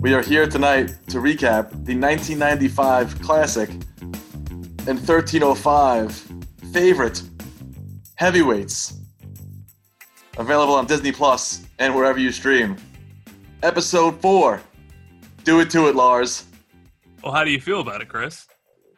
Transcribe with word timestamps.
We 0.00 0.14
are 0.14 0.22
here 0.22 0.46
tonight 0.46 0.94
to 1.08 1.18
recap 1.18 1.70
the 1.84 1.98
1995 1.98 3.20
classic 3.20 3.68
and 4.00 4.96
1305 4.96 6.32
favorite 6.72 7.20
heavyweights. 8.14 8.96
Available 10.36 10.74
on 10.74 10.86
Disney 10.86 11.10
Plus 11.10 11.66
and 11.80 11.92
wherever 11.96 12.16
you 12.16 12.30
stream. 12.30 12.76
Episode 13.64 14.20
4. 14.20 14.62
Do 15.42 15.58
it 15.58 15.68
to 15.70 15.88
it, 15.88 15.96
Lars. 15.96 16.44
Well, 17.24 17.32
how 17.32 17.42
do 17.42 17.50
you 17.50 17.60
feel 17.60 17.80
about 17.80 18.00
it, 18.00 18.08
Chris? 18.08 18.46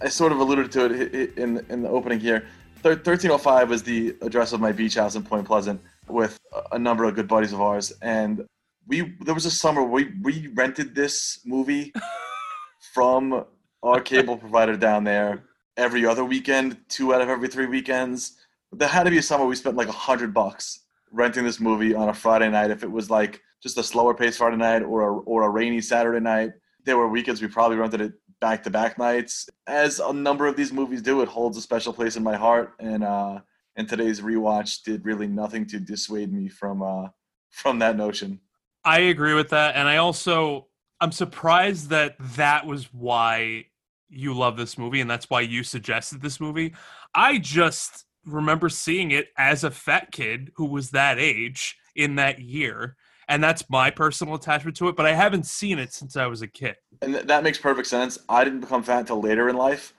I 0.03 0.09
sort 0.11 0.33
of 0.33 0.41
alluded 0.41 0.71
to 0.73 0.85
it 0.85 1.39
in 1.39 1.65
in 1.71 1.81
the 1.81 1.89
opening 1.89 2.21
here. 2.21 2.45
1305 2.83 3.71
was 3.71 3.83
the 3.83 4.15
address 4.21 4.53
of 4.53 4.61
my 4.61 4.71
beach 4.71 4.97
house 4.97 5.15
in 5.15 5.23
Point 5.23 5.47
Pleasant 5.47 5.81
with 6.09 6.39
a 6.73 6.79
number 6.79 7.05
of 7.05 7.15
good 7.15 7.27
buddies 7.27 7.55
of 7.55 7.63
ours, 7.63 7.91
and 8.03 8.47
we 8.91 9.15
there 9.21 9.35
was 9.35 9.47
a 9.47 9.51
summer 9.51 9.85
we 9.85 10.13
we 10.21 10.49
rented 10.49 10.95
this 10.95 11.41
movie 11.47 11.93
from 12.93 13.45
our 13.85 14.01
cable 14.01 14.37
provider 14.37 14.77
down 14.77 15.05
there 15.05 15.45
every 15.77 16.05
other 16.05 16.25
weekend, 16.25 16.77
two 16.89 17.15
out 17.15 17.23
of 17.23 17.29
every 17.29 17.49
three 17.49 17.67
weekends. 17.67 18.37
There 18.73 18.89
had 18.89 19.05
to 19.05 19.11
be 19.11 19.19
a 19.19 19.23
summer 19.23 19.47
we 19.47 19.55
spent 19.55 19.77
like 19.77 19.89
a 19.89 19.93
hundred 19.93 20.35
bucks 20.35 20.81
renting 21.13 21.45
this 21.45 21.61
movie 21.61 21.95
on 21.95 22.09
a 22.09 22.15
Friday 22.15 22.51
night. 22.51 22.71
If 22.71 22.83
it 22.83 22.91
was 22.91 23.09
like 23.09 23.41
just 23.63 23.79
a 23.79 23.83
slower 23.83 24.13
pace 24.13 24.37
Friday 24.37 24.57
night 24.57 24.83
or 24.83 25.09
a, 25.09 25.13
or 25.21 25.45
a 25.45 25.49
rainy 25.49 25.81
Saturday 25.81 26.21
night, 26.21 26.51
there 26.85 26.99
were 26.99 27.09
weekends 27.09 27.41
we 27.41 27.49
probably 27.49 27.77
rented 27.77 28.01
it 28.01 28.13
back 28.41 28.65
to 28.65 28.71
back 28.71 28.99
nights. 28.99 29.49
As 29.69 30.01
a 30.01 30.13
number 30.13 30.47
of 30.47 30.57
these 30.57 30.73
movies 30.73 31.01
do, 31.01 31.23
it 31.23 31.29
holds 31.29 31.57
a 31.57 31.63
special 31.63 31.93
place 31.93 32.17
in 32.17 32.25
my 32.25 32.37
heart. 32.37 32.75
And 32.81 33.05
uh, 33.05 33.41
and 33.77 33.89
today's 33.89 34.21
rewatch 34.21 34.83
did 34.83 35.07
really 35.07 35.29
nothing 35.29 35.65
to 35.67 35.79
dissuade 35.79 36.33
me 36.33 36.49
from 36.49 36.83
uh, 36.83 37.09
from 37.51 37.79
that 37.79 37.97
notion. 37.97 38.41
I 38.85 39.01
agree 39.01 39.35
with 39.35 39.51
that, 39.51 39.77
and 39.77 39.89
I 39.89 39.99
also 39.99 40.69
I'm 41.01 41.13
surprised 41.13 41.91
that 41.91 42.17
that 42.37 42.67
was 42.67 42.93
why 42.93 43.67
you 44.09 44.35
love 44.35 44.57
this 44.57 44.77
movie, 44.77 45.01
and 45.01 45.11
that's 45.11 45.31
why 45.31 45.41
you 45.41 45.63
suggested 45.63 46.21
this 46.23 46.41
movie. 46.41 46.75
I 47.15 47.39
just 47.39 48.05
remember 48.25 48.69
seeing 48.69 49.11
it 49.11 49.29
as 49.39 49.65
a 49.65 49.71
fat 49.71 50.13
kid 50.13 50.53
who 50.57 50.67
was 50.67 50.91
that 50.91 51.19
age 51.19 51.77
in 51.97 52.17
that 52.17 52.39
year 52.39 52.97
and 53.31 53.43
that's 53.43 53.71
my 53.71 53.91
personal 53.91 54.35
attachment 54.35 54.77
to 54.77 54.89
it. 54.89 54.97
But 54.97 55.07
I 55.07 55.13
haven't 55.13 55.47
seen 55.47 55.79
it 55.79 55.95
since 55.95 56.17
I 56.17 56.27
was 56.27 56.43
a 56.43 56.49
kid. 56.49 56.75
And 57.01 57.15
th- 57.15 57.27
that 57.27 57.45
makes 57.45 57.59
perfect 57.59 57.87
sense. 57.87 58.19
I 58.29 58.43
didn't 58.43 58.61
become 58.61 58.83
fat 58.83 59.01
until 59.01 59.21
later 59.21 59.49
in 59.49 59.57
life, 59.57 59.95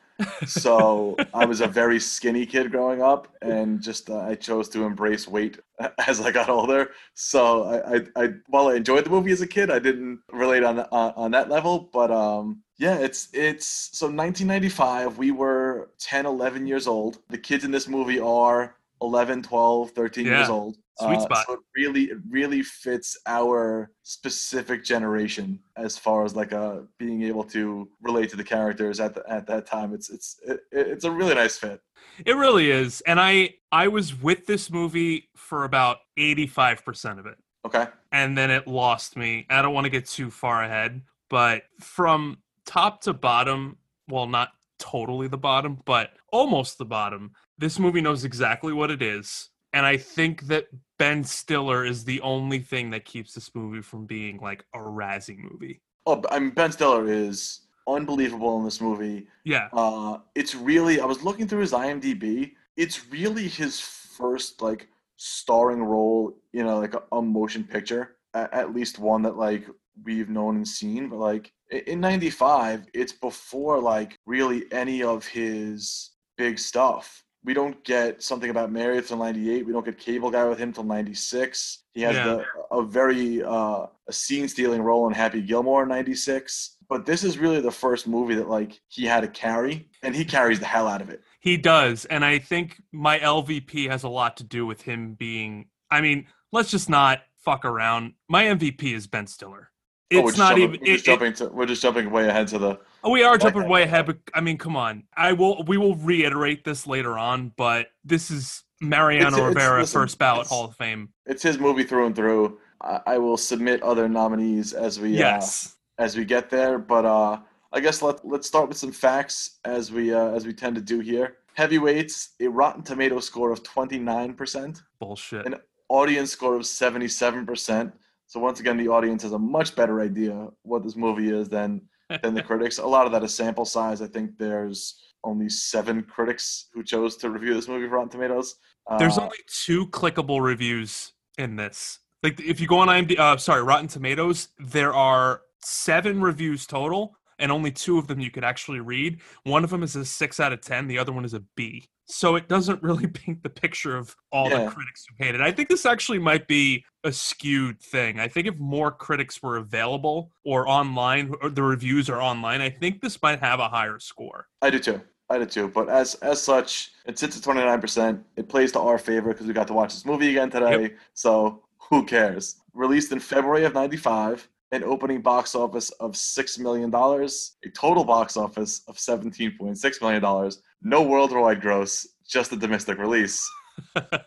so 0.46 1.16
I 1.34 1.46
was 1.46 1.62
a 1.62 1.68
very 1.68 2.00
skinny 2.00 2.46
kid 2.46 2.72
growing 2.72 3.02
up, 3.02 3.28
and 3.42 3.82
just 3.82 4.10
uh, 4.10 4.20
I 4.20 4.36
chose 4.36 4.70
to 4.70 4.84
embrace 4.84 5.28
weight 5.28 5.60
as 6.08 6.22
I 6.22 6.32
got 6.32 6.50
older. 6.50 6.92
So 7.14 7.64
I, 7.64 7.96
I, 7.96 8.24
I, 8.24 8.30
while 8.48 8.68
I 8.68 8.76
enjoyed 8.76 9.06
the 9.06 9.10
movie 9.10 9.32
as 9.32 9.42
a 9.42 9.48
kid, 9.48 9.72
I 9.72 9.80
didn't 9.80 10.20
relate 10.32 10.64
on 10.64 10.80
on, 10.80 11.14
on 11.16 11.32
that 11.32 11.50
level. 11.50 11.90
But 11.94 12.12
um, 12.12 12.64
yeah, 12.78 12.98
it's 12.98 13.30
it's 13.34 13.66
so 13.94 14.08
1995. 14.08 15.18
We 15.18 15.32
were 15.32 15.92
10, 16.00 16.26
11 16.26 16.68
years 16.68 16.88
old. 16.88 17.20
The 17.30 17.38
kids 17.38 17.64
in 17.64 17.72
this 17.72 17.88
movie 17.88 18.20
are 18.20 18.76
11, 19.02 19.44
12, 19.44 19.92
13 19.92 20.26
yeah. 20.26 20.38
years 20.38 20.50
old. 20.50 20.78
Sweet 21.00 21.18
uh, 21.18 21.22
spot. 21.22 21.46
so 21.48 21.54
it 21.54 21.60
really, 21.76 22.04
it 22.06 22.18
really 22.30 22.62
fits 22.62 23.18
our 23.26 23.92
specific 24.04 24.84
generation 24.84 25.60
as 25.78 25.98
far 25.98 26.26
as 26.26 26.36
like 26.36 26.54
uh 26.54 26.80
being 27.00 27.24
able 27.24 27.44
to 27.46 27.90
relate 28.02 28.30
to 28.30 28.36
the 28.36 28.44
characters 28.44 29.00
at 29.00 29.16
the, 29.16 29.24
at 29.30 29.48
that 29.48 29.66
time. 29.66 29.94
It's 29.94 30.10
it's 30.10 30.40
it, 30.46 30.60
it's 30.72 31.06
a 31.06 31.12
really 31.12 31.34
nice 31.34 31.58
fit. 31.58 31.82
It 32.26 32.36
really 32.36 32.72
is, 32.72 33.02
and 33.08 33.20
I 33.20 33.56
I 33.72 33.88
was 33.88 34.20
with 34.22 34.46
this 34.46 34.70
movie 34.70 35.30
for 35.36 35.64
about 35.64 36.00
eighty 36.18 36.46
five 36.46 36.84
percent 36.84 37.20
of 37.20 37.26
it. 37.26 37.38
Okay. 37.66 37.88
And 38.12 38.38
then 38.38 38.52
it 38.52 38.68
lost 38.68 39.16
me. 39.16 39.46
I 39.50 39.62
don't 39.62 39.74
want 39.74 39.86
to 39.86 39.90
get 39.90 40.08
too 40.08 40.30
far 40.30 40.64
ahead, 40.64 41.02
but 41.30 41.64
from 41.80 42.40
top 42.66 43.02
to 43.02 43.14
bottom, 43.14 43.78
well, 44.10 44.28
not 44.28 44.50
totally 44.80 45.28
the 45.28 45.38
bottom, 45.38 45.80
but 45.86 46.12
almost 46.32 46.78
the 46.78 46.86
bottom. 46.86 47.32
This 47.58 47.80
movie 47.80 48.02
knows 48.02 48.26
exactly 48.26 48.74
what 48.74 48.92
it 48.92 49.02
is 49.02 49.52
and 49.74 49.86
I 49.86 49.98
think 49.98 50.48
that 50.48 50.68
Ben 51.00 51.24
Stiller 51.24 51.86
is 51.86 52.04
the 52.04 52.22
only 52.22 52.60
thing 52.60 52.90
that 52.92 53.06
keeps 53.06 53.34
this 53.34 53.54
movie 53.56 53.82
from 53.82 54.06
being 54.06 54.40
like 54.40 54.64
a 54.76 54.80
Razzie 54.80 55.38
movie. 55.38 55.82
Oh, 56.06 56.22
I 56.30 56.40
mean 56.40 56.52
Ben 56.52 56.72
Stiller 56.72 57.08
is 57.08 57.62
unbelievable 57.88 58.58
in 58.60 58.66
this 58.66 58.82
movie. 58.82 59.28
Yeah. 59.44 59.70
Uh, 59.74 60.20
it's 60.36 60.56
really 60.56 61.00
I 61.00 61.06
was 61.06 61.24
looking 61.24 61.48
through 61.48 61.62
his 61.62 61.72
IMDb. 61.72 62.54
It's 62.78 63.10
really 63.12 63.48
his 63.48 63.80
first 63.80 64.62
like 64.62 64.88
starring 65.18 65.84
role 65.84 66.36
in 66.54 66.66
a 66.66 66.76
like 66.76 66.94
a, 66.94 67.04
a 67.12 67.22
motion 67.22 67.64
picture, 67.64 68.18
at, 68.34 68.54
at 68.54 68.74
least 68.74 69.00
one 69.00 69.22
that 69.24 69.38
like 69.38 69.66
we've 70.04 70.30
known 70.30 70.58
and 70.58 70.68
seen. 70.68 71.10
But 71.10 71.20
like 71.20 71.52
in 71.88 72.00
'95, 72.00 72.88
it's 72.94 73.14
before 73.14 73.80
like 73.80 74.18
really 74.26 74.66
any 74.72 75.04
of 75.04 75.26
his 75.26 76.12
big 76.38 76.60
stuff 76.60 77.24
we 77.44 77.54
don't 77.54 77.84
get 77.84 78.22
something 78.22 78.50
about 78.50 78.72
Mary 78.72 78.98
until 78.98 79.18
98. 79.18 79.66
We 79.66 79.74
don't 79.74 79.84
get 79.84 79.98
Cable 79.98 80.30
Guy 80.30 80.46
with 80.46 80.60
him 80.60 80.72
till 80.72 80.84
96. 80.84 81.84
He 81.94 82.02
has 82.02 82.16
yeah. 82.16 82.26
the, 82.26 82.46
a 82.72 82.84
very 82.84 83.44
uh, 83.44 83.88
a 84.08 84.14
scene 84.14 84.48
stealing 84.48 84.82
role 84.82 85.08
in 85.08 85.14
Happy 85.14 85.42
Gilmore 85.42 85.84
in 85.84 85.90
96. 85.90 86.78
But 86.88 87.06
this 87.06 87.24
is 87.24 87.38
really 87.38 87.62
the 87.62 87.72
first 87.72 88.08
movie 88.08 88.36
that 88.36 88.50
like 88.50 88.80
he 88.90 89.06
had 89.06 89.22
to 89.22 89.28
carry, 89.28 89.90
and 90.04 90.16
he 90.16 90.26
carries 90.26 90.60
the 90.60 90.66
hell 90.66 90.88
out 90.88 91.02
of 91.02 91.10
it. 91.10 91.22
He 91.40 91.58
does, 91.58 92.06
and 92.06 92.24
I 92.24 92.38
think 92.38 92.82
my 92.92 93.18
LVP 93.20 93.90
has 93.90 94.04
a 94.04 94.10
lot 94.10 94.38
to 94.38 94.44
do 94.44 94.66
with 94.66 94.82
him 94.82 95.14
being. 95.14 95.68
I 95.90 96.02
mean, 96.02 96.28
let's 96.52 96.70
just 96.70 96.90
not 96.90 97.22
fuck 97.38 97.66
around. 97.66 98.14
My 98.30 98.44
MVP 98.44 98.94
is 98.94 99.08
Ben 99.08 99.26
Stiller. 99.26 99.72
Oh, 100.14 100.28
it's 100.28 100.38
oh, 100.38 100.44
not 100.44 100.58
jumping, 100.58 100.64
even. 100.64 100.80
We're 100.82 100.86
just, 100.86 101.04
it, 101.04 101.06
jumping 101.06 101.34
to, 101.34 101.48
we're 101.48 101.66
just 101.66 101.82
jumping 101.82 102.12
way 102.12 102.28
ahead 102.28 102.48
to 102.50 102.60
the. 102.60 102.80
Oh, 103.04 103.12
we 103.12 103.24
are 103.24 103.38
jumping 103.38 103.68
way 103.68 103.84
ahead, 103.84 104.06
but 104.06 104.18
I 104.34 104.42
mean, 104.42 104.58
come 104.58 104.76
on. 104.76 105.04
I 105.16 105.34
will. 105.34 105.64
We 105.64 105.78
will 105.78 105.96
reiterate 105.96 106.64
this 106.64 106.86
later 106.86 107.18
on, 107.18 107.52
but 107.58 107.88
this 108.04 108.30
is 108.30 108.64
Mariano 108.80 109.38
it's, 109.38 109.38
Rivera, 109.38 109.82
it's, 109.82 109.90
listen, 109.90 110.02
first 110.02 110.18
ballot 110.20 110.48
Hall 110.48 110.66
of 110.66 110.76
Fame. 110.76 111.10
It's 111.26 111.44
his 111.44 111.60
movie 111.60 111.84
through 111.84 112.08
and 112.08 112.16
through. 112.16 112.60
I, 112.82 113.00
I 113.08 113.18
will 113.18 113.38
submit 113.38 113.82
other 113.82 114.08
nominees 114.08 114.74
as 114.74 115.00
we 115.00 115.16
uh, 115.16 115.20
yes 115.20 115.76
uh, 115.98 116.04
as 116.04 116.16
we 116.16 116.26
get 116.26 116.50
there, 116.50 116.78
but 116.78 117.06
uh, 117.06 117.40
I 117.74 117.80
guess 117.80 118.02
let 118.02 118.26
let's 118.26 118.48
start 118.48 118.68
with 118.68 118.78
some 118.78 118.92
facts 118.92 119.60
as 119.66 119.92
we 119.92 120.14
uh, 120.14 120.32
as 120.32 120.46
we 120.46 120.54
tend 120.54 120.76
to 120.76 120.82
do 120.82 121.00
here. 121.00 121.38
Heavyweights, 121.54 122.36
a 122.40 122.48
Rotten 122.48 122.84
Tomato 122.84 123.20
score 123.20 123.52
of 123.52 123.64
twenty 123.64 124.00
nine 124.00 124.34
percent. 124.34 124.84
Bullshit. 125.00 125.46
An 125.46 125.56
audience 125.90 126.32
score 126.32 126.56
of 126.56 126.66
seventy 126.66 127.08
seven 127.08 127.46
percent 127.46 127.94
so 128.32 128.40
once 128.40 128.62
again, 128.62 128.78
the 128.78 128.88
audience 128.88 129.24
has 129.24 129.34
a 129.34 129.38
much 129.38 129.76
better 129.76 130.00
idea 130.00 130.48
what 130.62 130.84
this 130.84 130.96
movie 130.96 131.30
is 131.30 131.50
than 131.50 131.82
than 132.24 132.34
the 132.34 132.44
critics. 132.44 132.78
A 132.78 132.86
lot 132.86 133.06
of 133.06 133.12
that 133.12 133.24
is 133.24 133.34
sample 133.34 133.66
size. 133.66 134.02
I 134.02 134.08
think 134.08 134.38
there's 134.38 135.02
only 135.24 135.50
seven 135.50 136.04
critics 136.04 136.68
who 136.74 136.84
chose 136.84 137.16
to 137.18 137.30
review 137.30 137.54
this 137.54 137.68
movie 137.68 137.88
for 137.88 137.96
Rotten 137.96 138.10
Tomatoes. 138.10 138.56
There's 138.98 139.18
uh, 139.18 139.24
only 139.24 139.38
two 139.48 139.88
clickable 139.88 140.42
reviews 140.42 141.14
in 141.38 141.56
this. 141.56 142.00
Like 142.24 142.40
if 142.40 142.60
you 142.60 142.68
go 142.68 142.80
on 142.80 142.88
IMDb, 142.88 143.18
uh, 143.18 143.38
sorry, 143.38 143.64
Rotten 143.64 143.88
Tomatoes, 143.88 144.50
there 144.60 144.94
are 144.94 145.42
seven 145.64 146.22
reviews 146.22 146.66
total, 146.66 147.16
and 147.42 147.52
only 147.52 147.72
two 147.72 147.98
of 147.98 148.08
them 148.08 148.20
you 148.20 148.32
could 148.32 148.44
actually 148.44 148.80
read. 148.80 149.20
One 149.44 149.64
of 149.64 149.70
them 149.70 149.84
is 149.84 149.96
a 149.96 150.06
six 150.06 150.40
out 150.40 150.54
of 150.54 150.62
ten. 150.62 150.88
The 150.88 150.98
other 150.98 151.12
one 151.12 151.26
is 151.26 151.34
a 151.34 151.44
B 151.56 151.90
so 152.12 152.36
it 152.36 152.48
doesn't 152.48 152.82
really 152.84 153.08
paint 153.08 153.42
the 153.44 153.50
picture 153.50 153.98
of 153.98 154.16
all 154.32 154.50
yeah. 154.50 154.66
the 154.66 154.72
critics 154.72 155.06
who 155.08 155.24
hate 155.24 155.36
it. 155.36 155.42
I 155.42 155.52
think 155.52 155.70
this 155.70 155.86
actually 155.86 156.20
might 156.20 156.48
be 156.48 156.84
a 157.04 157.12
skewed 157.12 157.80
thing. 157.80 158.20
I 158.20 158.28
think 158.28 158.48
if 158.48 158.58
more 158.58 158.92
critics 158.92 159.42
were 159.42 159.58
available 159.58 160.32
or 160.44 160.68
online, 160.68 161.34
or 161.42 161.50
the 161.50 161.64
reviews 161.64 162.10
are 162.10 162.22
online, 162.22 162.62
I 162.62 162.70
think 162.70 163.02
this 163.02 163.22
might 163.22 163.40
have 163.40 163.60
a 163.60 163.70
higher 163.70 164.00
score. 164.00 164.48
I 164.62 164.70
do 164.70 164.80
too. 164.80 165.02
I 165.30 165.40
do 165.40 165.46
too. 165.46 165.68
But 165.70 165.90
as 165.90 166.16
as 166.16 166.42
such, 166.42 166.92
it 167.06 167.18
sits 167.18 167.38
at 167.38 167.44
twenty 167.44 167.62
nine 167.62 167.80
percent. 167.80 168.24
It 168.36 168.50
plays 168.50 168.72
to 168.74 168.80
our 168.80 168.98
favor 168.98 169.30
because 169.30 169.48
we 169.48 169.54
got 169.54 169.68
to 169.68 169.74
watch 169.74 169.94
this 169.94 170.06
movie 170.06 170.30
again 170.30 170.50
today. 170.50 170.82
Yep. 170.82 170.98
So 171.14 171.64
who 171.90 172.06
cares? 172.06 172.58
Released 172.74 173.12
in 173.12 173.20
February 173.20 173.64
of 173.64 173.74
'95, 173.74 174.48
an 174.72 174.84
opening 174.84 175.22
box 175.22 175.54
office 175.54 175.90
of 175.92 176.14
$6 176.14 176.60
million, 176.60 176.94
a 176.94 177.70
total 177.70 178.04
box 178.04 178.38
office 178.38 178.82
of 178.88 178.98
$17.6 178.98 180.02
million, 180.02 180.52
no 180.82 181.02
worldwide 181.02 181.62
gross, 181.62 182.08
just 182.28 182.52
a 182.54 182.56
domestic 182.56 182.98
release. 182.98 183.50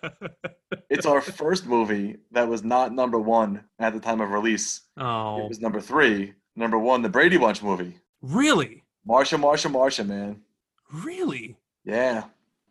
it's 0.91 1.07
our 1.07 1.21
first 1.21 1.67
movie 1.67 2.17
that 2.33 2.47
was 2.49 2.63
not 2.63 2.93
number 2.93 3.19
one 3.19 3.65
at 3.79 3.95
the 3.95 4.01
time 4.01 4.21
of 4.21 4.31
release. 4.31 4.83
Oh. 4.97 5.45
It 5.45 5.49
was 5.49 5.61
number 5.61 5.81
three. 5.81 6.35
Number 6.57 6.79
one, 6.79 7.03
the 7.03 7.09
Brady 7.09 7.37
Bunch 7.37 7.63
movie. 7.63 7.99
Really? 8.23 8.85
Marsha, 9.09 9.39
Marsha, 9.39 9.71
Marsha, 9.71 10.07
man. 10.07 10.41
Really? 10.93 11.57
Yeah. 11.85 12.25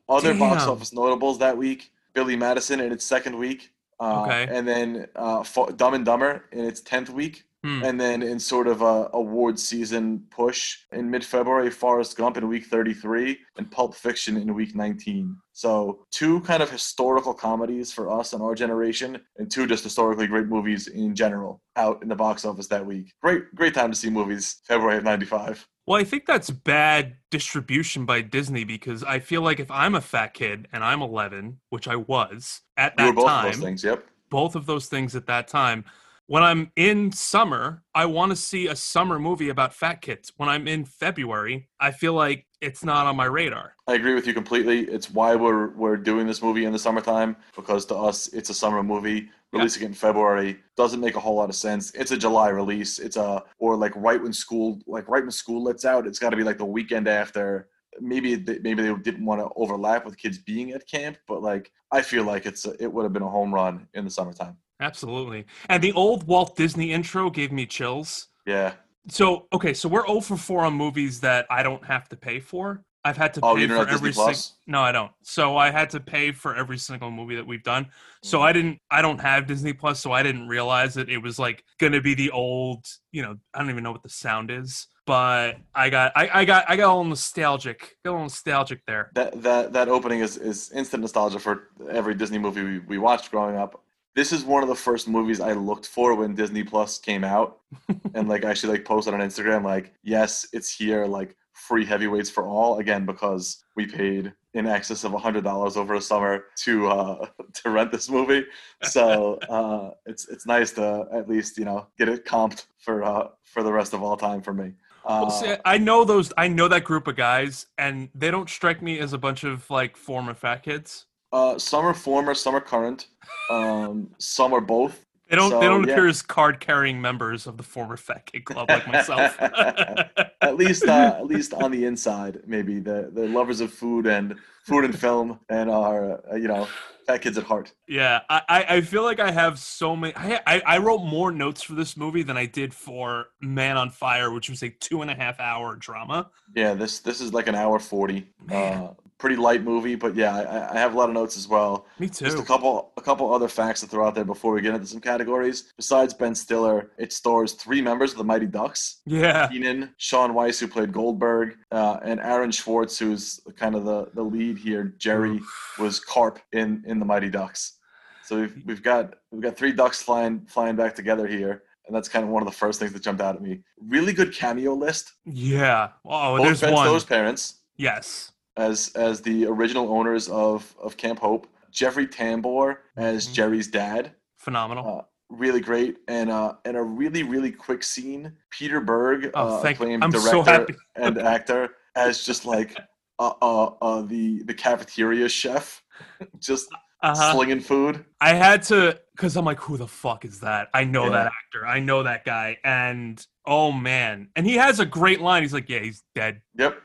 Other 0.08 0.30
Damn. 0.30 0.40
box 0.40 0.64
office 0.64 0.94
notables 0.94 1.40
that 1.40 1.58
week 1.58 1.92
Billy 2.14 2.36
Madison 2.36 2.80
in 2.80 2.92
its 2.92 3.06
second 3.06 3.38
week. 3.38 3.72
Uh, 4.00 4.24
okay. 4.24 4.48
And 4.50 4.68
then 4.68 5.08
uh, 5.16 5.44
Dumb 5.75 5.94
and 5.94 6.06
Dumber 6.06 6.46
in 6.52 6.66
its 6.66 6.81
10th 6.81 7.10
week. 7.10 7.44
Hmm. 7.63 7.81
And 7.83 8.00
then 8.00 8.21
in 8.21 8.39
sort 8.39 8.68
of 8.68 8.81
a 8.81 9.10
award 9.13 9.57
season 9.57 10.24
push 10.30 10.80
in 10.92 11.10
mid 11.10 11.24
February, 11.24 11.69
Forrest 11.69 12.18
Gump 12.18 12.36
in 12.38 12.48
week 12.48 12.65
33 12.65 13.39
and 13.57 13.71
Pulp 13.71 13.95
Fiction 13.95 14.36
in 14.36 14.54
week 14.54 14.75
19. 14.75 15.38
So 15.54 16.06
two 16.12 16.42
kind 16.42 16.62
of 16.62 16.69
historical 16.69 17.33
comedies 17.33 17.94
for 17.94 18.10
us 18.12 18.33
and 18.33 18.42
our 18.42 18.56
generation, 18.56 19.21
and 19.38 19.50
two 19.50 19.65
just 19.65 19.83
historically 19.83 20.27
great 20.27 20.48
movies 20.48 20.88
in 20.88 21.15
general 21.15 21.62
out 21.75 22.01
in 22.01 22.10
the 22.10 22.15
box 22.15 22.44
office 22.44 22.68
that 22.68 22.86
week. 22.86 23.13
Great, 23.21 23.54
great 23.56 23.74
time 23.74 23.92
to 23.92 23.98
see 23.98 24.10
movies. 24.10 24.62
February 24.68 24.98
of 24.98 25.04
'95. 25.04 25.65
Well, 25.86 26.00
I 26.00 26.06
think 26.06 26.25
that's 26.25 26.50
bad 26.50 27.18
distribution 27.30 28.06
by 28.06 28.21
Disney 28.21 28.63
because 28.63 29.04
I 29.04 29.19
feel 29.19 29.42
like 29.42 29.60
if 29.60 29.69
I'm 29.69 29.95
a 29.95 30.01
fat 30.01 30.33
kid 30.33 30.68
and 30.71 30.83
I'm 30.83 31.01
11, 31.01 31.60
which 31.69 31.88
I 31.89 31.98
was 31.98 32.62
at 32.77 32.95
that 32.98 33.15
both 33.15 33.25
time, 33.25 33.48
of 33.48 33.54
those 33.54 33.63
things. 33.63 33.83
Yep. 33.83 34.06
both 34.30 34.56
of 34.56 34.65
those 34.65 34.88
things 34.88 35.15
at 35.15 35.27
that 35.27 35.48
time. 35.48 35.83
When 36.28 36.42
I'm 36.42 36.72
in 36.78 37.12
summer, 37.12 37.84
I 37.94 38.06
want 38.06 38.31
to 38.31 38.36
see 38.38 38.68
a 38.68 38.75
summer 38.75 39.20
movie 39.20 39.50
about 39.50 39.74
fat 39.74 40.02
kids. 40.02 40.31
When 40.38 40.48
I'm 40.48 40.70
in 40.70 40.86
February, 40.86 41.68
I 41.81 41.92
feel 41.92 42.14
like 42.14 42.46
it's 42.62 42.84
not 42.84 43.06
on 43.08 43.18
my 43.18 43.25
radar. 43.25 43.75
I 43.88 43.96
agree 43.96 44.14
with 44.14 44.25
you 44.25 44.34
completely. 44.34 44.81
It's 44.81 45.12
why 45.12 45.36
we're 45.36 45.75
we're 45.75 45.98
doing 45.98 46.25
this 46.25 46.42
movie 46.42 46.64
in 46.64 46.72
the 46.72 46.80
summertime 46.80 47.36
because 47.56 47.86
to 47.88 47.96
us 47.96 48.30
it's 48.30 48.50
a 48.50 48.54
summer 48.54 48.81
movie. 48.81 49.30
Releasing 49.52 49.84
it 49.84 49.88
in 49.88 49.94
February 49.94 50.60
doesn't 50.78 51.00
make 51.00 51.16
a 51.16 51.20
whole 51.20 51.36
lot 51.36 51.50
of 51.50 51.56
sense. 51.56 51.92
It's 51.92 52.12
a 52.12 52.18
July 52.18 52.50
release. 52.50 53.00
It's 53.00 53.18
a 53.18 53.44
or 53.60 53.75
like 53.75 53.94
right 53.96 54.22
when 54.22 54.34
school 54.34 54.80
like 54.88 55.10
right 55.10 55.24
when 55.24 55.31
school 55.31 55.62
lets 55.62 55.84
out. 55.84 56.08
It's 56.08 56.20
got 56.20 56.30
to 56.30 56.38
be 56.38 56.44
like 56.44 56.58
the 56.58 56.66
weekend 56.66 57.10
after. 57.10 57.68
Maybe 58.00 58.36
they, 58.36 58.60
maybe 58.60 58.81
they 58.81 58.94
didn't 58.96 59.25
want 59.25 59.42
to 59.42 59.50
overlap 59.56 60.06
with 60.06 60.18
kids 60.18 60.40
being 60.40 60.72
at 60.72 60.88
camp, 60.88 61.18
but 61.28 61.44
like 61.44 61.72
I 61.92 62.02
feel 62.02 62.24
like 62.24 62.46
it's 62.46 62.66
a, 62.66 62.81
it 62.81 62.92
would 62.92 63.04
have 63.04 63.14
been 63.14 63.22
a 63.22 63.30
home 63.30 63.54
run 63.54 63.88
in 63.94 64.06
the 64.06 64.10
summertime. 64.10 64.58
Absolutely. 64.84 65.46
And 65.70 65.82
the 65.84 65.94
old 65.94 66.28
Walt 66.28 66.56
Disney 66.56 66.92
intro 66.92 67.30
gave 67.30 67.52
me 67.52 67.66
chills. 67.66 68.28
Yeah. 68.46 68.74
So, 69.10 69.48
okay, 69.54 69.74
so 69.74 69.90
we're 69.90 70.06
0 70.06 70.22
for 70.22 70.38
4 70.38 70.66
on 70.66 70.74
movies 70.74 71.20
that 71.22 71.46
I 71.50 71.64
don't 71.64 71.84
have 71.86 72.08
to 72.10 72.16
pay 72.18 72.40
for. 72.40 72.84
I've 73.06 73.18
had 73.18 73.34
to 73.34 73.42
Oh, 73.44 73.56
pay 73.56 73.68
for 73.68 73.86
every 73.90 74.14
sing- 74.14 74.24
Plus? 74.24 74.54
No, 74.66 74.82
I 74.82 74.94
don't. 74.94 75.12
So 75.24 75.58
I 75.58 75.72
had 75.72 75.90
to 75.90 76.00
pay 76.00 76.32
for 76.32 76.56
every 76.56 76.78
single 76.78 77.12
movie 77.12 77.36
that 77.36 77.46
we've 77.46 77.64
done. 77.64 77.88
So 78.22 78.40
Mm. 78.40 78.42
I 78.44 78.54
didn't 78.54 78.78
I 78.90 79.02
don't 79.02 79.20
have 79.20 79.46
Disney 79.46 79.74
Plus, 79.74 80.00
so 80.00 80.14
I 80.14 80.24
didn't 80.24 80.48
realize 80.48 80.94
that 80.94 81.10
it 81.10 81.18
was 81.18 81.38
like 81.38 81.66
gonna 81.80 82.00
be 82.00 82.14
the 82.14 82.32
old, 82.32 82.86
you 83.12 83.22
know, 83.22 83.36
I 83.54 83.60
don't 83.60 83.70
even 83.70 83.84
know 83.84 83.92
what 83.92 84.04
the 84.04 84.10
sound 84.26 84.50
is. 84.52 84.88
But 85.06 85.58
I 85.76 85.90
got 85.90 86.14
I, 86.16 86.30
I 86.34 86.46
got 86.46 86.64
I 86.70 86.78
got 86.78 86.90
all 86.90 87.04
nostalgic. 87.04 87.98
Got 88.06 88.12
a 88.12 88.14
little 88.14 88.24
nostalgic 88.24 88.80
there. 88.88 89.12
that 89.16 89.42
that 89.44 89.74
that 89.74 89.90
opening 89.90 90.22
is 90.22 90.38
is 90.38 90.72
instant 90.72 91.02
nostalgia 91.02 91.40
for 91.40 91.72
every 91.92 92.16
Disney 92.16 92.38
movie 92.38 92.64
we, 92.64 92.80
we 92.80 92.98
watched 92.98 93.32
growing 93.32 93.58
up. 93.58 93.84
This 94.15 94.31
is 94.31 94.44
one 94.44 94.62
of 94.62 94.69
the 94.69 94.75
first 94.75 95.07
movies 95.07 95.39
I 95.39 95.54
looked 95.54 95.88
for 95.88 96.13
when 96.15 96.36
Disney 96.36 96.63
Plus 96.63 97.00
came 97.00 97.24
out, 97.24 97.60
and 98.13 98.27
like 98.30 98.45
I 98.45 98.51
actually 98.51 98.74
like 98.74 98.86
posted 98.86 99.13
on 99.13 99.21
Instagram 99.21 99.63
like, 99.63 99.94
yes, 100.04 100.48
it's 100.54 100.71
here, 100.71 101.06
like 101.06 101.36
free 101.54 101.86
heavyweights 101.86 102.30
for 102.30 102.48
all 102.48 102.80
again 102.80 103.06
because 103.06 103.63
we 103.75 103.86
paid 103.86 104.33
in 104.54 104.68
excess 104.68 105.04
of 105.04 105.13
a 105.13 105.18
hundred 105.18 105.44
dollars 105.44 105.77
over 105.77 105.95
a 105.95 106.01
summer 106.01 106.45
to 106.57 106.88
uh 106.88 107.25
to 107.54 107.69
rent 107.69 107.92
this 107.92 108.10
movie. 108.10 108.45
So 108.83 109.36
uh 109.50 109.92
it's 110.06 110.27
it's 110.27 110.45
nice 110.45 110.71
to 110.74 111.07
at 111.12 111.30
least 111.30 111.57
you 111.57 111.65
know 111.65 111.88
get 111.98 112.10
it 112.10 112.25
comped 112.25 112.65
for 112.80 113.04
uh 113.04 113.30
for 113.44 113.63
the 113.63 113.71
rest 113.71 113.94
of 113.94 114.04
all 114.04 114.18
time 114.18 114.42
for 114.42 114.54
me. 114.54 114.74
Uh, 115.06 115.25
Well, 115.27 115.31
see, 115.31 115.56
I 115.65 115.77
know 115.77 116.06
those. 116.06 116.31
I 116.38 116.48
know 116.48 116.68
that 116.69 116.86
group 116.86 117.07
of 117.07 117.15
guys, 117.15 117.65
and 117.77 118.10
they 118.15 118.31
don't 118.31 118.50
strike 118.50 118.81
me 118.81 119.00
as 119.00 119.12
a 119.12 119.18
bunch 119.18 119.44
of 119.44 119.69
like 119.69 119.98
former 119.98 120.33
fat 120.33 120.63
kids. 120.63 121.06
Uh, 121.34 121.58
some 121.58 121.84
are 121.84 121.96
former, 121.96 122.36
some 122.36 122.56
are 122.56 122.62
current. 122.62 123.08
Um, 123.50 124.12
some 124.20 124.54
are 124.54 124.62
both. 124.62 125.04
They 125.30 125.36
don't. 125.36 125.60
they 125.60 125.66
don't 125.66 125.88
yeah. 125.88 125.94
appear 125.94 126.08
as 126.08 126.22
card-carrying 126.22 127.02
members 127.02 127.48
of 127.48 127.58
the 127.58 127.64
former 127.64 127.98
fat 127.98 128.28
kid 128.28 128.46
club 128.46 128.70
like 128.70 128.88
myself. 128.88 129.36
At 130.42 130.58
least, 130.58 130.86
uh, 130.86 131.16
at 131.18 131.26
least 131.26 131.54
on 131.54 131.72
the 131.72 131.86
inside, 131.86 132.42
maybe 132.46 132.80
the 132.80 133.10
the 133.14 133.28
lovers 133.28 133.62
of 133.62 133.74
food 133.74 134.06
and 134.06 134.36
food 134.66 134.84
and 134.84 134.98
film, 134.98 135.40
and 135.50 135.72
are 135.72 136.22
uh, 136.30 136.36
you 136.36 136.50
know 136.50 136.68
fat 137.08 137.22
kids 137.22 137.38
at 137.38 137.46
heart. 137.46 137.72
yeah, 137.88 138.20
I, 138.30 138.42
I 138.50 138.64
I 138.76 138.82
feel 138.82 139.04
like 139.04 139.22
I 139.22 139.32
have 139.32 139.58
so 139.58 139.96
many. 139.96 140.14
I, 140.16 140.42
I 140.46 140.62
I 140.66 140.78
wrote 140.80 141.00
more 141.00 141.32
notes 141.32 141.64
for 141.64 141.74
this 141.74 141.96
movie 141.96 142.24
than 142.24 142.36
I 142.36 142.46
did 142.46 142.74
for 142.74 143.28
Man 143.42 143.78
on 143.78 143.90
Fire, 143.90 144.32
which 144.32 144.50
was 144.50 144.62
a 144.64 144.70
two 144.70 145.02
and 145.02 145.10
a 145.10 145.16
half 145.16 145.40
hour 145.40 145.78
drama. 145.78 146.30
Yeah, 146.54 146.74
this 146.74 147.00
this 147.00 147.22
is 147.22 147.34
like 147.34 147.48
an 147.48 147.56
hour 147.56 147.80
forty. 147.80 148.28
Man. 148.46 148.84
Uh, 148.84 148.94
pretty 149.24 149.38
light 149.38 149.64
movie, 149.64 149.96
but 149.96 150.18
yeah, 150.18 150.36
I, 150.36 150.75
I 150.75 150.80
have 150.80 150.94
a 150.94 150.98
lot 150.98 151.08
of 151.08 151.16
notes 151.16 151.38
as 151.38 151.48
well. 151.48 151.86
Me 151.98 152.10
too. 152.10 152.25
Just 152.25 152.40
a 152.40 152.44
couple 152.44 152.92
a 152.98 153.02
couple 153.02 153.34
other 153.34 153.48
facts 153.48 153.80
to 153.80 153.88
throw 153.88 154.06
out 154.06 154.16
there 154.16 154.25
before 154.25 154.52
we 154.52 154.60
get 154.60 154.75
into 154.75 154.86
some 154.86 155.00
categories. 155.00 155.72
Besides 155.78 156.14
Ben 156.14 156.36
Stiller, 156.36 156.92
it 156.98 157.14
stars 157.14 157.54
three 157.54 157.81
members 157.81 158.12
of 158.12 158.18
the 158.18 158.25
Mighty 158.25 158.48
Ducks. 158.48 159.00
Yeah. 159.06 159.48
Kenan, 159.48 159.96
Shaun 159.96 160.34
Weiss, 160.34 160.60
who 160.60 160.68
played 160.68 160.92
Goldberg, 160.92 161.56
uh, 161.72 162.00
and 162.04 162.20
Aaron 162.20 162.52
Schwartz, 162.52 163.00
who's 163.00 163.40
kind 163.56 163.75
of 163.75 163.86
the, 163.86 164.10
the 164.14 164.22
lead 164.22 164.58
here. 164.58 164.94
Jerry 164.98 165.40
was 165.80 166.02
Karp 166.02 166.40
in, 166.52 166.84
in 166.86 167.00
the 167.00 167.06
Mighty 167.06 167.30
Ducks. 167.30 167.78
So 168.25 168.42
we've, 168.42 168.62
we've 168.66 168.84
got 168.84 169.16
we've 169.31 169.42
got 169.42 169.56
three 169.56 169.72
ducks 169.72 170.02
flying 170.04 170.42
flying 170.50 170.75
back 170.75 170.96
together 170.96 171.28
here, 171.28 171.64
and 171.88 171.96
that's 171.96 172.10
kind 172.10 172.25
of 172.25 172.30
one 172.30 172.42
of 172.44 172.46
the 172.50 172.58
first 172.58 172.78
things 172.78 172.92
that 172.92 173.02
jumped 173.02 173.22
out 173.22 173.36
at 173.36 173.42
me. 173.42 173.62
Really 173.88 174.12
good 174.12 174.34
cameo 174.34 174.74
list. 174.74 175.14
Yeah. 175.24 175.92
Oh, 176.04 176.36
Both 176.36 176.46
there's 176.46 176.60
Ben 176.62 176.74
one. 176.74 176.86
Stiller's 176.86 177.06
parents 177.06 177.62
Yes. 177.78 178.33
As 178.58 178.92
as 178.96 179.22
the 179.22 179.46
original 179.46 179.92
owners 179.92 180.30
of 180.30 180.76
of 180.82 180.98
Camp 180.98 181.20
Hope. 181.20 181.48
Jeffrey 181.72 182.06
Tambor 182.06 182.78
as 182.98 183.28
Mhm. 183.28 183.34
Jerry's 183.34 183.68
dad. 183.68 184.14
Phenomenal. 184.38 185.00
Uh, 185.00 185.04
really 185.30 185.62
great 185.62 185.98
and 186.08 186.30
uh 186.30 186.54
and 186.66 186.78
a 186.78 186.84
really 186.84 187.24
really 187.24 187.52
quick 187.52 187.82
scene 187.82 188.32
peter 188.52 188.80
berg 188.80 189.32
Oh, 189.34 189.58
uh, 189.58 189.62
acclaimed 189.68 190.04
I'm 190.04 190.12
director 190.12 190.68
so 190.74 190.76
and 190.96 191.18
actor 191.18 191.70
as 191.96 192.24
just 192.24 192.46
like 192.46 192.78
uh, 193.18 193.34
uh 193.42 193.66
uh 193.82 194.02
the 194.04 194.44
the 194.44 194.54
cafeteria 194.54 195.28
chef 195.28 195.82
just 196.40 196.68
Uh-huh. 197.04 197.34
slinging 197.34 197.60
food 197.60 198.06
I 198.22 198.34
had 198.34 198.64
to 198.64 199.00
because 199.16 199.36
I'm 199.36 199.46
like, 199.46 199.60
who 199.60 199.78
the 199.78 199.88
fuck 199.88 200.24
is 200.26 200.40
that? 200.40 200.70
I 200.74 200.86
know 200.86 201.04
Yeah. 201.06 201.10
that 201.12 201.26
actor. 201.28 201.68
I 201.68 201.80
know 201.80 202.02
that 202.04 202.24
guy. 202.26 202.58
And 202.64 203.24
oh 203.46 203.72
man, 203.74 204.30
and 204.36 204.46
he 204.48 204.56
has 204.56 204.80
a 204.80 204.86
great 204.86 205.20
line. 205.22 205.44
He's 205.44 205.54
like, 205.54 205.70
yeah, 205.70 205.80
he's 205.80 206.02
dead. 206.16 206.42
yep 206.58 206.82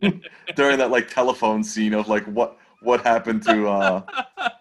during 0.56 0.78
that 0.78 0.90
like 0.90 1.08
telephone 1.08 1.62
scene 1.64 1.92
of 1.94 2.08
like 2.08 2.24
what 2.26 2.56
what 2.82 3.00
happened 3.02 3.42
to 3.42 3.68
uh 3.68 4.02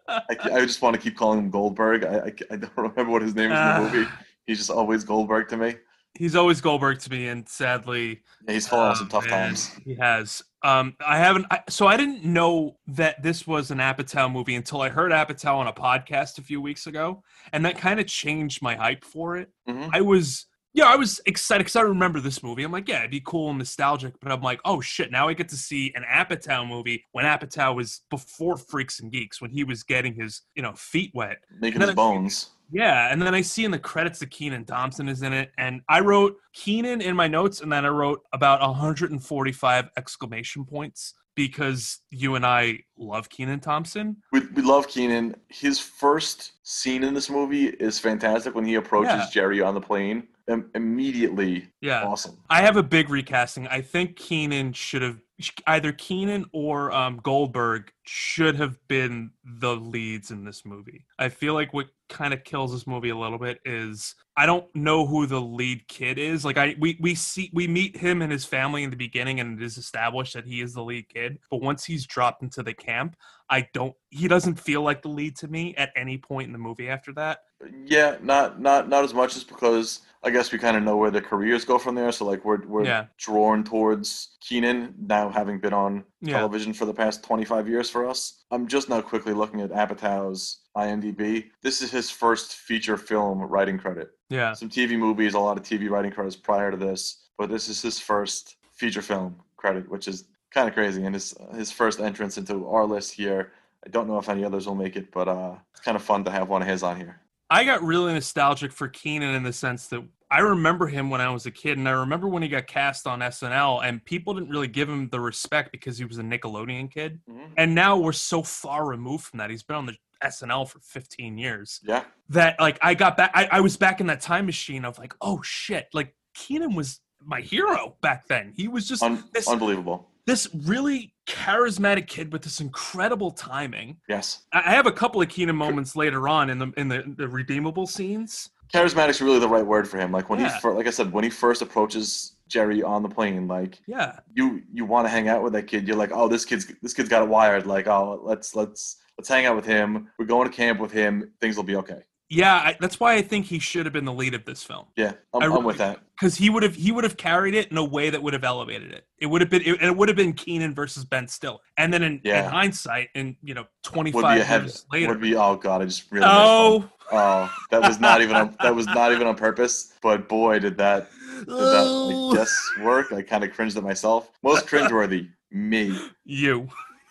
i, 0.08 0.36
I 0.46 0.62
just 0.66 0.82
want 0.82 0.96
to 0.96 1.00
keep 1.02 1.16
calling 1.16 1.38
him 1.40 1.50
goldberg 1.52 2.04
i 2.04 2.18
i, 2.18 2.34
I 2.52 2.56
don't 2.58 2.72
remember 2.76 3.12
what 3.12 3.22
his 3.22 3.36
name 3.36 3.52
is 3.52 3.58
in 3.60 3.64
the 3.66 3.74
Ah. 3.74 3.80
movie 3.94 4.08
he's 4.48 4.58
just 4.58 4.72
always 4.72 5.04
goldberg 5.04 5.48
to 5.50 5.58
me 5.58 5.76
he's 6.18 6.36
always 6.36 6.62
Goldberg 6.62 7.00
to 7.00 7.12
me, 7.12 7.28
and 7.28 7.48
sadly, 7.48 8.22
yeah, 8.48 8.54
he's 8.54 8.68
fallen 8.68 8.90
on 8.90 8.96
some 8.96 9.08
tough 9.08 9.28
times 9.28 9.72
He 9.86 9.96
has. 9.96 10.44
Um, 10.64 10.96
I 11.06 11.18
haven't. 11.18 11.46
I, 11.52 11.62
so 11.70 11.88
I 11.88 11.98
didn't 11.98 12.24
know 12.24 12.78
that 12.88 13.22
this 13.22 13.46
was 13.46 13.72
an 13.72 13.78
Apatow 13.78 14.32
movie 14.32 14.56
until 14.56 14.82
I 14.82 14.90
heard 14.90 15.12
Apatow 15.12 15.56
on 15.56 15.68
a 15.68 15.74
podcast 15.74 16.40
a 16.40 16.42
few 16.42 16.60
weeks 16.60 16.88
ago, 16.88 17.24
and 17.54 17.64
that 17.66 17.78
kind 17.78 18.00
of 18.00 18.08
changed 18.08 18.62
my 18.62 18.76
hype 18.76 19.04
for 19.06 19.38
it. 19.38 19.50
Mhm. 19.70 19.90
I 19.94 20.02
was. 20.02 20.46
Yeah, 20.74 20.86
I 20.86 20.96
was 20.96 21.20
excited 21.26 21.64
because 21.64 21.76
I 21.76 21.82
remember 21.82 22.20
this 22.20 22.44
movie. 22.44 22.62
I'm 22.62 22.72
like, 22.72 22.88
yeah, 22.88 23.00
it'd 23.00 23.10
be 23.10 23.22
cool 23.26 23.50
and 23.50 23.58
nostalgic. 23.58 24.14
But 24.22 24.32
I'm 24.32 24.42
like, 24.42 24.60
oh 24.64 24.80
shit, 24.80 25.10
now 25.12 25.28
I 25.28 25.34
get 25.34 25.50
to 25.50 25.56
see 25.56 25.92
an 25.96 26.04
Apatow 26.04 26.68
movie 26.68 27.04
when 27.14 27.26
Apatow 27.26 27.76
was 27.76 28.02
before 28.12 28.58
Freaks 28.58 29.00
and 29.00 29.12
Geeks, 29.12 29.42
when 29.42 29.50
he 29.50 29.64
was 29.64 29.82
getting 29.82 30.14
his, 30.14 30.42
you 30.54 30.62
know, 30.62 30.74
feet 30.74 31.10
wet. 31.16 31.38
making 31.60 31.82
his 31.82 31.96
bones 31.96 32.52
Yeah, 32.72 33.12
and 33.12 33.22
then 33.22 33.34
I 33.34 33.42
see 33.42 33.66
in 33.66 33.72
the 33.72 33.80
credits 33.80 34.20
that 34.20 34.30
Kenan 34.32 34.66
Thompson 34.66 35.08
is 35.08 35.22
in 35.22 35.34
it, 35.34 35.52
and 35.58 35.82
I 35.90 36.00
wrote 36.02 36.38
Kenan 36.54 37.02
in 37.02 37.16
my 37.16 37.28
notes, 37.28 37.62
and 37.62 37.72
then 37.72 37.86
I 37.86 37.90
wrote 37.90 38.22
about 38.34 38.62
145 38.62 39.90
exclamation 39.98 40.66
points 40.66 41.14
because 41.36 42.00
you 42.10 42.34
and 42.36 42.46
I 42.46 42.80
love 42.98 43.30
Kenan 43.30 43.60
Thompson. 43.60 44.18
We, 44.32 44.40
we 44.56 44.64
love 44.64 44.88
Kenan. 44.88 45.36
His 45.50 45.80
first 45.80 46.54
scene 46.64 47.04
in 47.04 47.14
this 47.14 47.30
movie 47.30 47.68
is 47.68 48.00
fantastic 48.00 48.56
when 48.56 48.66
he 48.66 48.76
approaches 48.76 49.12
Yeah. 49.14 49.28
Jerry 49.32 49.62
on 49.62 49.76
the 49.76 49.82
plane. 49.82 50.28
Im- 50.48 50.72
immediately 50.74 51.70
Yeah, 51.82 52.04
awesome. 52.06 52.38
I 52.50 52.62
have 52.62 52.78
a 52.78 52.84
big 52.84 53.10
recasting. 53.10 53.68
I 53.68 53.82
think 53.82 54.16
Kenan 54.16 54.74
should 54.74 55.02
have 55.04 55.20
either 55.68 55.92
Kenan 55.92 56.46
or 56.54 56.92
um, 56.92 57.20
Goldberg 57.22 57.92
should 58.06 58.56
have 58.56 58.80
been 58.88 59.30
the 59.44 59.76
leads 59.76 60.32
in 60.32 60.44
this 60.44 60.66
movie. 60.66 61.06
I 61.20 61.30
feel 61.30 61.54
like 61.54 61.74
what 61.74 61.88
kind 62.10 62.34
of 62.34 62.44
kills 62.44 62.72
this 62.72 62.88
movie 62.88 63.10
a 63.10 63.18
little 63.18 63.38
bit 63.38 63.60
is 63.66 64.16
I 64.36 64.46
don't 64.46 64.68
know 64.76 65.06
who 65.08 65.26
the 65.26 65.42
lead 65.42 65.88
kid 65.88 66.18
is. 66.18 66.46
Like 66.46 66.58
I 66.58 66.76
we 66.80 66.98
we 67.02 67.16
see 67.16 67.50
we 67.54 67.68
meet 67.68 67.98
him 67.98 68.22
and 68.22 68.32
his 68.32 68.46
family 68.46 68.84
in 68.84 68.90
the 68.90 68.96
beginning 68.96 69.40
and 69.40 69.60
it 69.60 69.66
is 69.66 69.78
established 69.78 70.34
that 70.36 70.46
he 70.46 70.62
is 70.62 70.74
the 70.74 70.84
lead 70.84 71.10
kid. 71.10 71.40
But 71.50 71.62
once 71.62 71.84
he's 71.86 72.06
dropped 72.06 72.44
into 72.44 72.62
the 72.64 72.74
camp, 72.74 73.16
I 73.50 73.68
don't 73.74 73.96
he 74.10 74.28
doesn't 74.28 74.60
feel 74.60 74.82
like 74.84 75.02
the 75.02 75.10
lead 75.10 75.36
to 75.38 75.48
me 75.48 75.76
at 75.76 75.92
any 75.96 76.18
point 76.18 76.48
in 76.48 76.54
the 76.54 76.60
movie 76.60 76.90
after 76.90 77.12
that. 77.14 77.40
Yeah, 77.86 78.18
not 78.22 78.62
not 78.62 78.88
not 78.90 79.04
as 79.04 79.14
much 79.14 79.36
as 79.36 79.44
because 79.44 80.02
I 80.24 80.30
guess 80.30 80.52
we 80.52 80.60
kind 80.60 80.76
of 80.78 80.84
know 80.84 80.98
where 80.98 81.12
their 81.12 81.22
careers 81.22 81.66
go 81.66 81.78
from 81.80 81.96
there. 81.96 82.12
So 82.12 82.26
like 82.26 82.46
we're 82.46 82.66
we're 82.68 82.86
Yeah. 82.86 83.06
drawn 83.18 83.64
towards 83.64 84.38
Kenan 84.48 84.94
now 85.00 85.30
having 85.30 85.60
been 85.60 85.74
on 85.74 86.04
Yeah. 86.22 86.38
television 86.38 86.74
for 86.74 86.86
the 86.86 86.94
past 86.94 87.24
25 87.24 87.68
years 87.68 87.90
for 87.90 88.08
us. 88.08 88.44
I'm 88.52 88.68
just 88.68 88.88
now 88.90 89.02
quickly 89.02 89.34
looking 89.34 89.62
at 89.62 89.72
Apatow's 89.72 90.60
IMDb. 90.78 91.46
This 91.62 91.82
is 91.82 91.90
his 91.92 92.10
first 92.10 92.56
feature 92.56 92.98
film 92.98 93.42
writing 93.42 93.78
credit. 93.80 94.12
Yeah. 94.30 94.54
some 94.54 94.70
TV 94.70 94.98
movies, 94.98 95.34
a 95.34 95.40
lot 95.40 95.58
of 95.58 95.64
TV 95.64 95.90
writing 95.90 96.12
credits 96.12 96.36
prior 96.36 96.70
to 96.72 96.78
this, 96.78 97.30
but 97.38 97.50
this 97.50 97.68
is 97.70 97.82
his 97.82 98.00
first 98.00 98.58
feature 98.74 99.02
film 99.02 99.36
credit, 99.58 99.90
which 99.90 100.08
is 100.08 100.26
kind 100.54 100.68
of 100.68 100.74
crazy, 100.74 101.04
and 101.04 101.16
his 101.16 101.34
his 101.56 101.72
first 101.72 102.00
entrance 102.00 102.38
into 102.38 102.68
our 102.68 102.86
list 102.86 103.14
here. 103.14 103.54
I 103.86 103.90
don't 103.90 104.08
know 104.08 104.18
if 104.18 104.30
any 104.30 104.44
others 104.44 104.68
will 104.68 104.76
make 104.76 104.96
it, 104.96 105.12
but 105.12 105.28
uh, 105.28 105.56
it's 105.72 105.80
kind 105.82 105.96
of 105.96 106.04
fun 106.04 106.24
to 106.26 106.32
have 106.32 106.50
one 106.50 106.62
of 106.62 106.68
his 106.68 106.84
on 106.84 106.98
here. 106.98 107.22
I 107.50 107.64
got 107.64 107.82
really 107.82 108.12
nostalgic 108.14 108.72
for 108.74 108.88
Kenan 108.90 109.34
in 109.34 109.44
the 109.44 109.54
sense 109.54 109.88
that 109.88 110.04
I 110.30 110.40
remember 110.40 110.88
him 110.88 111.10
when 111.10 111.22
I 111.22 111.30
was 111.30 111.46
a 111.46 111.52
kid, 111.52 111.78
and 111.78 111.88
I 111.88 111.92
remember 111.92 112.28
when 112.28 112.44
he 112.44 112.50
got 112.50 112.68
cast 112.68 113.08
on 113.08 113.20
SNL, 113.22 113.86
and 113.86 114.04
people 114.04 114.34
didn't 114.34 114.50
really 114.50 114.68
give 114.68 114.90
him 114.90 115.08
the 115.10 115.22
respect 115.22 115.72
because 115.72 115.98
he 115.98 116.04
was 116.04 116.18
a 116.18 116.22
Nickelodeon 116.24 116.92
kid. 116.92 117.22
Mhm. 117.30 117.52
And 117.56 117.74
now 117.74 117.98
we're 117.98 118.12
so 118.12 118.44
far 118.44 118.86
removed 118.86 119.24
from 119.26 119.38
that. 119.40 119.50
He's 119.50 119.64
been 119.64 119.78
on 119.78 119.86
the 119.86 119.96
SNL 120.24 120.68
for 120.70 120.80
15 120.80 121.38
years 121.38 121.80
Yeah, 121.84 122.04
that, 122.30 122.60
like, 122.60 122.78
I 122.82 122.94
got 122.94 123.18
back. 123.18 123.32
I, 123.34 123.48
I 123.52 123.60
was 123.62 123.78
back 123.78 124.00
in 124.02 124.08
that 124.08 124.22
time 124.22 124.46
machine 124.46 124.86
of 124.86 124.98
like, 125.00 125.14
oh 125.22 125.42
shit, 125.44 125.88
like 125.94 126.14
Kenan 126.34 126.76
was 126.76 127.00
my 127.24 127.42
hero 127.42 127.96
back 128.02 128.28
then. 128.28 128.54
He 128.56 128.68
was 128.68 128.88
just 128.88 129.04
Un- 129.04 129.24
this 129.34 129.48
unbelievable. 129.48 130.10
this 130.26 130.48
really 130.54 131.14
charismatic 131.28 132.08
kid 132.08 132.32
with 132.32 132.42
this 132.44 132.60
incredible 132.62 133.32
timing. 133.32 133.98
Yes, 134.08 134.44
I 134.54 134.62
have 134.72 134.86
a 134.86 134.92
couple 134.92 135.22
of 135.22 135.30
Kenan 135.30 135.56
moments 135.56 135.96
later 135.96 136.28
on 136.28 136.50
in 136.50 136.58
the 136.60 136.72
in 136.78 136.88
the, 136.88 137.04
the 137.18 137.28
redeemable 137.28 137.88
scenes. 137.88 138.50
charismatic's 138.74 139.22
really 139.22 139.40
the 139.40 139.48
right 139.48 139.66
word 139.66 139.88
for 139.88 139.98
him. 139.98 140.12
Like 140.12 140.30
when 140.30 140.40
Yeah. 140.40 140.54
he, 140.54 140.60
fir- 140.60 140.74
like 140.74 140.88
I 140.88 140.92
said, 140.92 141.12
when 141.12 141.24
he 141.24 141.30
first 141.30 141.62
approaches 141.62 142.34
Jerry 142.48 142.84
on 142.84 143.02
the 143.04 143.10
plane, 143.10 143.48
like 143.48 143.80
Yeah, 143.88 144.20
you 144.36 144.62
you 144.72 144.86
want 144.86 145.06
to 145.06 145.10
hang 145.10 145.28
out 145.28 145.42
with 145.44 145.54
that 145.54 145.64
kid. 145.64 145.88
You're 145.88 145.98
like, 145.98 146.12
oh, 146.14 146.28
this 146.28 146.46
kid's 146.46 146.72
this 146.82 146.94
kid's 146.94 147.10
got 147.10 147.24
it 147.24 147.30
wired. 147.30 147.66
Like, 147.66 147.88
oh, 147.88 148.20
let's 148.24 148.56
let's 148.56 148.98
let's 149.18 149.30
hang 149.30 149.46
out 149.46 149.56
with 149.56 149.66
him. 149.66 150.10
We're 150.18 150.26
going 150.26 150.50
to 150.50 150.56
camp 150.56 150.80
with 150.80 150.92
him. 150.92 151.32
Things 151.42 151.56
will 151.58 151.64
be 151.64 151.76
okay. 151.78 152.02
yeah. 152.30 152.56
I, 152.56 152.78
that's 152.80 153.00
why 153.00 153.14
I 153.16 153.22
think 153.22 153.46
he 153.46 153.60
should 153.60 153.86
have 153.86 153.94
been 153.94 154.06
the 154.06 154.14
lead 154.14 154.34
of 154.34 154.44
this 154.46 154.62
film 154.64 154.86
Yeah, 154.98 155.14
I'm, 155.34 155.52
I'm 155.54 155.64
with 155.64 155.78
that. 155.78 156.00
because 156.20 156.36
he 156.36 156.50
would 156.50 156.64
have 156.64 156.76
he 156.76 156.92
would 156.92 157.04
have 157.04 157.16
carried 157.18 157.56
it 157.56 157.72
in 157.72 157.78
a 157.78 157.84
way 157.84 158.10
that 158.10 158.22
would 158.22 158.34
have 158.34 158.44
elevated 158.44 158.92
it. 158.92 159.06
It 159.20 159.28
would 159.28 159.42
have 159.42 159.50
been 159.50 159.62
it, 159.64 159.82
it 159.82 159.96
would 159.96 160.10
have 160.10 160.16
been 160.18 160.34
Kenan 160.34 160.76
versus 160.76 161.06
Ben 161.06 161.28
Stiller. 161.28 161.60
And 161.78 161.94
then 161.94 162.04
in, 162.04 162.20
in 162.24 162.44
hindsight, 162.46 163.10
in 163.16 163.38
you 163.42 163.54
know 163.54 163.66
twenty 163.84 164.12
Would 164.12 164.24
be 164.24 164.42
head. 164.42 164.62
years 164.64 164.86
later, 164.92 165.08
Would 165.10 165.22
be 165.22 165.36
oh 165.36 165.56
god, 165.56 165.82
I 165.82 165.86
just 165.86 166.12
really. 166.12 166.26
oh, 166.30 166.90
Oh, 167.10 167.50
that 167.72 167.82
was 167.82 168.02
not 168.02 168.22
even 168.22 168.36
on, 168.36 168.56
that 168.62 168.76
was 168.76 168.86
not 168.88 169.14
even 169.14 169.28
on 169.28 169.36
purpose. 169.36 169.94
But 170.02 170.28
boy, 170.28 170.60
did 170.60 170.78
that 170.78 171.10
did 171.40 171.48
that 171.48 171.86
oh, 171.86 172.08
like, 172.08 172.38
guess 172.38 172.70
work. 172.82 173.14
I 173.14 173.22
kind 173.22 173.46
of 173.46 173.54
cringed 173.54 173.78
at 173.78 173.84
myself. 173.84 174.30
Most 174.44 174.68
cringeworthy, 174.68 175.30
me. 175.52 175.98
you. 176.26 176.68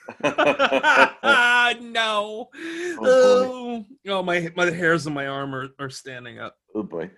oh 0.25 1.73
no. 1.81 2.49
boy. 2.53 3.07
Oh, 3.09 3.85
oh, 4.09 4.23
my 4.23 4.51
my 4.57 4.71
hairs 4.71 5.07
on 5.07 5.15
my 5.15 5.27
arm 5.27 5.55
are, 5.55 5.69
are 5.79 5.91
standing 5.91 6.39
up. 6.39 6.57
Oh 6.75 6.83
boy. 6.83 7.11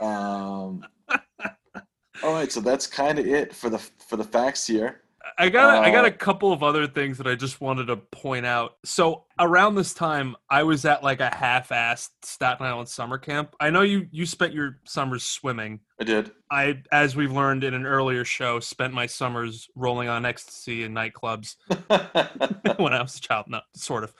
Um. 0.00 0.84
All 2.22 2.32
right, 2.32 2.52
so 2.52 2.60
that's 2.60 2.86
kind 2.86 3.18
of 3.18 3.26
it 3.26 3.54
for 3.54 3.68
the 3.68 3.78
for 3.78 4.16
the 4.16 4.24
facts 4.24 4.66
here. 4.66 5.01
I 5.42 5.48
got 5.48 5.84
I 5.84 5.90
got 5.90 6.04
Uh, 6.04 6.08
a 6.08 6.12
couple 6.12 6.52
of 6.52 6.62
other 6.62 6.86
things 6.86 7.18
that 7.18 7.26
I 7.26 7.34
just 7.34 7.60
wanted 7.60 7.86
to 7.86 7.96
point 7.96 8.46
out. 8.46 8.76
So 8.84 9.24
around 9.40 9.74
this 9.74 9.92
time, 9.92 10.36
I 10.48 10.62
was 10.62 10.84
at 10.84 11.02
like 11.02 11.18
a 11.20 11.34
half-assed 11.34 12.10
Staten 12.22 12.64
Island 12.64 12.88
summer 12.88 13.18
camp. 13.18 13.56
I 13.58 13.70
know 13.70 13.82
you 13.82 14.06
you 14.12 14.24
spent 14.24 14.52
your 14.52 14.78
summers 14.86 15.24
swimming. 15.24 15.80
I 16.00 16.04
did. 16.04 16.30
I, 16.48 16.82
as 16.92 17.16
we've 17.16 17.32
learned 17.32 17.64
in 17.64 17.74
an 17.74 17.86
earlier 17.86 18.24
show, 18.24 18.60
spent 18.60 18.94
my 18.94 19.06
summers 19.06 19.68
rolling 19.74 20.08
on 20.08 20.24
ecstasy 20.24 20.84
in 20.84 20.94
nightclubs 20.94 21.56
when 22.78 22.92
I 22.92 23.02
was 23.02 23.16
a 23.16 23.20
child. 23.20 23.46
No, 23.48 23.60
sort 23.74 24.04
of. 24.04 24.14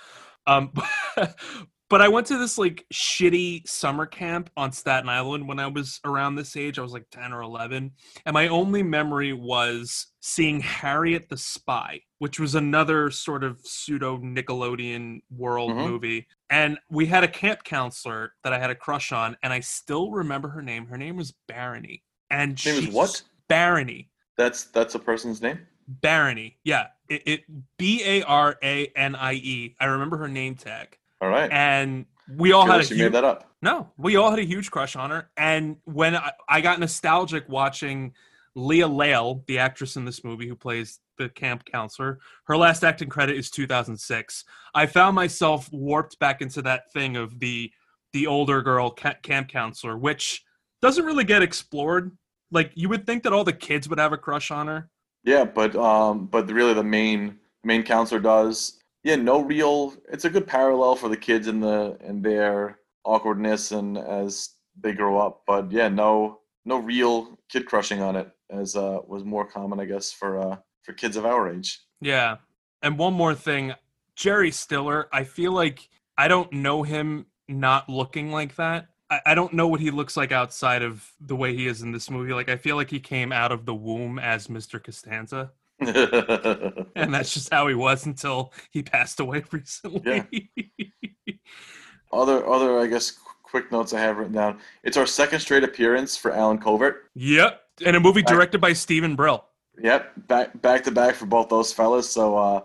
Um, 0.48 0.72
but 1.92 2.00
I 2.00 2.08
went 2.08 2.26
to 2.28 2.38
this 2.38 2.56
like 2.56 2.86
shitty 2.90 3.68
summer 3.68 4.06
camp 4.06 4.48
on 4.56 4.72
Staten 4.72 5.10
Island 5.10 5.46
when 5.46 5.58
I 5.58 5.66
was 5.66 6.00
around 6.06 6.36
this 6.36 6.56
age. 6.56 6.78
I 6.78 6.82
was 6.82 6.94
like 6.94 7.04
10 7.10 7.34
or 7.34 7.42
11. 7.42 7.90
And 8.24 8.32
my 8.32 8.48
only 8.48 8.82
memory 8.82 9.34
was 9.34 10.06
seeing 10.20 10.58
Harriet 10.60 11.28
the 11.28 11.36
Spy, 11.36 12.00
which 12.18 12.40
was 12.40 12.54
another 12.54 13.10
sort 13.10 13.44
of 13.44 13.60
pseudo 13.62 14.16
Nickelodeon 14.16 15.20
world 15.30 15.72
Mhm. 15.72 15.86
movie. 15.86 16.26
And 16.48 16.78
we 16.88 17.04
had 17.04 17.24
a 17.24 17.28
camp 17.28 17.62
counselor 17.62 18.32
that 18.42 18.54
I 18.54 18.58
had 18.58 18.70
a 18.70 18.74
crush 18.74 19.12
on, 19.12 19.36
and 19.42 19.52
I 19.52 19.60
still 19.60 20.12
remember 20.12 20.48
her 20.48 20.62
name. 20.62 20.86
Her 20.86 20.96
name 20.96 21.16
was 21.18 21.34
Barony. 21.46 22.02
And 22.30 22.64
Name 22.64 22.88
is 22.88 22.88
what? 22.88 23.22
Barony. 23.48 24.08
That's 24.38 24.64
that's 24.64 24.94
a 24.94 24.98
person's 24.98 25.42
name. 25.42 25.58
Barony. 25.86 26.56
Yeah. 26.64 26.86
It, 27.10 27.22
it 27.26 27.76
B 27.76 28.02
A 28.02 28.22
R 28.22 28.56
A 28.62 28.86
N 28.96 29.14
I 29.14 29.34
E. 29.34 29.76
I 29.78 29.84
remember 29.84 30.16
her 30.16 30.28
name 30.28 30.54
tag. 30.54 30.96
All 31.22 31.28
right. 31.28 31.50
And 31.52 32.06
we 32.36 32.50
all 32.52 32.66
had 32.66 32.80
a 32.80 32.84
huge, 32.84 32.98
made 32.98 33.12
that 33.12 33.24
up. 33.24 33.48
no, 33.62 33.88
we 33.96 34.16
all 34.16 34.30
had 34.30 34.40
a 34.40 34.44
huge 34.44 34.70
crush 34.72 34.96
on 34.96 35.10
her. 35.10 35.30
And 35.36 35.76
when 35.84 36.16
I, 36.16 36.32
I 36.48 36.60
got 36.60 36.80
nostalgic 36.80 37.48
watching 37.48 38.12
Leah 38.56 38.88
Lail, 38.88 39.44
the 39.46 39.58
actress 39.60 39.96
in 39.96 40.04
this 40.04 40.24
movie 40.24 40.48
who 40.48 40.56
plays 40.56 40.98
the 41.18 41.28
camp 41.28 41.64
counselor, 41.64 42.18
her 42.44 42.56
last 42.56 42.82
acting 42.82 43.08
credit 43.08 43.36
is 43.36 43.50
2006. 43.50 44.44
I 44.74 44.86
found 44.86 45.14
myself 45.14 45.72
warped 45.72 46.18
back 46.18 46.42
into 46.42 46.60
that 46.62 46.92
thing 46.92 47.16
of 47.16 47.38
the 47.38 47.70
the 48.12 48.26
older 48.26 48.60
girl 48.60 48.90
ca- 48.90 49.14
camp 49.22 49.48
counselor, 49.48 49.96
which 49.96 50.44
doesn't 50.82 51.04
really 51.04 51.24
get 51.24 51.40
explored. 51.40 52.16
Like 52.50 52.72
you 52.74 52.88
would 52.88 53.06
think 53.06 53.22
that 53.22 53.32
all 53.32 53.44
the 53.44 53.52
kids 53.52 53.88
would 53.88 53.98
have 53.98 54.12
a 54.12 54.18
crush 54.18 54.50
on 54.50 54.66
her. 54.66 54.90
Yeah, 55.24 55.44
but 55.44 55.76
um, 55.76 56.26
but 56.26 56.50
really 56.50 56.74
the 56.74 56.82
main 56.84 57.38
main 57.62 57.84
counselor 57.84 58.20
does. 58.20 58.81
Yeah, 59.04 59.16
no 59.16 59.40
real. 59.40 59.94
It's 60.10 60.24
a 60.24 60.30
good 60.30 60.46
parallel 60.46 60.96
for 60.96 61.08
the 61.08 61.16
kids 61.16 61.48
in 61.48 61.60
the 61.60 61.98
in 62.04 62.22
their 62.22 62.78
awkwardness 63.04 63.72
and 63.72 63.98
as 63.98 64.50
they 64.80 64.92
grow 64.92 65.18
up. 65.18 65.42
But 65.46 65.70
yeah, 65.72 65.88
no 65.88 66.40
no 66.64 66.78
real 66.78 67.38
kid 67.48 67.66
crushing 67.66 68.00
on 68.00 68.16
it 68.16 68.30
as 68.50 68.76
uh 68.76 69.00
was 69.06 69.24
more 69.24 69.46
common, 69.46 69.80
I 69.80 69.86
guess, 69.86 70.12
for 70.12 70.40
uh 70.40 70.56
for 70.82 70.92
kids 70.92 71.16
of 71.16 71.26
our 71.26 71.52
age. 71.52 71.80
Yeah. 72.00 72.36
And 72.82 72.98
one 72.98 73.14
more 73.14 73.34
thing, 73.34 73.74
Jerry 74.16 74.50
Stiller, 74.50 75.08
I 75.12 75.24
feel 75.24 75.52
like 75.52 75.88
I 76.18 76.28
don't 76.28 76.52
know 76.52 76.82
him 76.82 77.26
not 77.48 77.88
looking 77.88 78.30
like 78.30 78.56
that. 78.56 78.88
I, 79.10 79.20
I 79.26 79.34
don't 79.34 79.52
know 79.52 79.68
what 79.68 79.80
he 79.80 79.90
looks 79.90 80.16
like 80.16 80.32
outside 80.32 80.82
of 80.82 81.08
the 81.20 81.36
way 81.36 81.54
he 81.54 81.66
is 81.66 81.82
in 81.82 81.92
this 81.92 82.10
movie. 82.10 82.32
Like 82.32 82.48
I 82.48 82.56
feel 82.56 82.76
like 82.76 82.90
he 82.90 83.00
came 83.00 83.32
out 83.32 83.52
of 83.52 83.66
the 83.66 83.74
womb 83.74 84.18
as 84.18 84.46
Mr. 84.46 84.82
Costanza. 84.82 85.52
And 86.96 87.12
that's 87.14 87.32
just 87.34 87.52
how 87.52 87.66
he 87.68 87.74
was 87.74 88.06
until 88.06 88.52
he 88.70 88.82
passed 88.82 89.20
away 89.20 89.44
recently. 89.50 90.02
Yeah. 90.04 91.32
other 92.12 92.46
other 92.48 92.78
I 92.78 92.86
guess 92.86 93.12
quick 93.42 93.70
notes 93.72 93.92
I 93.92 94.00
have 94.00 94.16
written 94.18 94.34
down. 94.34 94.58
It's 94.84 94.96
our 94.96 95.06
second 95.06 95.40
straight 95.40 95.64
appearance 95.64 96.16
for 96.16 96.32
Allen 96.32 96.58
Covert. 96.58 97.10
yep. 97.14 97.60
And 97.84 97.96
a 97.96 98.00
movie 98.00 98.22
Back- 98.22 98.32
directed 98.34 98.60
by 98.60 98.72
Steven 98.74 99.16
Brill. 99.16 99.44
Yep, 99.82 100.12
back 100.28 100.60
back 100.60 100.84
to 100.84 100.90
back 100.90 101.14
for 101.14 101.24
both 101.26 101.48
those 101.48 101.72
fellas. 101.72 102.08
So 102.08 102.36
uh, 102.36 102.60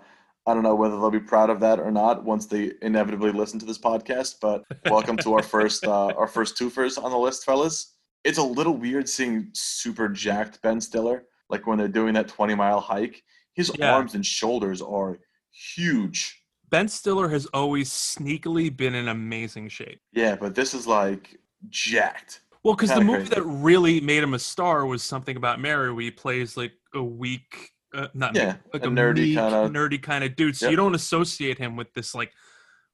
I 0.46 0.54
don't 0.54 0.64
know 0.64 0.76
whether 0.76 0.96
they'll 0.98 1.10
be 1.10 1.20
proud 1.22 1.50
of 1.50 1.60
that 1.62 1.80
or 1.80 1.90
not 1.92 2.24
once 2.26 2.46
they 2.46 2.74
inevitably 2.82 3.32
listen 3.32 3.58
to 3.60 3.66
this 3.66 3.78
podcast. 3.78 4.36
But 4.42 4.66
welcome 4.90 5.16
to 5.18 5.34
our 5.34 5.44
first 5.56 5.86
uh, 5.86 6.08
our 6.18 6.28
first 6.28 6.58
twofers 6.58 7.02
on 7.02 7.12
the 7.12 7.18
list, 7.18 7.46
fellas. 7.46 7.94
It's 8.26 8.38
a 8.38 8.44
little 8.44 8.74
weird 8.76 9.08
seeing 9.08 9.48
super 9.54 10.10
jacked 10.10 10.62
Ben 10.62 10.82
Stiller 10.82 11.24
like 11.50 11.66
when 11.68 11.78
they're 11.78 11.88
doing 11.88 12.14
that 12.16 12.28
twenty 12.28 12.56
mile 12.56 12.80
hike. 12.80 13.24
His 13.54 13.72
Yeah. 13.78 13.94
arms 13.96 14.14
and 14.16 14.26
shoulders 14.26 14.82
are 14.82 15.20
huge. 15.52 16.44
Ben 16.70 16.88
Stiller 16.88 17.30
has 17.30 17.46
always 17.48 17.90
sneakily 17.90 18.76
been 18.76 18.94
in 18.94 19.08
amazing 19.08 19.70
shape. 19.70 20.00
Yeah, 20.12 20.36
but 20.36 20.54
this 20.54 20.74
is 20.74 20.86
like 20.86 21.40
jacked. 21.70 22.42
Well, 22.64 22.76
because 22.76 22.90
the 22.90 23.02
movie 23.02 23.20
crazy. 23.20 23.36
that 23.36 23.44
really 23.44 24.02
made 24.02 24.22
him 24.22 24.34
a 24.34 24.40
star 24.40 24.86
was 24.86 25.02
something 25.02 25.38
about 25.38 25.60
Mary, 25.62 25.92
where 25.94 26.04
he 26.04 26.12
plays 26.12 26.58
like 26.58 26.74
a 26.94 27.02
weak, 27.02 27.72
uh, 27.94 28.08
not 28.14 28.36
Yeah, 28.36 28.58
like 28.74 28.84
a 28.84 28.88
a, 28.90 28.92
nerdy 28.92 29.34
kinda- 29.36 29.70
nerdy 29.80 30.02
kind 30.04 30.24
of 30.24 30.36
dude. 30.36 30.58
So 30.58 30.66
Yep. 30.66 30.72
you 30.72 30.78
don't 30.78 30.94
associate 30.96 31.58
him 31.58 31.76
with 31.78 31.94
this 31.94 32.14
like 32.14 32.34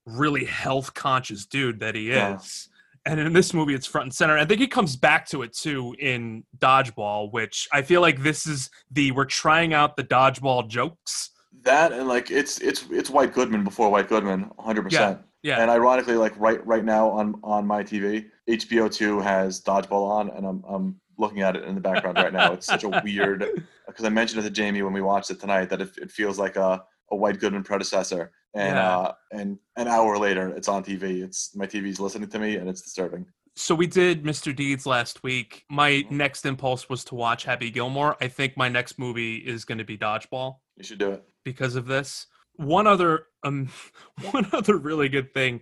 really 0.06 0.46
health 0.46 0.94
conscious 0.94 1.46
dude 1.46 1.80
that 1.80 1.96
he 1.96 2.12
is. 2.12 2.70
And 3.06 3.20
in 3.20 3.34
this 3.34 3.54
movie, 3.54 3.74
it's 3.74 3.86
front 3.86 4.06
and 4.06 4.14
center. 4.14 4.38
I 4.38 4.46
think 4.46 4.62
he 4.62 4.68
comes 4.68 4.96
back 4.96 5.28
to 5.28 5.42
it 5.42 5.54
too 5.54 5.96
in 6.00 6.46
Dodgeball, 6.58 7.34
which 7.34 7.68
I 7.74 7.82
feel 7.82 8.02
like 8.02 8.24
this 8.24 8.48
is 8.48 8.70
the 8.92 9.12
we're 9.12 9.26
trying 9.26 9.74
out 9.74 9.98
the 9.98 10.04
Dodgeball 10.04 10.70
jokes. 10.70 11.32
That 11.64 11.92
and 11.92 12.08
like 12.08 12.32
it's 12.32 12.60
it's 12.60 12.86
it's 12.92 13.10
White 13.10 13.34
Goodman 13.34 13.64
before 13.64 13.90
White 13.90 14.08
Goodman, 14.10 14.44
100. 14.56 14.84
percent 14.84 15.20
Yeah, 15.44 15.62
And 15.62 15.70
ironically, 15.70 16.16
like 16.16 16.34
right 16.38 16.66
right 16.66 16.84
now 16.84 17.10
on 17.10 17.40
on 17.44 17.68
my 17.68 17.84
TV, 17.84 18.26
HBO 18.50 18.92
two 18.92 19.20
has 19.20 19.62
Dodgeball 19.62 20.10
on, 20.10 20.30
and 20.30 20.46
I'm 20.46 20.64
I'm 20.68 21.00
looking 21.18 21.42
at 21.42 21.56
it 21.56 21.64
in 21.66 21.76
the 21.76 21.82
background 21.82 22.18
right 22.18 22.34
now. 22.34 22.54
It's 22.54 22.66
such 22.66 22.84
a 22.84 22.90
weird 23.04 23.46
because 23.88 24.06
I 24.06 24.10
mentioned 24.10 24.40
it 24.40 24.44
to 24.44 24.50
Jamie 24.50 24.82
when 24.82 24.94
we 24.94 25.02
watched 25.02 25.30
it 25.30 25.40
tonight 25.40 25.70
that 25.70 25.82
it, 25.82 25.92
it 25.98 26.12
feels 26.12 26.40
like 26.40 26.56
a 26.56 26.84
a 27.12 27.16
White 27.16 27.40
Goodman 27.40 27.64
predecessor, 27.64 28.32
and 28.54 28.76
Yeah. 28.76 28.98
uh 28.98 29.14
and 29.32 29.58
an 29.78 29.88
hour 29.88 30.18
later 30.18 30.50
it's 30.56 30.68
on 30.68 30.84
TV. 30.84 31.24
It's 31.24 31.56
my 31.56 31.66
TV's 31.66 32.00
listening 32.00 32.30
to 32.30 32.40
me, 32.40 32.56
and 32.58 32.70
it's 32.70 32.82
disturbing. 32.82 33.26
so 33.56 33.76
we 33.76 33.86
did 33.88 34.24
Mr. 34.24 34.56
Deeds 34.56 34.86
last 34.86 35.22
week. 35.24 35.64
My 35.70 36.04
next 36.10 36.46
impulse 36.46 36.90
was 36.90 37.04
to 37.06 37.16
watch 37.16 37.44
Happy 37.44 37.70
Gilmore. 37.70 38.16
I 38.22 38.28
think 38.28 38.58
my 38.58 38.68
next 38.70 38.98
movie 38.98 39.36
is 39.38 39.64
going 39.66 39.78
to 39.78 39.84
be 39.84 39.98
Dodgeball. 39.98 40.56
You 40.78 40.84
should 40.84 40.98
do 41.00 41.12
it. 41.12 41.24
because 41.46 41.76
of 41.76 41.86
this. 41.88 42.26
One 42.56 42.88
other 42.88 43.28
um 43.44 43.70
one 44.32 44.48
other 44.54 44.78
really 44.78 45.10
good 45.10 45.34
thing. 45.34 45.62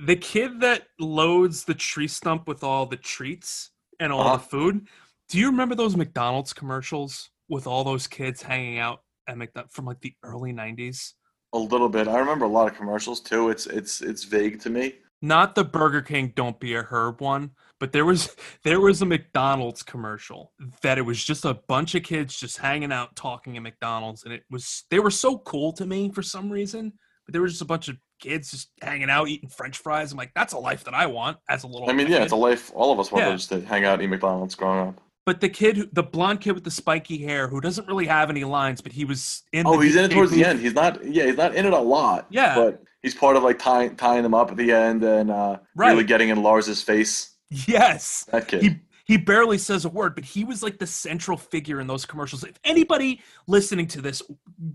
The 0.00 0.16
kid 0.16 0.60
that 0.60 0.82
loads 0.98 1.64
the 1.64 1.74
tree 1.74 2.08
stump 2.08 2.48
with 2.48 2.64
all 2.64 2.84
the 2.86 2.96
treats 2.96 3.70
and 4.00 4.12
all 4.12 4.20
Uh-huh. 4.22 4.36
the 4.36 4.42
food. 4.42 4.88
Do 5.30 5.38
you 5.38 5.46
remember 5.50 5.74
those 5.74 5.96
McDonald's 5.96 6.52
commercials 6.52 7.30
with 7.48 7.66
all 7.66 7.84
those 7.84 8.06
kids 8.06 8.42
hanging 8.42 8.78
out 8.78 9.00
at 9.28 9.38
McDonald's 9.38 9.74
from 9.74 9.84
like 9.86 10.00
the 10.00 10.14
early 10.22 10.52
90s? 10.52 11.12
A 11.54 11.58
little 11.58 11.88
bit. 11.88 12.08
I 12.08 12.18
remember 12.18 12.44
a 12.44 12.48
lot 12.48 12.70
of 12.70 12.76
commercials 12.76 13.20
too. 13.20 13.48
It's 13.48 13.66
it's 13.66 14.02
it's 14.02 14.24
vague 14.24 14.60
to 14.60 14.70
me. 14.70 14.96
Not 15.22 15.54
the 15.54 15.64
Burger 15.64 16.02
King 16.02 16.32
don't 16.36 16.58
be 16.60 16.74
a 16.74 16.82
herb 16.82 17.20
one, 17.22 17.52
but 17.80 17.92
there 17.92 18.04
was 18.04 18.34
there 18.64 18.80
was 18.80 19.00
a 19.02 19.06
McDonald's 19.06 19.82
commercial 19.82 20.52
that 20.82 20.98
it 20.98 21.02
was 21.02 21.22
just 21.24 21.44
a 21.44 21.54
bunch 21.68 21.94
of 21.94 22.02
kids 22.02 22.36
just 22.38 22.58
hanging 22.58 22.92
out 22.92 23.14
talking 23.16 23.56
at 23.56 23.62
McDonald's 23.62 24.24
and 24.24 24.34
it 24.34 24.42
was 24.50 24.84
they 24.90 24.98
were 24.98 25.10
so 25.10 25.38
cool 25.38 25.72
to 25.74 25.86
me 25.86 26.10
for 26.10 26.22
some 26.22 26.50
reason. 26.50 26.92
But 27.24 27.32
there 27.32 27.40
was 27.40 27.52
just 27.52 27.62
a 27.62 27.66
bunch 27.66 27.88
of 27.88 27.96
kids 28.20 28.50
just 28.50 28.70
hanging 28.82 29.08
out 29.08 29.28
eating 29.28 29.48
french 29.48 29.78
fries. 29.78 30.10
I'm 30.12 30.18
like 30.18 30.32
that's 30.34 30.52
a 30.54 30.58
life 30.58 30.84
that 30.84 30.94
I 30.94 31.06
want 31.06 31.38
as 31.48 31.62
a 31.62 31.68
little 31.68 31.88
I 31.88 31.92
mean, 31.92 32.08
yeah, 32.08 32.22
it's 32.24 32.32
a 32.32 32.36
life 32.36 32.72
all 32.74 32.92
of 32.92 32.98
us 32.98 33.12
wanted 33.12 33.26
Yeah. 33.28 33.36
just 33.36 33.48
to 33.50 33.60
hang 33.60 33.84
out, 33.84 34.02
eat 34.02 34.08
McDonald's 34.08 34.56
growing 34.56 34.88
up. 34.88 35.00
But 35.26 35.40
the 35.40 35.48
kid, 35.48 35.76
who- 35.76 35.88
the 35.92 36.02
blonde 36.02 36.40
kid 36.42 36.52
with 36.52 36.64
the 36.64 36.70
spiky 36.70 37.18
hair, 37.18 37.48
who 37.48 37.60
doesn't 37.60 37.88
really 37.88 38.06
have 38.06 38.28
any 38.30 38.44
lines, 38.44 38.80
but 38.80 38.92
he 38.92 39.04
was 39.04 39.42
in. 39.52 39.66
Oh, 39.66 39.80
he's 39.80 39.96
in 39.96 40.04
it 40.04 40.10
towards 40.10 40.32
the 40.32 40.44
end. 40.44 40.60
He's 40.60 40.74
not. 40.74 41.02
Yeah, 41.04 41.24
he's 41.26 41.36
not 41.36 41.54
in 41.54 41.64
it 41.66 41.72
a 41.72 41.78
lot. 41.78 42.26
Yeah. 42.30 42.54
but 42.54 42.82
he's 43.02 43.14
part 43.14 43.36
of 43.36 43.42
like 43.42 43.58
tying 43.58 43.96
tying 43.96 44.22
them 44.22 44.34
up 44.34 44.50
at 44.50 44.56
the 44.56 44.70
end 44.72 45.02
and 45.02 45.30
uh, 45.30 45.58
Right. 45.74 45.90
really 45.92 46.04
getting 46.04 46.28
in 46.28 46.42
Lars's 46.42 46.82
face. 46.82 47.30
Yes, 47.50 48.24
That 48.32 48.48
kid. 48.48 48.62
he 48.62 48.76
he 49.04 49.18
barely 49.18 49.58
says 49.58 49.84
a 49.84 49.88
word, 49.88 50.14
but 50.14 50.24
he 50.24 50.44
was 50.44 50.62
like 50.62 50.78
the 50.78 50.86
central 50.86 51.36
figure 51.36 51.80
in 51.80 51.86
those 51.86 52.06
commercials. 52.06 52.42
If 52.42 52.58
anybody 52.64 53.20
listening 53.46 53.86
to 53.88 54.00
this 54.00 54.22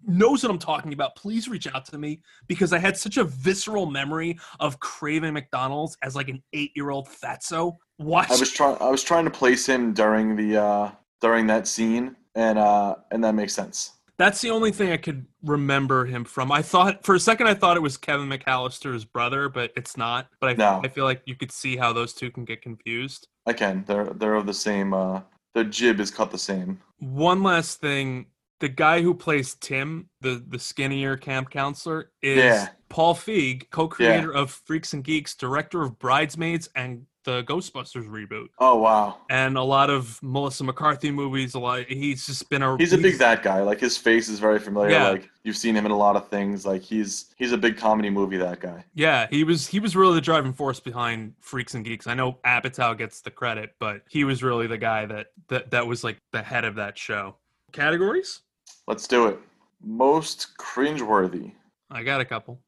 knows 0.06 0.44
what 0.44 0.52
I'm 0.52 0.60
talking 0.60 0.94
about, 0.94 1.16
please 1.16 1.48
reach 1.48 1.68
out 1.74 1.86
to 1.86 1.98
me 1.98 2.22
because 2.48 2.72
I 2.72 2.78
had 2.78 2.96
such 2.96 3.18
a 3.18 3.24
visceral 3.24 3.88
memory 3.88 4.40
of 4.60 4.80
craving 4.80 5.34
McDonald's 5.34 5.98
as 6.04 6.16
like 6.16 6.30
an 6.30 6.42
eight 6.54 6.72
year 6.76 6.92
old 6.92 7.08
fatso. 7.08 7.78
Watch. 7.98 8.30
I 8.30 8.38
was 8.38 8.52
trying. 8.52 8.78
I 8.80 8.90
was 8.90 9.04
trying 9.04 9.26
to 9.26 9.32
place 9.32 9.66
him 9.66 9.94
during 9.94 10.36
the 10.36 10.62
uh, 10.62 10.92
during 11.22 11.48
that 11.48 11.68
scene, 11.68 12.16
and 12.36 12.58
uh, 12.58 12.96
and 13.12 13.24
that 13.24 13.36
makes 13.36 13.54
sense. 13.54 13.94
That's 14.20 14.42
the 14.42 14.50
only 14.50 14.74
thing 14.74 14.92
I 14.92 14.98
could 14.98 15.26
remember 15.44 16.06
him 16.06 16.26
from. 16.26 16.52
I 16.52 16.62
thought 16.62 17.06
for 17.06 17.16
a 17.16 17.20
second 17.20 17.48
I 17.48 17.54
thought 17.54 17.78
it 17.78 17.82
was 17.82 17.96
Kevin 17.96 18.28
McAllister's 18.28 19.06
brother, 19.06 19.48
but 19.48 19.72
it's 19.78 19.96
not. 19.96 20.28
But 20.42 20.50
I, 20.50 20.54
No. 20.56 20.82
I 20.84 20.90
feel 20.90 21.06
like 21.06 21.22
you 21.26 21.36
could 21.36 21.54
see 21.54 21.78
how 21.78 21.94
those 21.94 22.14
two 22.14 22.30
can 22.30 22.44
get 22.44 22.62
confused. 22.62 23.30
I 23.50 23.54
can. 23.54 23.84
They're 23.88 24.06
they're 24.06 24.36
of 24.36 24.46
the 24.46 24.54
same. 24.54 24.94
Uh, 24.94 25.22
their 25.56 25.64
jib 25.64 26.00
is 26.00 26.12
cut 26.12 26.30
the 26.30 26.38
same. 26.38 26.80
One 27.00 27.42
last 27.42 27.82
thing, 27.82 28.28
the 28.60 28.70
guy 28.70 29.02
who 29.02 29.16
plays 29.16 29.56
Tim, 29.56 30.08
the 30.22 30.44
the 30.48 30.60
skinnier 30.60 31.18
camp 31.18 31.50
counselor, 31.50 32.12
is 32.22 32.38
Yeah. 32.38 32.68
Paul 32.90 33.16
Feig, 33.16 33.70
co-creator 33.72 34.32
of 34.34 34.52
Freaks 34.52 34.94
and 34.94 35.04
Geeks, 35.04 35.34
director 35.36 35.82
of 35.82 35.98
Bridesmaids 35.98 36.70
and 36.76 37.06
the 37.30 37.44
Ghostbusters 37.44 38.08
reboot, 38.08 38.48
Oh 38.58 38.78
wow, 38.78 39.18
and 39.30 39.58
a 39.58 39.64
lot 39.64 39.90
of 39.90 40.20
Melissa 40.24 40.64
McCarthy 40.64 41.12
movies. 41.12 41.54
A 41.54 41.60
lot. 41.60 41.86
He's 41.88 42.26
just 42.26 42.50
been 42.50 42.64
a. 42.64 42.78
he's 42.78 42.94
a 42.94 42.98
big 42.98 43.20
that 43.20 43.44
guy. 43.44 43.62
Like 43.62 43.80
his 43.80 43.98
face 43.98 44.30
is 44.30 44.40
very 44.40 44.60
familiar. 44.60 44.92
Yeah. 44.92 45.10
Like 45.10 45.30
you've 45.44 45.58
seen 45.58 45.76
him 45.76 45.86
in 45.86 45.92
a 45.92 45.98
lot 45.98 46.16
of 46.16 46.28
things. 46.30 46.66
Like 46.66 46.82
he's 46.82 47.34
he's 47.38 47.52
a 47.52 47.58
big 47.58 47.78
comedy 47.78 48.10
movie. 48.10 48.38
That 48.38 48.60
guy. 48.60 48.84
Yeah, 48.96 49.28
he 49.30 49.44
was 49.44 49.68
he 49.68 49.80
was 49.80 49.96
really 49.96 50.16
the 50.16 50.22
driving 50.22 50.54
force 50.54 50.80
behind 50.80 51.34
Freaks 51.40 51.76
and 51.76 51.86
Geeks. 51.86 52.08
I 52.08 52.16
know 52.16 52.40
Apatow 52.46 52.98
gets 52.98 53.22
the 53.22 53.32
credit, 53.32 53.76
but 53.80 54.02
he 54.10 54.24
was 54.24 54.42
really 54.42 54.68
the 54.68 54.78
guy 54.78 55.06
that 55.06 55.28
that, 55.50 55.72
that 55.72 55.86
was 55.86 56.04
like 56.04 56.18
the 56.32 56.42
head 56.42 56.66
of 56.66 56.76
that 56.76 56.98
show. 56.98 57.36
Categories? 57.72 58.42
Let's 58.88 59.08
do 59.08 59.28
it. 59.28 59.40
Most 59.84 60.58
cringeworthy. 60.58 61.54
I 61.92 62.04
got 62.04 62.22
a 62.22 62.26
couple. 62.26 62.60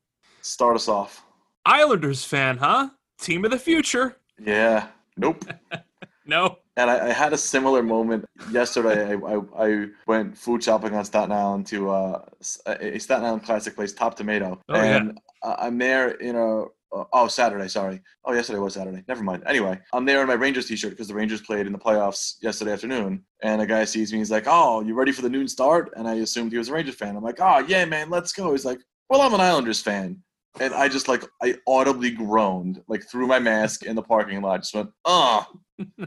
Start 0.41 0.75
us 0.75 0.87
off. 0.87 1.23
Islanders 1.65 2.23
fan, 2.23 2.57
huh? 2.57 2.89
Team 3.19 3.45
of 3.45 3.51
the 3.51 3.59
future. 3.59 4.17
Yeah. 4.39 4.87
Nope. 5.17 5.45
No. 6.23 6.59
And 6.77 6.89
I, 6.89 7.07
I 7.07 7.11
had 7.11 7.33
a 7.33 7.37
similar 7.37 7.81
moment 7.81 8.25
yesterday. 8.51 9.11
I, 9.11 9.15
I, 9.15 9.41
I 9.67 9.85
went 10.05 10.37
food 10.37 10.63
shopping 10.63 10.93
on 10.93 11.03
Staten 11.03 11.31
Island 11.31 11.65
to 11.67 11.89
uh, 11.89 12.23
a 12.67 12.99
Staten 12.99 13.25
Island 13.25 13.43
classic 13.43 13.75
place, 13.75 13.91
Top 13.91 14.15
Tomato. 14.15 14.61
Oh, 14.69 14.75
yeah. 14.75 14.97
and 14.97 15.19
I- 15.43 15.55
I'm 15.61 15.77
there 15.79 16.11
in 16.11 16.35
a 16.35 16.65
oh 17.11 17.27
Saturday, 17.27 17.67
sorry. 17.67 18.01
Oh, 18.23 18.33
yesterday 18.33 18.59
was 18.59 18.75
Saturday. 18.75 19.03
Never 19.07 19.23
mind. 19.23 19.43
Anyway, 19.47 19.77
I'm 19.93 20.05
there 20.05 20.21
in 20.21 20.27
my 20.27 20.35
Rangers 20.35 20.67
t-shirt 20.67 20.91
because 20.91 21.07
the 21.07 21.15
Rangers 21.15 21.41
played 21.41 21.65
in 21.65 21.73
the 21.73 21.79
playoffs 21.79 22.35
yesterday 22.41 22.73
afternoon. 22.73 23.23
And 23.41 23.59
a 23.61 23.65
guy 23.65 23.83
sees 23.83 24.13
me. 24.13 24.19
He's 24.19 24.31
like, 24.31 24.45
"Oh, 24.47 24.81
you 24.81 24.93
ready 24.93 25.11
for 25.11 25.23
the 25.23 25.29
noon 25.29 25.47
start?" 25.47 25.91
And 25.97 26.07
I 26.07 26.13
assumed 26.15 26.51
he 26.51 26.59
was 26.59 26.69
a 26.69 26.73
Rangers 26.73 26.95
fan. 26.95 27.17
I'm 27.17 27.23
like, 27.23 27.39
"Oh 27.41 27.59
yeah, 27.67 27.83
man, 27.85 28.09
let's 28.11 28.31
go." 28.31 28.51
He's 28.51 28.63
like, 28.63 28.79
"Well, 29.09 29.21
I'm 29.21 29.33
an 29.33 29.41
Islanders 29.41 29.81
fan." 29.81 30.21
And 30.59 30.73
I 30.73 30.89
just 30.89 31.07
like 31.07 31.23
I 31.41 31.55
audibly 31.67 32.11
groaned 32.11 32.83
like 32.87 33.03
through 33.09 33.27
my 33.27 33.39
mask 33.39 33.83
in 33.83 33.95
the 33.95 34.01
parking 34.01 34.41
lot. 34.41 34.61
Just 34.61 34.75
went, 34.75 34.91
"Oh." 35.05 35.45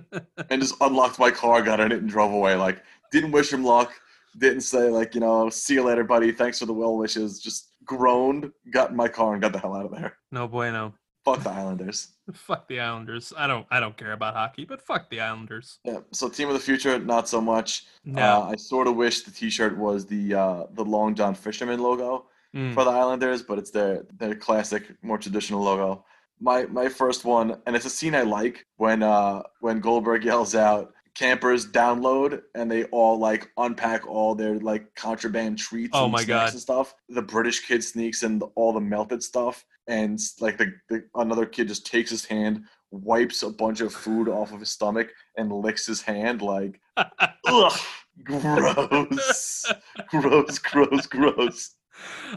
and 0.50 0.62
just 0.62 0.74
unlocked 0.80 1.18
my 1.18 1.30
car, 1.30 1.62
got 1.62 1.80
in 1.80 1.90
it, 1.90 1.98
and 1.98 2.08
drove 2.08 2.32
away. 2.32 2.54
Like, 2.54 2.82
didn't 3.10 3.32
wish 3.32 3.52
him 3.52 3.64
luck. 3.64 3.92
Didn't 4.38 4.60
say 4.62 4.88
like, 4.88 5.14
you 5.14 5.20
know, 5.20 5.48
see 5.48 5.74
you 5.74 5.82
later, 5.82 6.04
buddy. 6.04 6.32
Thanks 6.32 6.58
for 6.58 6.66
the 6.66 6.72
well 6.72 6.96
wishes. 6.96 7.40
Just 7.40 7.70
groaned, 7.84 8.52
got 8.70 8.90
in 8.90 8.96
my 8.96 9.08
car, 9.08 9.32
and 9.32 9.42
got 9.42 9.52
the 9.52 9.58
hell 9.58 9.74
out 9.74 9.86
of 9.86 9.92
there. 9.92 10.16
No 10.30 10.48
bueno. 10.48 10.94
Fuck 11.24 11.42
the 11.42 11.50
Islanders. 11.50 12.08
Fuck 12.34 12.68
the 12.68 12.80
Islanders. 12.80 13.32
I 13.36 13.46
don't 13.46 13.66
I 13.70 13.80
don't 13.80 13.96
care 13.96 14.12
about 14.12 14.34
hockey, 14.34 14.64
but 14.64 14.82
fuck 14.82 15.08
the 15.08 15.20
Islanders. 15.20 15.78
Yeah. 15.84 16.00
So 16.12 16.28
team 16.28 16.48
of 16.48 16.54
the 16.54 16.60
future, 16.60 16.98
not 16.98 17.28
so 17.28 17.40
much. 17.40 17.86
No. 18.04 18.20
Uh, 18.20 18.48
I 18.52 18.56
sort 18.56 18.86
of 18.88 18.96
wish 18.96 19.22
the 19.22 19.30
T-shirt 19.30 19.76
was 19.78 20.04
the 20.04 20.34
uh, 20.34 20.64
the 20.74 20.84
Long 20.84 21.14
John 21.14 21.34
Fisherman 21.34 21.80
logo 21.80 22.26
Mm. 22.54 22.74
for 22.74 22.84
the 22.84 22.90
Islanders, 22.90 23.42
but 23.42 23.58
it's 23.58 23.70
their 23.70 24.04
their 24.18 24.34
classic, 24.34 24.84
more 25.02 25.18
traditional 25.18 25.62
logo. 25.62 26.04
My 26.40 26.66
my 26.66 26.88
first 26.88 27.24
one, 27.24 27.60
and 27.66 27.74
it's 27.74 27.84
a 27.86 27.90
scene 27.90 28.14
I 28.14 28.22
like 28.22 28.64
when 28.76 29.02
uh 29.02 29.42
when 29.60 29.80
Goldberg 29.80 30.24
yells 30.24 30.54
out 30.54 30.92
campers 31.14 31.64
download 31.70 32.42
and 32.56 32.68
they 32.70 32.84
all 32.86 33.18
like 33.18 33.48
unpack 33.56 34.04
all 34.06 34.34
their 34.34 34.58
like 34.58 34.92
contraband 34.96 35.56
treats 35.58 35.92
Oh 35.94 36.04
and 36.04 36.12
my 36.12 36.24
God. 36.24 36.50
and 36.50 36.60
stuff. 36.60 36.94
The 37.08 37.22
British 37.22 37.66
kid 37.66 37.84
sneaks 37.84 38.24
in 38.24 38.40
the, 38.40 38.46
all 38.56 38.72
the 38.72 38.80
melted 38.80 39.22
stuff 39.22 39.64
and 39.86 40.18
like 40.40 40.58
the, 40.58 40.72
the 40.88 41.04
another 41.14 41.46
kid 41.46 41.68
just 41.68 41.86
takes 41.86 42.10
his 42.10 42.24
hand, 42.24 42.64
wipes 42.90 43.44
a 43.44 43.50
bunch 43.50 43.80
of 43.80 43.94
food 43.94 44.28
off 44.28 44.52
of 44.52 44.58
his 44.60 44.70
stomach 44.70 45.08
and 45.36 45.52
licks 45.52 45.86
his 45.86 46.02
hand 46.02 46.42
like 46.42 46.80
ugh 46.96 47.72
gross 48.24 49.66
gross 50.08 50.58
gross 50.58 51.06
gross 51.06 51.70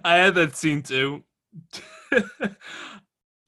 I 0.04 0.18
had 0.18 0.36
that 0.36 0.56
scene 0.56 0.82
too. 0.82 1.24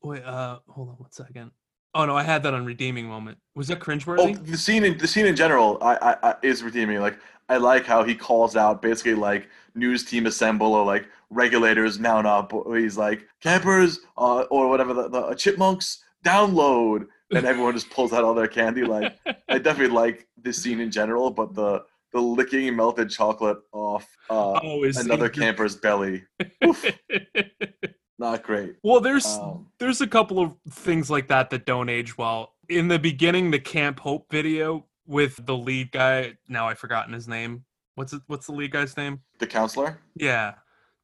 Wait, 0.04 0.24
uh, 0.24 0.60
hold 0.67 0.89
on 0.89 0.95
one 0.95 1.12
second. 1.12 1.52
Oh 1.95 2.06
no, 2.06 2.15
I 2.15 2.24
had 2.24 2.43
that 2.43 2.54
on 2.54 2.65
redeeming 2.65 3.08
moment. 3.08 3.38
Was 3.56 3.67
that 3.67 3.80
cringeworthy? 3.80 4.38
Oh, 4.38 4.43
the 4.43 4.58
scene 4.58 4.84
in 4.84 4.98
the 4.98 5.08
scene 5.08 5.26
in 5.26 5.36
general, 5.36 5.78
I, 5.82 5.95
I, 5.95 6.30
I 6.30 6.36
is 6.43 6.63
redeeming. 6.63 7.00
Like 7.00 7.19
I 7.50 7.58
like 7.58 7.86
how 7.86 8.04
he 8.04 8.13
calls 8.15 8.56
out 8.56 8.82
basically 8.82 9.15
like 9.15 9.50
news 9.76 10.06
team 10.06 10.28
assemble 10.28 10.74
or 10.74 10.86
like 10.86 11.08
regulators 11.30 12.00
mount 12.00 12.28
up. 12.28 12.54
He's 12.74 12.98
like 12.98 13.28
campers 13.41 14.00
uh, 14.17 14.41
or 14.52 14.69
whatever 14.69 14.93
the, 14.93 15.10
the 15.10 15.36
chipmunks 15.36 16.04
download, 16.24 17.08
and 17.32 17.45
everyone 17.45 17.74
just 17.74 17.89
pulls 17.89 18.13
out 18.13 18.24
all 18.24 18.36
their 18.36 18.48
candy. 18.48 18.84
Like 18.84 19.17
I 19.50 19.58
definitely 19.58 19.95
like 19.95 20.28
this 20.38 20.62
scene 20.62 20.80
in 20.80 20.91
general, 20.91 21.32
but 21.32 21.56
the 21.56 21.84
the 22.13 22.19
licking 22.22 22.76
melted 22.76 23.10
chocolate 23.10 23.60
off 23.72 24.08
uh, 24.30 24.60
oh, 24.63 24.84
another 24.84 25.30
camper's 25.30 25.76
belly, 25.76 26.24
not 28.19 28.43
great. 28.43 28.76
well, 28.84 29.00
there's 29.00 29.26
Um, 29.26 29.67
there's 29.80 30.02
a 30.02 30.08
couple 30.08 30.39
of 30.39 30.56
things 30.69 31.10
like 31.10 31.28
that 31.28 31.50
that 31.52 31.65
don't 31.65 31.89
age 31.89 32.17
well. 32.17 32.54
In 32.67 32.88
the 32.88 33.00
beginning, 33.00 33.52
the 33.52 33.60
Camp 33.60 34.00
Hope 34.00 34.32
video 34.32 34.86
with 35.08 35.43
the 35.45 35.56
lead 35.56 35.91
guy. 35.91 36.38
Now 36.48 36.67
I've 36.67 36.80
forgotten 36.80 37.13
his 37.13 37.28
name. 37.28 37.65
What's 37.95 38.13
it? 38.13 38.22
What's 38.28 38.45
the 38.45 38.54
lead 38.54 38.72
guy's 38.72 38.95
name? 38.95 39.22
the 39.39 39.48
counselor. 39.48 40.00
Yeah, 40.15 40.54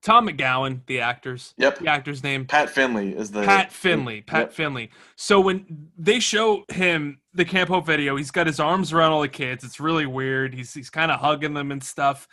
Tom 0.05 0.27
McGowan, 0.29 0.81
the 0.85 1.01
actor's 1.01 1.53
Yep. 1.57 1.79
the 1.79 1.87
actor's 1.87 2.23
name. 2.23 2.45
Pat 2.45 2.69
Finley 2.69 3.13
is 3.15 3.31
the 3.31 3.41
Pat 3.43 3.71
Finley. 3.73 4.21
Pat 4.21 4.39
Yep. 4.41 4.53
Finley. 4.53 4.91
So 5.17 5.39
when 5.41 5.89
they 5.97 6.19
show 6.19 6.63
him 6.71 7.19
the 7.33 7.43
Camp 7.43 7.69
Hope 7.69 7.87
video, 7.87 8.15
he's 8.15 8.31
got 8.31 8.45
his 8.47 8.59
arms 8.59 8.93
around 8.93 9.11
all 9.13 9.21
the 9.21 9.27
kids. 9.27 9.63
It's 9.63 9.79
really 9.79 10.05
weird. 10.05 10.53
He's 10.53 10.73
he's 10.73 10.89
kind 10.91 11.11
of 11.11 11.19
hugging 11.19 11.55
them 11.55 11.71
and 11.71 11.83
stuff. 11.83 12.27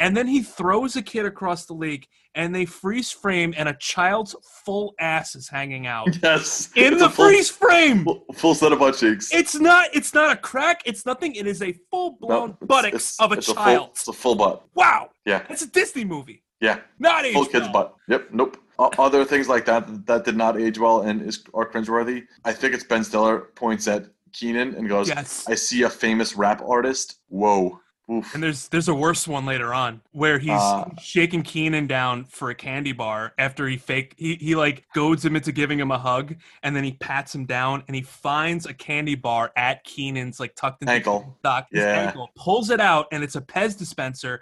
And 0.00 0.16
then 0.16 0.26
he 0.28 0.42
throws 0.42 0.94
a 0.96 1.02
kid 1.02 1.26
across 1.26 1.66
the 1.66 1.74
lake, 1.74 2.06
and 2.36 2.54
they 2.54 2.64
freeze 2.64 3.10
frame, 3.10 3.52
and 3.56 3.68
a 3.68 3.74
child's 3.80 4.34
full 4.64 4.94
ass 5.00 5.34
is 5.34 5.48
hanging 5.48 5.88
out 5.88 6.16
Yes. 6.22 6.70
in 6.76 6.98
the 6.98 7.10
full- 7.10 7.26
freeze 7.26 7.50
frame. 7.50 8.04
Full, 8.04 8.24
full 8.34 8.54
set 8.54 8.70
of 8.72 8.78
butt 8.78 8.96
cheeks. 8.96 9.34
It's 9.34 9.56
not. 9.56 9.88
It's 9.92 10.14
not 10.14 10.30
a 10.30 10.36
crack. 10.36 10.82
It's 10.86 11.04
nothing. 11.04 11.34
It 11.34 11.46
is 11.48 11.60
a 11.62 11.74
full 11.90 12.12
blown 12.20 12.50
it's- 12.50 12.66
buttocks 12.68 12.94
it's- 12.94 13.16
of 13.20 13.32
a 13.32 13.34
it's 13.38 13.46
full- 13.46 13.54
child. 13.56 13.88
it's 13.90 14.06
a 14.08 14.12
full 14.12 14.36
butt. 14.36 14.64
wow, 14.74 15.10
Yeah, 15.26 15.42
it's 15.50 15.62
a 15.62 15.66
Disney 15.66 16.04
movie. 16.04 16.42
Yeah. 16.60 16.80
Not 16.98 17.24
age 17.24 17.34
Full 17.34 17.44
kid's 17.46 17.64
well. 17.66 17.72
butt. 17.72 17.94
Yep. 18.08 18.28
Nope. 18.32 18.56
Other 18.98 19.24
things 19.24 19.48
like 19.48 19.64
that 19.66 20.06
that 20.06 20.24
did 20.24 20.36
not 20.36 20.58
age 20.60 20.78
well 20.78 21.02
and 21.02 21.20
is 21.22 21.42
are 21.54 21.68
cringeworthy. 21.68 22.24
I 22.44 22.52
think 22.52 22.74
it's 22.74 22.84
Ben 22.84 23.02
Stiller 23.02 23.38
points 23.56 23.88
at 23.88 24.06
Kenan 24.32 24.74
and 24.76 24.88
goes, 24.88 25.08
Yes. 25.08 25.48
"I 25.48 25.54
see 25.56 25.82
a 25.82 25.90
famous 25.90 26.36
rap 26.36 26.62
artist. 26.64 27.16
Whoa." 27.28 27.80
Oof. 28.10 28.32
And 28.34 28.42
there's 28.42 28.68
there's 28.68 28.88
a 28.88 28.94
worse 28.94 29.28
one 29.28 29.44
later 29.44 29.74
on 29.74 30.00
where 30.12 30.38
he's 30.38 30.50
Uh. 30.52 30.88
shaking 30.98 31.42
Kenan 31.42 31.86
down 31.88 32.24
for 32.24 32.48
a 32.50 32.54
candy 32.54 32.92
bar 32.92 33.34
after 33.36 33.66
he 33.68 33.76
fake 33.76 34.14
he 34.16 34.36
he 34.36 34.54
like 34.54 34.84
goads 34.94 35.22
him 35.24 35.36
into 35.36 35.52
giving 35.52 35.78
him 35.78 35.90
a 35.90 35.98
hug 35.98 36.34
and 36.62 36.74
then 36.74 36.84
he 36.84 36.92
pats 36.92 37.34
him 37.34 37.44
down 37.44 37.82
and 37.86 37.94
he 37.94 38.00
finds 38.02 38.64
a 38.64 38.72
candy 38.72 39.14
bar 39.14 39.52
at 39.56 39.84
Kenan's 39.84 40.40
like 40.40 40.54
tucked 40.54 40.80
into 40.82 40.92
Ankle. 40.94 41.20
his 41.20 41.28
sock, 41.44 41.66
Yeah. 41.70 41.82
ankle, 42.06 42.30
pulls 42.34 42.70
it 42.70 42.80
out 42.80 43.08
and 43.12 43.22
it's 43.22 43.36
a 43.36 43.42
Pez 43.42 43.76
dispenser 43.76 44.40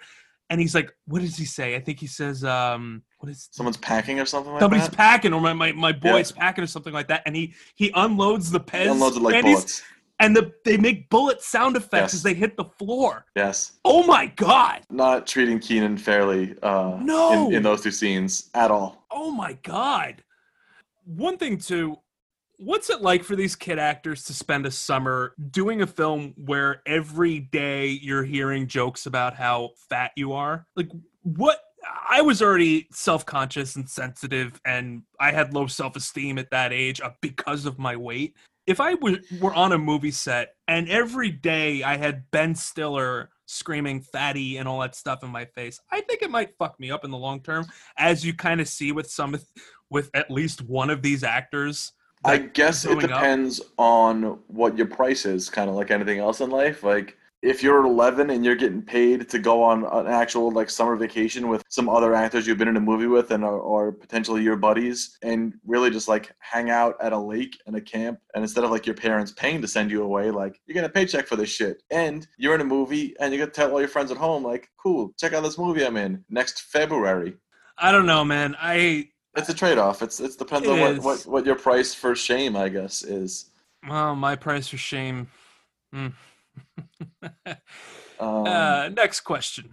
and 0.49 0.61
he's 0.61 0.73
like, 0.73 0.91
what 1.07 1.21
does 1.21 1.35
he 1.37 1.45
say? 1.45 1.75
I 1.75 1.79
think 1.79 1.99
he 1.99 2.07
says 2.07 2.43
um 2.43 3.03
what 3.19 3.29
is 3.31 3.49
Someone's 3.51 3.77
packing 3.77 4.19
or 4.19 4.25
something 4.25 4.51
like 4.53 4.59
that? 4.59 4.63
somebody's 4.65 4.89
that. 4.89 4.95
packing 4.97 5.33
or 5.33 5.41
my, 5.41 5.53
my, 5.53 5.71
my 5.71 5.91
boy's 5.91 6.31
packing 6.31 6.63
or 6.63 6.67
something 6.67 6.93
like 6.93 7.07
that 7.09 7.21
and 7.25 7.35
he 7.35 7.53
he 7.75 7.91
unloads 7.95 8.51
the 8.51 8.59
Pez 8.59 8.83
He 8.83 8.87
unloads 8.89 9.17
it 9.17 9.21
like 9.23 9.43
bullets. 9.43 9.81
and 10.19 10.35
the 10.35 10.51
they 10.65 10.77
make 10.77 11.09
bullet 11.09 11.41
sound 11.41 11.75
effects 11.75 12.13
Yes. 12.13 12.13
as 12.15 12.23
they 12.23 12.33
hit 12.33 12.55
the 12.57 12.65
floor. 12.65 13.25
Yes. 13.35 13.73
Oh 13.85 14.03
my 14.03 14.27
god. 14.35 14.81
Not 14.89 15.27
treating 15.27 15.59
Kenan 15.59 15.97
fairly. 15.97 16.55
Uh, 16.63 16.97
No. 17.01 17.47
In, 17.49 17.55
in 17.55 17.63
those 17.63 17.81
two 17.81 17.91
scenes 17.91 18.49
at 18.53 18.71
all. 18.71 19.05
Oh 19.11 19.31
my 19.31 19.53
god. 19.63 20.23
One 21.05 21.37
thing 21.37 21.57
too, 21.57 21.97
what's 22.57 22.89
it 22.89 23.01
like 23.01 23.23
for 23.23 23.35
these 23.35 23.55
kid 23.55 23.79
actors 23.79 24.23
to 24.25 24.33
spend 24.33 24.65
a 24.65 24.71
summer 24.71 25.33
doing 25.51 25.81
a 25.81 25.87
film 25.87 26.33
where 26.35 26.81
every 26.85 27.39
day 27.39 27.87
you're 27.87 28.23
hearing 28.23 28.67
jokes 28.67 29.05
about 29.05 29.35
how 29.35 29.71
fat 29.89 30.11
you 30.15 30.33
are? 30.33 30.65
Like 30.75 30.89
what 31.21 31.59
I 32.09 32.21
was 32.21 32.41
already 32.41 32.87
self-conscious 32.91 33.75
and 33.75 33.89
sensitive 33.89 34.59
and 34.65 35.03
I 35.19 35.31
had 35.31 35.53
low 35.53 35.67
self-esteem 35.67 36.37
at 36.37 36.51
that 36.51 36.73
age 36.73 36.99
uh, 36.99 37.11
because 37.21 37.65
of 37.65 37.79
my 37.79 37.95
weight. 37.95 38.35
If 38.65 38.81
I 38.81 38.95
were 39.39 39.53
on 39.53 39.71
a 39.71 39.77
movie 39.77 40.11
set 40.11 40.55
and 40.67 40.89
every 40.89 41.31
day 41.31 41.83
I 41.83 41.95
had 41.95 42.29
Ben 42.31 42.53
Stiller 42.53 43.29
screaming 43.45 44.01
fatty 44.01 44.57
and 44.57 44.67
all 44.67 44.81
that 44.81 44.95
stuff 44.95 45.23
in 45.23 45.29
my 45.29 45.45
face, 45.45 45.79
I 45.91 46.01
think 46.01 46.21
it 46.21 46.31
might 46.31 46.57
fuck 46.57 46.77
me 46.79 46.91
up 46.91 47.05
in 47.05 47.11
the 47.11 47.17
long 47.17 47.41
term 47.41 47.65
as 47.97 48.25
you 48.25 48.33
kind 48.33 48.59
of 48.59 48.67
see 48.67 48.91
with 48.91 49.09
some 49.09 49.37
with 49.89 50.09
at 50.13 50.31
least 50.31 50.63
one 50.63 50.89
of 50.89 51.01
these 51.01 51.23
actors. 51.23 51.93
I 52.23 52.37
guess 52.37 52.83
it 52.83 52.89
growing 52.89 53.05
up- 53.05 53.21
depends 53.21 53.61
on 53.77 54.39
what 54.47 54.77
your 54.77 54.87
price 54.87 55.25
is, 55.25 55.49
kind 55.49 55.69
of 55.69 55.75
like 55.75 55.91
anything 55.91 56.19
else 56.19 56.41
in 56.41 56.49
life. 56.49 56.83
Like 56.83 57.17
if 57.43 57.61
you're 57.61 57.85
11 57.85 58.31
and 58.31 58.43
you're 58.43 58.55
getting 58.55 58.81
paid 58.81 59.29
to 59.29 59.37
go 59.37 59.61
on 59.61 59.85
an 59.85 60.07
actual 60.11 60.51
like 60.51 60.71
summer 60.71 60.95
vacation 60.95 61.47
with 61.47 61.63
some 61.69 61.87
other 61.87 62.15
actors 62.15 62.47
you've 62.47 62.57
been 62.57 62.67
in 62.67 62.77
a 62.77 62.81
movie 62.81 63.05
with 63.05 63.29
and 63.29 63.43
are, 63.43 63.59
or 63.59 63.91
potentially 63.91 64.41
your 64.41 64.55
buddies, 64.55 65.17
and 65.21 65.53
really 65.65 65.91
just 65.91 66.07
like 66.07 66.31
hang 66.39 66.71
out 66.71 66.95
at 66.99 67.13
a 67.13 67.17
lake 67.17 67.57
and 67.67 67.75
a 67.75 67.81
camp, 67.81 68.19
and 68.33 68.43
instead 68.43 68.63
of 68.63 68.71
like 68.71 68.87
your 68.87 68.95
parents 68.95 69.31
paying 69.33 69.61
to 69.61 69.67
send 69.67 69.91
you 69.91 70.01
away, 70.01 70.31
like 70.31 70.59
you're 70.65 70.73
getting 70.73 70.89
a 70.89 70.93
paycheck 70.93 71.27
for 71.27 71.35
this 71.35 71.49
shit, 71.49 71.83
and 71.91 72.27
you're 72.37 72.55
in 72.55 72.61
a 72.61 72.65
movie 72.65 73.15
and 73.19 73.31
you 73.31 73.37
get 73.37 73.53
to 73.53 73.61
tell 73.61 73.71
all 73.71 73.79
your 73.79 73.87
friends 73.87 74.11
at 74.11 74.17
home, 74.17 74.43
like, 74.43 74.69
cool, 74.77 75.13
check 75.19 75.33
out 75.33 75.43
this 75.43 75.59
movie 75.59 75.85
I'm 75.85 75.97
in 75.97 76.25
next 76.29 76.61
February. 76.61 77.37
I 77.77 77.91
don't 77.91 78.07
know, 78.07 78.25
man. 78.25 78.55
I 78.59 79.09
It's 79.37 79.49
a 79.49 79.53
trade-off. 79.53 80.01
It's 80.01 80.19
it's 80.19 80.35
depends 80.35 80.67
It 80.67 80.71
on 80.71 80.79
what, 80.79 81.03
what 81.03 81.25
what 81.27 81.45
your 81.45 81.55
price 81.55 81.93
for 81.93 82.15
shame, 82.15 82.55
I 82.55 82.69
guess, 82.69 83.03
is. 83.03 83.51
well, 83.87 84.15
my 84.15 84.35
price 84.35 84.67
for 84.67 84.77
shame. 84.77 85.27
Hmm. 85.93 86.07
Um, 88.19 88.47
uh, 88.47 88.89
next 88.89 89.19
question. 89.19 89.69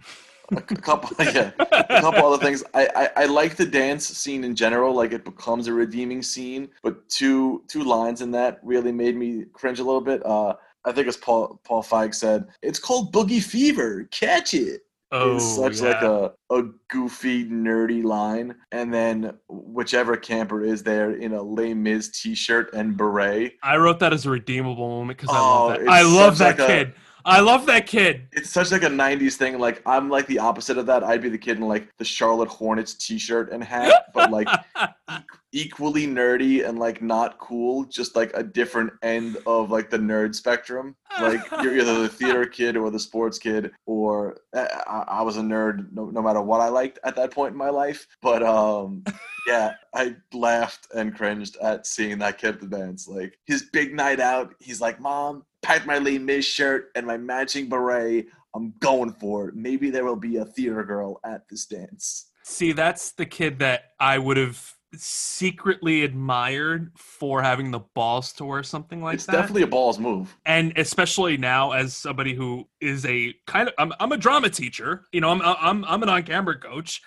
a 0.55 0.61
couple, 0.61 1.09
yeah, 1.33 1.49
a 1.71 1.99
couple 1.99 2.31
other 2.31 2.43
things. 2.45 2.63
I, 2.75 2.87
I 2.95 3.23
I 3.23 3.25
like 3.25 3.55
the 3.55 3.65
dance 3.65 4.05
scene 4.07 4.43
in 4.43 4.55
general. 4.55 4.93
Like 4.93 5.13
it 5.13 5.25
becomes 5.25 5.65
a 5.67 5.73
redeeming 5.73 6.21
scene, 6.21 6.69
but 6.83 7.09
two 7.09 7.63
two 7.67 7.83
lines 7.83 8.21
in 8.21 8.29
that 8.31 8.59
really 8.61 8.91
made 8.91 9.15
me 9.15 9.45
cringe 9.53 9.79
a 9.79 9.83
little 9.83 9.99
bit. 9.99 10.23
Uh, 10.23 10.53
I 10.85 10.91
think 10.91 11.07
as 11.07 11.17
Paul 11.17 11.59
Paul 11.63 11.81
Feig 11.81 12.13
said, 12.13 12.45
it's 12.61 12.77
called 12.77 13.11
Boogie 13.11 13.41
Fever. 13.41 14.07
Catch 14.11 14.53
it. 14.53 14.84
Oh, 15.11 15.35
is 15.37 15.55
such 15.55 15.81
yeah. 15.81 15.89
like 15.89 16.01
a, 16.01 16.31
a 16.49 16.63
goofy, 16.89 17.45
nerdy 17.45 18.03
line. 18.03 18.55
And 18.71 18.93
then 18.93 19.33
whichever 19.47 20.17
camper 20.17 20.63
is 20.63 20.83
there 20.83 21.11
in 21.11 21.33
a 21.33 21.41
Les 21.41 21.73
Mis 21.73 22.09
t-shirt 22.09 22.73
and 22.73 22.97
beret. 22.97 23.53
I 23.63 23.77
wrote 23.77 23.99
that 23.99 24.13
as 24.13 24.25
a 24.25 24.31
redeemable 24.31 24.87
moment 24.89 25.17
because 25.19 25.35
I 25.35 25.39
Oh, 25.39 25.67
love 25.67 25.79
that. 25.79 25.87
I 25.89 26.01
love 26.01 26.33
oh, 26.33 26.35
that 26.43 26.59
like 26.59 26.69
a- 26.69 26.71
kid. 26.71 26.93
I 27.25 27.39
love 27.39 27.65
that 27.65 27.87
kid. 27.87 28.27
It's 28.33 28.51
such 28.51 28.71
like 28.71 28.83
a 28.83 28.87
'90s 28.87 29.33
thing. 29.33 29.57
Like 29.57 29.81
I'm 29.87 30.09
like 30.09 30.27
the 30.27 30.37
opposite 30.37 30.77
of 30.77 30.85
that. 30.85 31.03
I'd 31.03 31.23
be 31.23 31.29
the 31.29 31.37
kid 31.37 31.57
in 31.57 31.67
like 31.67 31.89
the 31.97 32.05
Charlotte 32.05 32.49
Hornets 32.49 32.93
T-shirt 32.93 33.51
and 33.51 33.63
hat, 33.63 34.11
but 34.13 34.29
like 34.29 34.47
equally 35.51 36.05
nerdy 36.05 36.67
and 36.67 36.77
like 36.77 37.01
not 37.01 37.39
cool. 37.39 37.85
Just 37.85 38.15
like 38.15 38.31
a 38.35 38.43
different 38.43 38.93
end 39.01 39.37
of 39.47 39.71
like 39.71 39.89
the 39.89 39.97
nerd 39.97 40.35
spectrum. 40.35 40.95
Like 41.19 41.41
you're 41.63 41.75
either 41.75 42.03
the 42.03 42.09
theater 42.09 42.45
kid 42.45 42.77
or 42.77 42.91
the 42.91 42.99
sports 42.99 43.39
kid, 43.39 43.71
or 43.87 44.37
uh, 44.55 44.67
I, 44.85 45.05
I 45.07 45.21
was 45.23 45.37
a 45.37 45.41
nerd 45.41 45.91
no, 45.93 46.11
no 46.11 46.21
matter 46.21 46.41
what 46.41 46.61
I 46.61 46.69
liked 46.69 46.99
at 47.03 47.15
that 47.15 47.31
point 47.31 47.53
in 47.53 47.57
my 47.57 47.69
life. 47.69 48.05
But 48.21 48.43
um, 48.43 49.03
yeah, 49.47 49.73
I 49.95 50.15
laughed 50.31 50.87
and 50.93 51.15
cringed 51.15 51.57
at 51.57 51.87
seeing 51.87 52.19
that 52.19 52.37
kid 52.37 52.55
at 52.55 52.59
the 52.61 52.67
dance. 52.67 53.07
Like 53.07 53.39
his 53.47 53.63
big 53.73 53.95
night 53.95 54.19
out, 54.19 54.53
he's 54.59 54.81
like, 54.81 54.99
"Mom, 54.99 55.43
packed 55.65 55.85
my 55.85 55.97
Lee 55.97 56.19
Mis 56.19 56.45
shirt 56.45 56.91
and 56.95 57.05
my 57.05 57.17
matching 57.17 57.67
beret. 57.67 58.27
I'm 58.55 58.73
going 58.79 59.11
for 59.13 59.49
it. 59.49 59.55
Maybe 59.55 59.89
there 59.89 60.05
will 60.05 60.15
be 60.15 60.37
a 60.37 60.45
theater 60.45 60.83
girl 60.83 61.19
at 61.25 61.47
this 61.49 61.65
dance." 61.65 62.27
See, 62.43 62.71
that's 62.71 63.11
the 63.11 63.25
kid 63.25 63.59
that 63.59 63.93
I 63.99 64.17
would 64.19 64.37
have 64.37 64.75
secretly 64.97 66.03
admired 66.03 66.91
for 66.95 67.41
having 67.41 67.71
the 67.71 67.79
balls 67.79 68.31
to 68.33 68.45
wear 68.45 68.63
something 68.63 69.01
like 69.01 69.15
it's 69.15 69.25
that. 69.25 69.33
It's 69.33 69.41
definitely 69.41 69.63
a 69.63 69.67
balls 69.67 69.99
move. 69.99 70.35
and 70.45 70.71
especially 70.77 71.37
now 71.37 71.71
as 71.71 71.95
somebody 71.95 72.33
who 72.33 72.67
is 72.79 73.05
a 73.05 73.33
kind 73.45 73.67
of 73.67 73.73
I'm, 73.77 73.91
I'm 73.99 74.11
a 74.13 74.17
drama 74.17 74.49
teacher 74.49 75.03
you 75.11 75.21
know 75.21 75.29
I'm 75.29 75.41
I'm 75.41 75.83
I'm 75.85 76.03
an 76.03 76.09
on-camera 76.09 76.59
coach 76.59 77.01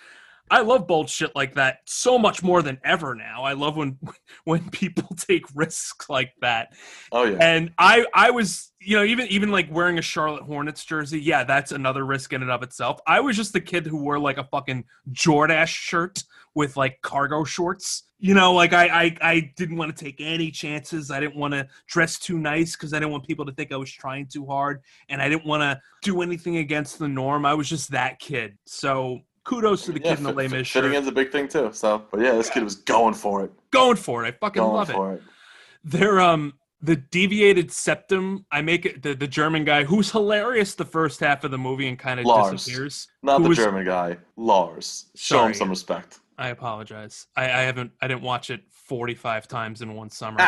I 0.50 0.61
love 0.62 0.87
bold 0.87 1.08
shit 1.08 1.34
like 1.34 1.54
that 1.54 1.78
so 1.87 2.18
much 2.18 2.42
more 2.42 2.62
than 2.62 2.78
ever 2.84 3.14
now. 3.14 3.42
I 3.42 3.52
love 3.52 3.76
when 3.76 3.98
when 4.44 4.68
people 4.70 5.08
take 5.16 5.44
risks 5.54 6.08
like 6.08 6.32
that. 6.40 6.68
Oh 7.12 7.24
yeah, 7.24 7.38
and 7.40 7.72
I 7.78 8.06
I 8.14 8.30
was 8.30 8.72
you 8.80 8.96
know 8.96 9.04
even 9.04 9.26
even 9.28 9.50
like 9.50 9.70
wearing 9.72 9.98
a 9.98 10.02
Charlotte 10.02 10.44
Hornets 10.44 10.84
jersey 10.84 11.20
yeah 11.20 11.44
that's 11.44 11.72
another 11.72 12.04
risk 12.04 12.32
in 12.32 12.42
and 12.42 12.50
of 12.50 12.62
itself. 12.62 13.00
I 13.06 13.20
was 13.20 13.37
just 13.37 13.52
the 13.52 13.61
kid 13.61 13.87
who 13.87 13.98
wore 13.98 14.18
like 14.18 14.38
a 14.38 14.44
fucking 14.44 14.84
Jordache 15.12 15.66
shirt 15.66 16.22
with 16.54 16.76
like 16.76 17.00
cargo 17.02 17.44
shorts. 17.44 18.04
You 18.18 18.34
know 18.34 18.52
like 18.52 18.72
I 18.72 18.87
I, 18.88 19.16
I 19.20 19.52
didn't 19.56 19.76
want 19.76 19.96
to 19.96 20.04
take 20.04 20.16
any 20.20 20.50
chances. 20.50 21.11
I 21.11 21.20
didn't 21.20 21.37
want 21.37 21.54
to 21.54 21.68
dress 21.87 22.18
too 22.18 22.38
nice 22.38 22.72
because 22.72 22.92
I 22.92 22.98
didn't 22.98 23.12
want 23.12 23.26
people 23.26 23.46
to 23.46 23.52
think 23.52 23.72
I 23.72 23.76
was 23.76 23.92
trying 23.92 24.26
too 24.26 24.46
hard 24.46 24.82
and 25.08 25.22
I 25.22 25.28
didn't 25.28 25.46
want 25.46 25.62
to 25.62 25.80
do 26.02 26.22
anything 26.22 26.56
against 26.56 26.98
the 26.98 27.08
norm. 27.08 27.46
I 27.46 27.54
was 27.54 27.68
just 27.68 27.90
that 27.92 28.18
kid. 28.18 28.58
So 28.66 29.20
kudos 29.48 29.84
to 29.87 29.92
the 29.92 30.00
yeah, 30.00 30.11
kid 30.11 30.18
in 30.18 30.24
the 30.24 30.34
fit- 30.34 30.50
Mis 30.50 30.70
fitting 30.70 30.92
in's 30.94 31.06
a 31.06 31.12
big 31.12 31.32
thing 31.32 31.48
too. 31.48 31.70
So, 31.72 32.04
but 32.11 32.20
yeah, 32.20 32.32
this 32.32 32.50
kid 32.50 32.62
was 32.62 32.74
going 32.76 33.14
for 33.14 33.44
it. 33.44 33.50
going 33.70 33.96
for 33.96 34.24
it 34.24 34.28
I 34.28 34.32
fucking 34.38 34.62
Going 34.62 34.74
love 34.74 34.90
it 34.90 34.92
for 34.92 35.14
it. 35.14 35.22
They're 35.84 36.20
um 36.20 36.54
the 36.80 36.96
deviated 36.96 37.72
septum. 37.72 38.44
I 38.52 38.62
make 38.62 38.87
it 38.87 39.02
the, 39.02 39.14
the 39.14 39.26
German 39.26 39.64
guy 39.64 39.84
who's 39.84 40.11
hilarious 40.12 40.74
the 40.74 40.84
first 40.84 41.18
half 41.20 41.42
of 41.44 41.50
the 41.50 41.58
movie 41.58 41.88
and 41.88 41.98
kind 41.98 42.20
of 42.20 42.26
Lars. 42.26 42.52
disappears. 42.64 43.08
Not 43.22 43.42
the 43.42 43.48
was- 43.48 43.58
German 43.58 43.84
guy, 43.87 44.18
Lars. 44.37 45.06
Show 45.16 45.37
Sorry. 45.38 45.48
him 45.48 45.54
some 45.54 45.70
respect. 45.70 46.20
I 46.37 46.50
apologize. 46.50 47.26
I, 47.34 47.44
I 47.44 47.62
haven't 47.62 47.90
I 48.02 48.06
didn't 48.06 48.22
watch 48.22 48.50
it 48.50 48.61
forty 48.70 49.14
five 49.14 49.48
times 49.48 49.80
in 49.82 49.94
one 49.94 50.11
summer. 50.11 50.38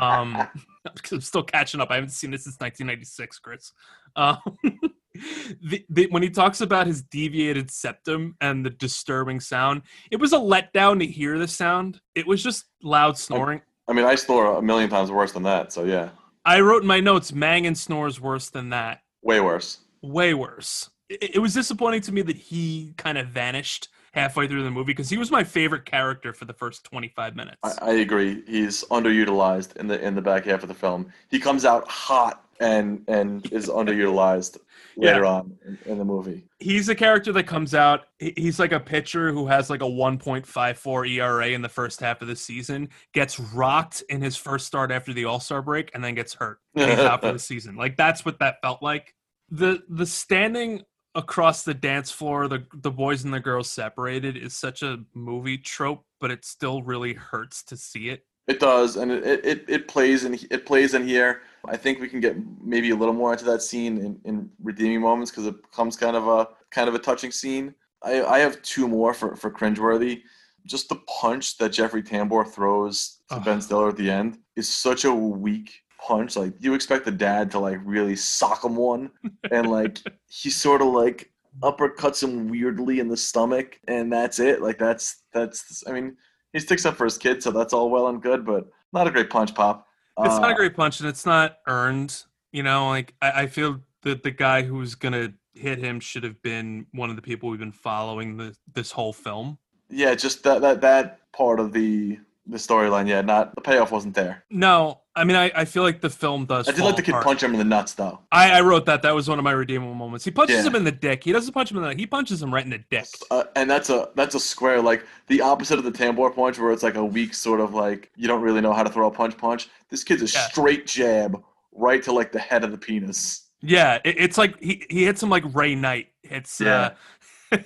um, 0.00 0.48
because 0.94 1.12
I'm 1.12 1.20
still 1.20 1.42
catching 1.42 1.80
up. 1.80 1.90
I 1.90 1.96
haven't 1.96 2.10
seen 2.10 2.30
this 2.30 2.44
since 2.44 2.56
1996, 2.58 3.38
Chris. 3.40 3.72
Um, 4.16 4.38
the, 5.62 5.84
the, 5.88 6.06
when 6.10 6.22
he 6.22 6.30
talks 6.30 6.60
about 6.60 6.86
his 6.86 7.02
deviated 7.02 7.70
septum 7.70 8.36
and 8.40 8.64
the 8.64 8.70
disturbing 8.70 9.40
sound, 9.40 9.82
it 10.10 10.20
was 10.20 10.32
a 10.32 10.38
letdown 10.38 10.98
to 11.00 11.06
hear 11.06 11.38
the 11.38 11.48
sound. 11.48 12.00
It 12.14 12.26
was 12.26 12.42
just 12.42 12.64
loud 12.82 13.18
snoring. 13.18 13.62
I 13.88 13.92
mean, 13.92 14.04
I 14.04 14.14
snore 14.14 14.56
a 14.56 14.62
million 14.62 14.90
times 14.90 15.10
worse 15.10 15.32
than 15.32 15.44
that. 15.44 15.72
So 15.72 15.84
yeah, 15.84 16.10
I 16.44 16.60
wrote 16.60 16.82
in 16.82 16.88
my 16.88 17.00
notes, 17.00 17.32
Mangan 17.32 17.74
snores 17.74 18.20
worse 18.20 18.50
than 18.50 18.70
that. 18.70 19.00
way 19.22 19.40
worse. 19.40 19.78
way 20.02 20.34
worse. 20.34 20.90
It, 21.08 21.36
it 21.36 21.38
was 21.38 21.54
disappointing 21.54 22.00
to 22.02 22.12
me 22.12 22.22
that 22.22 22.36
he 22.36 22.94
kind 22.96 23.18
of 23.18 23.28
vanished 23.28 23.88
halfway 24.16 24.48
through 24.48 24.64
the 24.64 24.70
movie 24.70 24.92
because 24.92 25.10
he 25.10 25.18
was 25.18 25.30
my 25.30 25.44
favorite 25.44 25.84
character 25.84 26.32
for 26.32 26.46
the 26.46 26.54
first 26.54 26.84
25 26.84 27.36
minutes. 27.36 27.58
I, 27.62 27.74
I 27.82 27.92
agree. 27.94 28.42
He's 28.46 28.82
underutilized 28.84 29.76
in 29.76 29.86
the 29.86 30.00
in 30.00 30.14
the 30.14 30.22
back 30.22 30.46
half 30.46 30.62
of 30.62 30.68
the 30.68 30.74
film. 30.74 31.12
He 31.28 31.38
comes 31.38 31.64
out 31.64 31.86
hot 31.86 32.45
and 32.60 33.04
and 33.08 33.50
is 33.52 33.68
underutilized 33.68 34.58
later 34.96 35.24
on 35.24 35.56
in, 35.64 35.78
in 35.86 35.98
the 35.98 36.04
movie. 36.04 36.44
He's 36.58 36.88
a 36.88 36.94
character 36.94 37.32
that 37.32 37.44
comes 37.44 37.74
out. 37.74 38.04
He's 38.18 38.58
like 38.58 38.72
a 38.72 38.80
pitcher 38.80 39.32
who 39.32 39.46
has 39.46 39.68
like 39.68 39.82
a 39.82 39.86
1.54 39.86 41.10
ERA 41.10 41.48
in 41.48 41.62
the 41.62 41.68
first 41.68 42.00
half 42.00 42.22
of 42.22 42.28
the 42.28 42.36
season, 42.36 42.88
gets 43.12 43.38
rocked 43.38 44.02
in 44.08 44.22
his 44.22 44.36
first 44.36 44.66
start 44.66 44.90
after 44.90 45.12
the 45.12 45.26
All 45.26 45.40
Star 45.40 45.62
break, 45.62 45.90
and 45.94 46.02
then 46.02 46.14
gets 46.14 46.34
hurt. 46.34 46.58
And 46.74 47.00
out 47.00 47.20
for 47.20 47.32
the 47.32 47.38
season. 47.38 47.76
Like 47.76 47.96
that's 47.96 48.24
what 48.24 48.38
that 48.40 48.56
felt 48.62 48.82
like. 48.82 49.14
The 49.50 49.82
the 49.88 50.06
standing 50.06 50.82
across 51.14 51.62
the 51.62 51.74
dance 51.74 52.10
floor, 52.10 52.48
the 52.48 52.64
the 52.74 52.90
boys 52.90 53.24
and 53.24 53.32
the 53.32 53.40
girls 53.40 53.70
separated 53.70 54.36
is 54.36 54.54
such 54.54 54.82
a 54.82 54.98
movie 55.14 55.58
trope, 55.58 56.04
but 56.20 56.30
it 56.30 56.44
still 56.44 56.82
really 56.82 57.14
hurts 57.14 57.62
to 57.64 57.76
see 57.76 58.10
it. 58.10 58.24
It 58.46 58.60
does, 58.60 58.96
and 58.96 59.10
it, 59.10 59.44
it, 59.44 59.64
it 59.68 59.88
plays 59.88 60.24
in 60.24 60.38
it 60.50 60.66
plays 60.66 60.94
in 60.94 61.06
here 61.06 61.42
I 61.68 61.76
think 61.76 62.00
we 62.00 62.08
can 62.08 62.20
get 62.20 62.36
maybe 62.62 62.90
a 62.90 62.96
little 62.96 63.14
more 63.14 63.32
into 63.32 63.44
that 63.46 63.62
scene 63.62 63.98
in, 63.98 64.20
in 64.24 64.50
redeeming 64.62 65.00
moments 65.00 65.30
because 65.30 65.46
it 65.46 65.60
becomes 65.62 65.96
kind 65.96 66.16
of 66.16 66.26
a 66.28 66.48
kind 66.70 66.88
of 66.88 66.94
a 66.94 66.98
touching 66.98 67.30
scene. 67.30 67.74
I, 68.02 68.22
I 68.22 68.38
have 68.38 68.60
two 68.62 68.88
more 68.88 69.14
for 69.14 69.36
for 69.36 69.50
cringeworthy. 69.50 70.22
Just 70.64 70.88
the 70.88 70.96
punch 71.20 71.58
that 71.58 71.70
Jeffrey 71.70 72.02
Tambor 72.02 72.46
throws 72.46 73.20
to 73.30 73.36
Ugh. 73.36 73.44
Ben 73.44 73.60
Stiller 73.60 73.90
at 73.90 73.96
the 73.96 74.10
end 74.10 74.38
is 74.56 74.68
such 74.68 75.04
a 75.04 75.14
weak 75.14 75.82
punch. 76.00 76.36
Like 76.36 76.54
you 76.58 76.74
expect 76.74 77.04
the 77.04 77.10
dad 77.10 77.50
to 77.52 77.58
like 77.58 77.80
really 77.84 78.16
sock 78.16 78.64
him 78.64 78.76
one, 78.76 79.10
and 79.50 79.70
like 79.70 79.98
he 80.28 80.50
sort 80.50 80.82
of 80.82 80.88
like 80.88 81.30
uppercuts 81.60 82.22
him 82.22 82.48
weirdly 82.48 83.00
in 83.00 83.08
the 83.08 83.16
stomach, 83.16 83.78
and 83.88 84.12
that's 84.12 84.38
it. 84.38 84.62
Like 84.62 84.78
that's 84.78 85.22
that's. 85.32 85.84
I 85.86 85.92
mean, 85.92 86.16
he 86.52 86.60
sticks 86.60 86.86
up 86.86 86.96
for 86.96 87.04
his 87.04 87.18
kid, 87.18 87.42
so 87.42 87.50
that's 87.50 87.72
all 87.72 87.90
well 87.90 88.08
and 88.08 88.22
good, 88.22 88.44
but 88.44 88.68
not 88.92 89.06
a 89.06 89.10
great 89.10 89.30
punch 89.30 89.54
pop. 89.54 89.85
It's 90.18 90.38
not 90.38 90.50
a 90.50 90.54
Uh, 90.54 90.56
great 90.56 90.74
punch, 90.74 91.00
and 91.00 91.08
it's 91.08 91.26
not 91.26 91.58
earned. 91.66 92.24
You 92.52 92.62
know, 92.62 92.88
like 92.88 93.14
I, 93.20 93.42
I 93.42 93.46
feel 93.46 93.80
that 94.02 94.22
the 94.22 94.30
guy 94.30 94.62
who's 94.62 94.94
gonna 94.94 95.32
hit 95.54 95.78
him 95.78 96.00
should 96.00 96.22
have 96.24 96.40
been 96.42 96.86
one 96.92 97.10
of 97.10 97.16
the 97.16 97.22
people 97.22 97.48
we've 97.48 97.58
been 97.58 97.72
following 97.72 98.36
the, 98.36 98.56
this 98.74 98.90
whole 98.92 99.12
film. 99.12 99.58
Yeah, 99.88 100.14
just 100.14 100.42
that 100.44 100.60
that 100.62 100.80
that 100.80 101.20
part 101.32 101.60
of 101.60 101.72
the 101.72 102.18
the 102.46 102.56
storyline. 102.56 103.08
Yeah, 103.08 103.20
not 103.20 103.54
the 103.54 103.60
payoff 103.60 103.92
wasn't 103.92 104.14
there. 104.14 104.44
No, 104.50 105.00
I 105.16 105.24
mean 105.24 105.36
I, 105.36 105.50
I 105.54 105.64
feel 105.64 105.82
like 105.82 106.00
the 106.02 106.10
film 106.10 106.44
does. 106.44 106.68
I 106.68 106.72
did 106.72 106.84
like 106.84 106.94
the 106.96 107.02
kid 107.02 107.12
apart. 107.12 107.24
punch 107.24 107.42
him 107.42 107.52
in 107.52 107.58
the 107.58 107.64
nuts 107.64 107.94
though. 107.94 108.20
I, 108.30 108.58
I 108.58 108.60
wrote 108.60 108.84
that. 108.86 109.00
That 109.02 109.14
was 109.14 109.28
one 109.28 109.38
of 109.38 109.44
my 109.44 109.52
redeemable 109.52 109.94
moments. 109.94 110.24
He 110.24 110.30
punches 110.30 110.56
Yeah. 110.56 110.66
him 110.70 110.74
in 110.76 110.84
the 110.84 110.92
dick. 110.92 111.24
He 111.24 111.32
doesn't 111.32 111.52
punch 111.52 111.70
him 111.70 111.78
in 111.78 111.82
the. 111.84 111.94
He 111.94 112.06
punches 112.06 112.42
him 112.42 112.52
right 112.52 112.62
in 112.64 112.70
the 112.70 112.84
dick. 112.90 113.06
Uh, 113.30 113.44
and 113.56 113.68
that's 113.70 113.88
a 113.90 114.10
that's 114.14 114.34
a 114.34 114.40
square 114.40 114.80
like 114.82 115.04
the 115.28 115.40
opposite 115.40 115.78
of 115.78 115.84
the 115.84 115.90
Tambor 115.92 116.34
punch, 116.34 116.58
where 116.58 116.70
it's 116.70 116.82
like 116.82 116.96
a 116.96 117.04
weak 117.04 117.32
sort 117.34 117.60
of 117.60 117.72
like 117.74 118.10
you 118.16 118.28
don't 118.28 118.42
really 118.42 118.60
know 118.60 118.72
how 118.74 118.82
to 118.82 118.90
throw 118.90 119.06
a 119.08 119.10
punch 119.10 119.36
punch. 119.38 119.68
This 119.88 120.04
kid's 120.04 120.22
a 120.22 120.26
Yeah. 120.26 120.46
straight 120.48 120.86
jab 120.86 121.42
right 121.72 122.02
to 122.02 122.12
like 122.12 122.30
the 122.32 122.38
head 122.38 122.62
of 122.62 122.70
the 122.70 122.78
penis. 122.78 123.42
Yeah, 123.62 123.98
it, 124.04 124.16
it's 124.18 124.36
like 124.36 124.60
he, 124.62 124.84
he 124.90 125.04
hits 125.04 125.22
him 125.22 125.30
like 125.30 125.42
Ray 125.54 125.74
Knight. 125.74 126.08
It's 126.24 126.60
Yeah. 126.60 126.90
uh, 127.52 127.56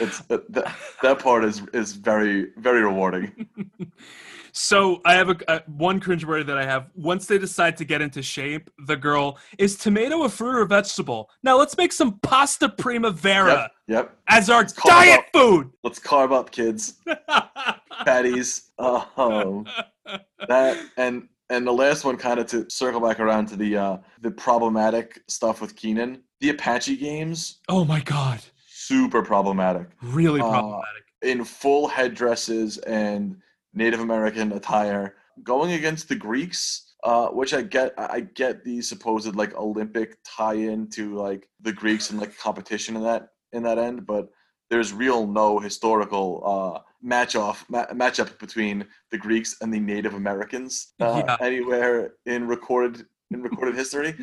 It's 0.00 0.18
that, 0.22 0.50
that 0.52 0.74
that 1.02 1.18
part 1.20 1.44
is 1.44 1.62
is 1.72 1.92
very 1.92 2.48
very 2.56 2.82
rewarding. 2.82 3.46
so 4.52 5.00
I 5.04 5.14
have 5.14 5.30
a, 5.30 5.36
a 5.48 5.62
one 5.66 6.00
cringeworthy 6.00 6.46
that 6.46 6.58
I 6.58 6.64
have. 6.64 6.90
Once 6.94 7.26
they 7.26 7.38
decide 7.38 7.76
to 7.78 7.84
get 7.84 8.00
into 8.00 8.22
shape, 8.22 8.70
the 8.86 8.96
girl 8.96 9.38
is 9.58 9.76
tomato 9.76 10.22
a 10.24 10.28
fruit 10.28 10.54
or 10.56 10.62
a 10.62 10.66
vegetable. 10.66 11.30
Now 11.42 11.58
let's 11.58 11.76
make 11.76 11.92
some 11.92 12.18
pasta 12.20 12.68
primavera 12.68 13.54
Yep, 13.54 13.72
yep. 13.88 14.16
as 14.28 14.50
our 14.50 14.64
call 14.64 14.90
diet 14.90 15.24
food. 15.32 15.70
Let's 15.84 15.98
carve 15.98 16.32
up, 16.32 16.50
kids. 16.50 16.94
Patties. 18.04 18.70
Oh, 18.78 19.64
that 20.48 20.78
and 20.96 21.28
and 21.50 21.66
the 21.66 21.72
last 21.72 22.04
one, 22.04 22.16
kind 22.16 22.38
of 22.38 22.46
to 22.46 22.68
circle 22.70 23.00
back 23.00 23.20
around 23.20 23.46
to 23.46 23.56
the 23.56 23.76
uh, 23.76 23.96
the 24.20 24.30
problematic 24.30 25.22
stuff 25.28 25.60
with 25.60 25.76
Kenan. 25.76 26.22
The 26.40 26.50
Apache 26.50 26.96
games, 26.96 27.58
oh 27.68 27.84
my 27.84 28.00
god, 28.00 28.40
super 28.66 29.22
problematic. 29.22 29.88
really 30.02 30.40
Uh, 30.40 30.48
problematic. 30.50 31.04
in 31.22 31.44
full 31.44 31.86
headdresses 31.88 32.78
and 32.78 33.36
Native 33.74 34.00
American 34.00 34.52
attire, 34.52 35.16
going 35.42 35.72
against 35.72 36.08
the 36.08 36.16
Greeks. 36.16 36.86
Uh, 37.02 37.28
which 37.28 37.54
I 37.54 37.62
get, 37.62 37.94
I 37.96 38.20
get 38.20 38.62
the 38.62 38.82
supposed 38.82 39.34
like 39.34 39.54
Olympic 39.56 40.18
tie-in 40.22 40.90
to 40.90 41.16
like 41.16 41.48
the 41.62 41.72
Greeks 41.72 42.10
and 42.10 42.20
like 42.20 42.36
competition 42.36 42.94
in 42.94 43.02
that 43.04 43.28
in 43.54 43.62
that 43.62 43.78
end, 43.78 44.04
but 44.04 44.28
there's 44.68 44.92
real 44.92 45.26
no 45.26 45.58
historical 45.58 46.42
uh, 46.44 46.80
match 47.02 47.36
off 47.36 47.64
ma- 47.70 47.86
matchup 47.86 48.38
between 48.38 48.84
the 49.10 49.16
Greeks 49.16 49.56
and 49.62 49.72
the 49.72 49.80
Native 49.80 50.12
Americans 50.12 50.92
uh, 51.00 51.22
Yeah. 51.26 51.36
anywhere 51.40 52.16
in 52.26 52.46
recorded 52.46 53.06
in 53.30 53.42
recorded 53.42 53.76
history. 53.76 54.14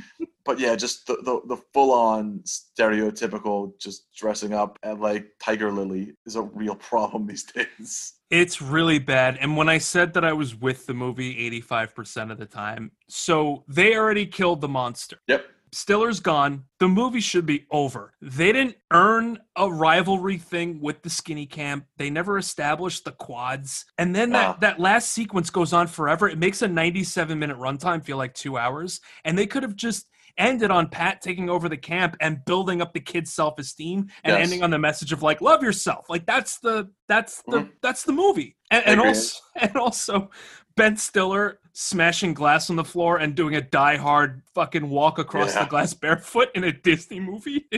But 0.45 0.59
yeah, 0.59 0.75
just 0.75 1.07
the, 1.07 1.15
the, 1.23 1.55
the 1.55 1.61
full 1.73 1.91
on 1.91 2.41
stereotypical 2.45 3.77
just 3.79 4.13
dressing 4.13 4.53
up 4.53 4.79
at 4.83 4.99
like 4.99 5.27
Tiger 5.41 5.71
Lily 5.71 6.13
is 6.25 6.35
a 6.35 6.41
real 6.41 6.75
problem 6.75 7.27
these 7.27 7.43
days. 7.43 8.13
It's 8.29 8.61
really 8.61 8.99
bad. 8.99 9.37
And 9.39 9.55
when 9.55 9.69
I 9.69 9.77
said 9.77 10.13
that 10.13 10.25
I 10.25 10.33
was 10.33 10.55
with 10.55 10.85
the 10.85 10.93
movie 10.93 11.49
85% 11.61 12.31
of 12.31 12.37
the 12.37 12.45
time, 12.45 12.91
so 13.07 13.63
they 13.67 13.95
already 13.95 14.25
killed 14.25 14.61
the 14.61 14.67
monster. 14.67 15.17
Yep. 15.27 15.45
Stiller's 15.71 16.19
gone. 16.19 16.63
The 16.79 16.87
movie 16.87 17.19
should 17.19 17.45
be 17.45 17.65
over. 17.71 18.13
They 18.21 18.51
didn't 18.51 18.77
earn 18.91 19.39
a 19.55 19.69
rivalry 19.71 20.37
thing 20.37 20.79
with 20.81 21.01
the 21.03 21.09
skinny 21.09 21.45
camp. 21.45 21.85
They 21.97 22.09
never 22.09 22.37
established 22.37 23.05
the 23.05 23.11
quads. 23.11 23.85
And 23.97 24.15
then 24.15 24.31
that, 24.31 24.47
Ah. 24.47 24.57
that 24.61 24.79
last 24.79 25.11
sequence 25.11 25.49
goes 25.49 25.73
on 25.73 25.87
forever. 25.87 26.29
It 26.29 26.37
makes 26.37 26.61
a 26.61 26.67
97 26.67 27.37
minute 27.37 27.57
runtime 27.57 28.03
feel 28.03 28.17
like 28.17 28.33
two 28.33 28.57
hours. 28.57 29.01
And 29.25 29.37
they 29.37 29.45
could 29.47 29.63
have 29.63 29.75
just 29.75 30.07
ended 30.37 30.69
on 30.69 30.87
Pat 30.87 31.19
taking 31.19 31.49
over 31.49 31.67
the 31.67 31.75
camp 31.77 32.15
and 32.21 32.45
building 32.45 32.79
up 32.79 32.93
the 32.93 32.99
kid's 32.99 33.33
self-esteem 33.33 34.01
and 34.23 34.33
Yes. 34.33 34.43
ending 34.43 34.61
on 34.63 34.69
the 34.69 34.77
message 34.77 35.11
of 35.11 35.23
like 35.23 35.41
love 35.41 35.63
yourself. 35.63 36.05
Like 36.09 36.27
that's 36.27 36.59
the 36.59 36.91
that's 37.07 37.41
the 37.47 37.61
Mhm. 37.61 37.71
that's 37.81 38.03
the 38.03 38.11
movie. 38.11 38.55
And, 38.69 38.85
and 38.85 39.01
also 39.01 39.39
and 39.55 39.75
also 39.77 40.29
Ben 40.77 40.95
Stiller 40.95 41.59
smashing 41.73 42.33
glass 42.33 42.69
on 42.69 42.75
the 42.75 42.83
floor 42.83 43.17
and 43.17 43.35
doing 43.35 43.55
a 43.55 43.61
die-hard 43.61 44.41
fucking 44.55 44.89
walk 44.89 45.19
across 45.19 45.53
Yeah. 45.53 45.63
the 45.65 45.69
glass 45.69 45.93
barefoot 45.93 46.49
in 46.55 46.63
a 46.63 46.71
Disney 46.71 47.19
movie. 47.19 47.65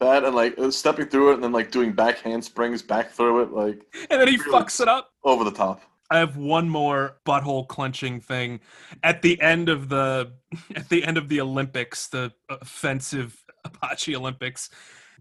That 0.00 0.24
and 0.24 0.34
like 0.34 0.56
stepping 0.70 1.06
through 1.08 1.32
it 1.32 1.34
and 1.34 1.44
then 1.44 1.52
like 1.52 1.70
doing 1.70 1.92
back 1.92 2.20
handsprings 2.20 2.80
back 2.80 3.10
through 3.10 3.42
it, 3.42 3.52
like 3.52 3.78
and 4.10 4.18
then 4.18 4.26
he 4.28 4.38
Really? 4.38 4.50
fucks 4.52 4.80
it 4.80 4.88
up. 4.88 5.10
over 5.22 5.44
the 5.44 5.50
top. 5.50 5.82
I 6.10 6.16
have 6.18 6.38
one 6.38 6.66
more 6.70 7.18
butthole 7.26 7.68
clenching 7.68 8.20
thing 8.22 8.60
at 9.02 9.20
the 9.20 9.38
end 9.42 9.68
of 9.68 9.90
the 9.90 10.32
at 10.74 10.88
the 10.88 11.04
end 11.04 11.18
of 11.18 11.28
the 11.28 11.42
Olympics, 11.42 12.08
the 12.08 12.32
offensive 12.48 13.44
Apache 13.66 14.16
Olympics. 14.16 14.70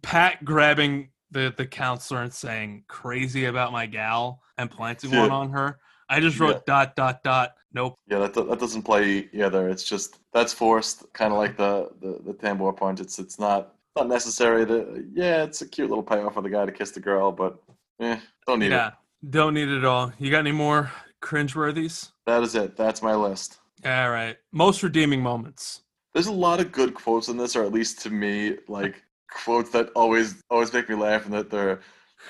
Pat 0.02 0.46
grabbing 0.46 1.10
the 1.32 1.54
the 1.58 1.66
counselor 1.68 2.22
and 2.22 2.34
saying 2.34 2.86
"crazy 2.88 3.44
about 3.46 3.74
my 3.74 3.86
gal" 3.88 4.42
and 4.58 4.72
planting 4.72 5.12
Yeah. 5.12 5.20
one 5.24 5.32
on 5.32 5.50
her. 5.52 5.80
I 6.10 6.20
just 6.20 6.40
wrote 6.40 6.66
dot 6.66 6.96
dot 6.96 7.24
dot. 7.24 7.56
Nope. 7.74 8.00
Yeah, 8.08 8.20
that, 8.20 8.34
that 8.34 8.60
doesn't 8.60 8.82
play 8.82 9.30
either. 9.32 9.70
It's 9.70 9.84
just 9.84 10.20
that's 10.34 10.54
forced, 10.54 11.12
kind 11.14 11.32
of 11.32 11.38
like 11.38 11.56
the, 11.56 11.90
the 12.02 12.20
the 12.26 12.34
Tambor 12.34 12.76
punch. 12.76 13.00
It's 13.00 13.20
it's 13.20 13.38
not 13.40 13.76
not 13.96 14.08
necessary. 14.08 14.66
To 14.66 15.06
yeah, 15.14 15.44
it's 15.44 15.62
a 15.62 15.68
cute 15.68 15.90
little 15.90 16.04
payoff 16.04 16.34
for 16.34 16.42
the 16.42 16.50
guy 16.50 16.66
to 16.66 16.72
kiss 16.72 16.92
the 16.92 17.00
girl, 17.00 17.32
but 17.32 17.62
eh, 18.00 18.18
don't 18.48 18.60
need 18.60 18.72
Yeah, 18.72 18.88
it. 18.88 18.94
don't 19.30 19.54
need 19.54 19.70
it 19.70 19.78
at 19.78 19.86
all. 19.86 20.12
You 20.18 20.32
got 20.32 20.40
any 20.40 20.52
more 20.52 20.92
cringeworthies? 21.22 22.12
That 22.26 22.42
is 22.44 22.56
it. 22.56 22.76
That's 22.76 23.02
my 23.02 23.14
list. 23.16 23.60
All 23.86 24.10
right, 24.10 24.38
most 24.52 24.84
redeeming 24.84 25.22
moments. 25.22 25.82
There's 26.14 26.28
a 26.28 26.32
lot 26.34 26.60
of 26.60 26.72
good 26.72 26.96
quotes 26.96 27.28
in 27.28 27.38
this, 27.38 27.56
or 27.56 27.64
at 27.64 27.72
least 27.72 28.02
to 28.02 28.10
me, 28.10 28.58
like 28.68 29.04
quotes 29.32 29.70
that 29.72 29.90
always 29.96 30.42
always 30.50 30.74
make 30.74 30.90
me 30.90 30.96
laugh, 30.96 31.26
and 31.26 31.34
that 31.36 31.52
they're, 31.52 31.82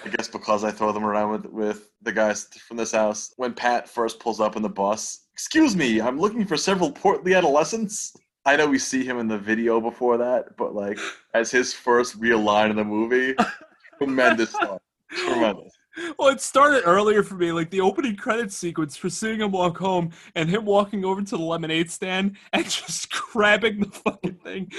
I 0.05 0.09
guess, 0.09 0.27
because 0.27 0.63
I 0.63 0.71
throw 0.71 0.91
them 0.91 1.05
around 1.05 1.31
with 1.31 1.45
with 1.47 1.91
the 2.01 2.11
guys 2.11 2.45
from 2.67 2.77
this 2.77 2.91
house. 2.91 3.33
When 3.37 3.53
Pat 3.53 3.89
first 3.89 4.19
pulls 4.19 4.39
up 4.39 4.55
in 4.55 4.61
the 4.61 4.69
bus, 4.69 5.25
excuse 5.33 5.75
me, 5.75 5.99
I'm 5.99 6.19
looking 6.19 6.45
for 6.45 6.57
several 6.57 6.91
portly 6.91 7.33
adolescents. 7.33 8.15
I 8.45 8.55
know 8.55 8.67
we 8.67 8.79
see 8.79 9.03
him 9.03 9.19
in 9.19 9.27
the 9.27 9.37
video 9.37 9.81
before 9.81 10.17
that, 10.17 10.55
but 10.57 10.73
like 10.73 10.97
as 11.33 11.51
his 11.51 11.73
first 11.73 12.15
real 12.15 12.39
line 12.39 12.69
in 12.69 12.77
the 12.77 12.83
movie, 12.83 13.35
tremendous 13.97 14.51
stuff. 14.51 14.81
Tremendous. 15.11 15.73
Well, 16.17 16.29
it 16.29 16.41
started 16.41 16.83
earlier 16.85 17.23
for 17.23 17.35
me, 17.35 17.51
like 17.51 17.69
the 17.69 17.81
opening 17.81 18.15
credit 18.15 18.51
sequence 18.51 18.95
for 18.95 19.09
seeing 19.09 19.41
him 19.41 19.51
walk 19.51 19.77
home 19.77 20.11
and 20.35 20.49
him 20.49 20.65
walking 20.65 21.03
over 21.03 21.21
to 21.21 21.37
the 21.37 21.43
lemonade 21.43 21.91
stand 21.91 22.37
and 22.53 22.63
just 22.69 23.11
grabbing 23.11 23.81
the 23.81 23.87
fucking 23.87 24.35
thing 24.35 24.71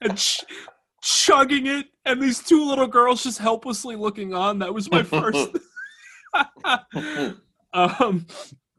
and 0.00 0.16
ch- 0.16 0.44
chugging 1.00 1.66
it, 1.66 1.86
and 2.04 2.22
these 2.22 2.40
two 2.40 2.64
little 2.66 2.86
girls 2.86 3.22
just 3.22 3.38
helplessly 3.38 3.96
looking 3.96 4.34
on. 4.34 4.58
That 4.58 4.72
was 4.72 4.90
my 4.90 5.02
first. 5.02 5.50
um, 7.72 8.26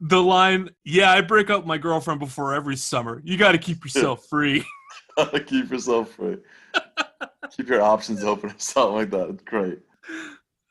the 0.00 0.22
line, 0.22 0.70
"Yeah, 0.84 1.12
I 1.12 1.20
break 1.20 1.50
up 1.50 1.66
my 1.66 1.78
girlfriend 1.78 2.20
before 2.20 2.54
every 2.54 2.76
summer. 2.76 3.20
You 3.24 3.36
got 3.36 3.52
to 3.52 3.58
keep 3.58 3.84
yourself 3.84 4.26
free." 4.30 4.64
Keep 5.46 5.70
yourself 5.70 6.12
free. 6.12 6.38
Keep 7.50 7.68
your 7.68 7.82
options 7.82 8.24
open 8.24 8.50
or 8.50 8.54
something 8.56 8.94
like 8.94 9.10
that. 9.10 9.28
It's 9.28 9.42
great. 9.42 9.78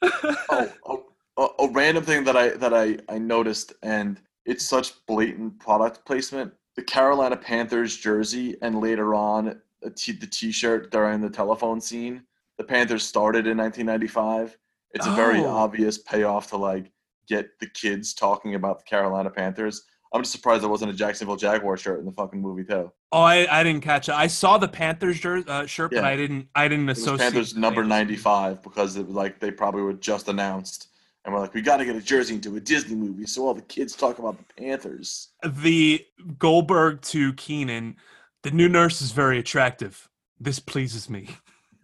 oh, 0.02 0.74
oh, 0.88 1.06
a, 1.38 1.64
a 1.64 1.72
random 1.72 2.04
thing 2.04 2.24
that 2.24 2.36
I 2.36 2.50
that 2.50 2.74
I 2.74 2.98
I 3.08 3.20
noticed, 3.20 3.74
and 3.84 4.20
it's 4.46 4.66
such 4.66 5.06
blatant 5.06 5.60
product 5.60 6.06
placement. 6.06 6.54
The 6.76 6.84
Carolina 6.84 7.38
Panthers 7.38 7.96
jersey, 7.98 8.58
and 8.62 8.80
later 8.80 9.14
on 9.14 9.48
a 9.50 9.56
t- 9.90 10.12
the 10.12 10.28
T-shirt 10.28 10.92
during 10.92 11.22
the 11.22 11.30
telephone 11.30 11.82
scene. 11.82 12.24
The 12.58 12.64
Panthers 12.64 13.04
started 13.04 13.48
in 13.48 13.58
1995. 13.58 14.58
It's 14.94 15.08
a 15.08 15.12
very 15.12 15.40
Oh. 15.40 15.48
obvious 15.48 15.98
payoff 15.98 16.48
to 16.50 16.58
like 16.58 16.92
get 17.28 17.58
the 17.60 17.68
kids 17.68 18.14
talking 18.14 18.56
about 18.56 18.80
the 18.80 18.84
Carolina 18.86 19.30
Panthers. 19.30 19.84
I'm 20.14 20.22
just 20.22 20.34
surprised 20.34 20.62
there 20.62 20.70
wasn't 20.70 20.92
a 20.92 20.94
Jacksonville 20.94 21.38
Jaguar 21.38 21.78
shirt 21.78 22.00
in 22.02 22.06
the 22.06 22.12
fucking 22.12 22.42
movie 22.42 22.66
too. 22.66 22.92
Oh, 23.14 23.22
I, 23.22 23.48
I 23.60 23.64
didn't 23.64 23.82
catch 23.82 24.10
it. 24.10 24.16
I 24.16 24.28
saw 24.28 24.58
the 24.58 24.68
Panthers 24.68 25.20
jer- 25.20 25.44
uh, 25.48 25.66
shirt, 25.66 25.92
but 25.92 26.04
I 26.04 26.18
didn't 26.18 26.48
I 26.54 26.68
didn't 26.68 26.90
associate 26.90 27.20
Panthers 27.20 27.54
the 27.54 27.62
number 27.62 27.82
Panthers. 27.82 28.26
95 28.26 28.62
because 28.62 28.98
it 28.98 29.06
was 29.08 29.16
like 29.16 29.40
they 29.40 29.52
probably 29.52 29.82
were 29.84 29.94
just 29.94 30.28
announced 30.28 30.90
and 31.24 31.34
we're 31.34 31.40
like, 31.40 31.54
we 31.54 31.62
got 31.62 31.78
to 31.78 31.86
get 31.86 31.96
a 31.96 32.02
jersey 32.02 32.34
into 32.36 32.56
a 32.58 32.60
Disney 32.60 32.96
movie 32.96 33.26
so 33.26 33.46
all 33.48 33.54
the 33.54 33.62
kids 33.62 33.96
talk 33.96 34.20
about 34.20 34.38
the 34.38 34.44
Panthers. 34.62 35.30
The 35.46 36.06
Goldberg 36.40 37.02
to 37.04 37.32
Kenan, 37.34 37.96
the 38.44 38.52
new 38.52 38.68
nurse 38.70 39.02
is 39.02 39.12
very 39.12 39.40
attractive. 39.40 40.10
This 40.40 40.60
pleases 40.60 41.10
me. 41.10 41.30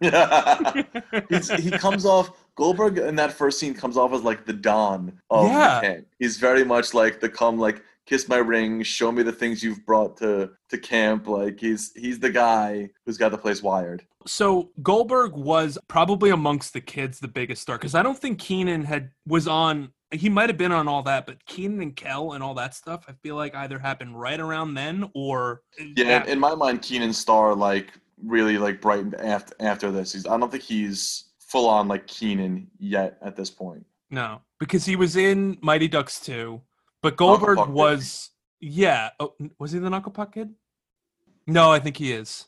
He 0.00 1.70
comes 1.72 2.04
off 2.06 2.30
Goldberg 2.56 2.98
in 2.98 3.16
that 3.16 3.32
first 3.32 3.58
scene 3.58 3.74
comes 3.74 3.96
off 3.96 4.12
as 4.12 4.22
like 4.22 4.44
the 4.46 4.52
Don 4.52 5.20
of 5.30 5.46
Yeah. 5.46 5.80
the 5.80 5.86
camp. 5.86 6.06
He's 6.18 6.36
very 6.36 6.64
much 6.64 6.94
like 6.94 7.20
the 7.20 7.28
come 7.28 7.58
like 7.58 7.82
kiss 8.06 8.28
my 8.28 8.36
ring, 8.38 8.82
show 8.82 9.12
me 9.12 9.22
the 9.22 9.32
things 9.32 9.62
you've 9.62 9.84
brought 9.84 10.16
to 10.18 10.50
to 10.70 10.78
camp. 10.78 11.26
Like 11.26 11.58
he's 11.60 11.92
he's 11.94 12.18
the 12.18 12.30
guy 12.30 12.90
who's 13.06 13.18
got 13.18 13.30
the 13.30 13.38
place 13.38 13.62
wired. 13.62 14.04
So 14.26 14.70
Goldberg 14.82 15.34
was 15.34 15.78
probably 15.88 16.30
amongst 16.30 16.72
the 16.74 16.80
kids 16.80 17.18
the 17.20 17.28
biggest 17.28 17.62
star 17.62 17.76
because 17.76 17.94
I 17.94 18.02
don't 18.02 18.18
think 18.18 18.38
Kenan 18.38 18.84
had 18.84 19.10
was 19.26 19.48
on. 19.48 19.92
He 20.10 20.28
might 20.28 20.48
have 20.48 20.56
been 20.56 20.72
on 20.72 20.88
all 20.88 21.02
that, 21.02 21.26
but 21.26 21.44
Kenan 21.44 21.82
and 21.82 21.94
Kel 21.94 22.32
and 22.32 22.42
all 22.42 22.54
that 22.54 22.74
stuff, 22.74 23.04
I 23.08 23.12
feel 23.22 23.36
like 23.36 23.54
either 23.54 23.78
happened 23.78 24.18
right 24.18 24.40
around 24.40 24.74
then 24.74 25.10
or 25.14 25.62
Yeah, 25.78 26.24
in 26.24 26.38
my 26.38 26.54
mind, 26.54 26.82
Kenan 26.82 27.12
Star 27.12 27.54
like 27.54 27.92
really 28.24 28.58
like 28.58 28.80
brightened 28.80 29.14
after 29.16 29.54
after 29.60 29.90
this. 29.90 30.12
He's 30.12 30.26
I 30.26 30.36
don't 30.38 30.50
think 30.50 30.62
he's 30.62 31.24
full 31.38 31.68
on 31.68 31.88
like 31.88 32.06
Kenan 32.06 32.68
yet 32.78 33.18
at 33.22 33.36
this 33.36 33.50
point. 33.50 33.84
No, 34.10 34.40
because 34.58 34.86
he 34.86 34.96
was 34.96 35.16
in 35.16 35.58
Mighty 35.60 35.88
Ducks 35.88 36.20
2, 36.20 36.60
but 37.02 37.16
Goldberg 37.16 37.58
Puck 37.58 37.66
Kid. 37.66 37.74
was 37.74 38.30
yeah. 38.60 39.10
Oh, 39.20 39.34
was 39.58 39.72
he 39.72 39.78
the 39.78 39.90
Knuckle 39.90 40.12
Puck 40.12 40.34
kid? 40.34 40.54
No, 41.46 41.70
I 41.70 41.78
think 41.78 41.98
he 41.98 42.12
is. 42.12 42.46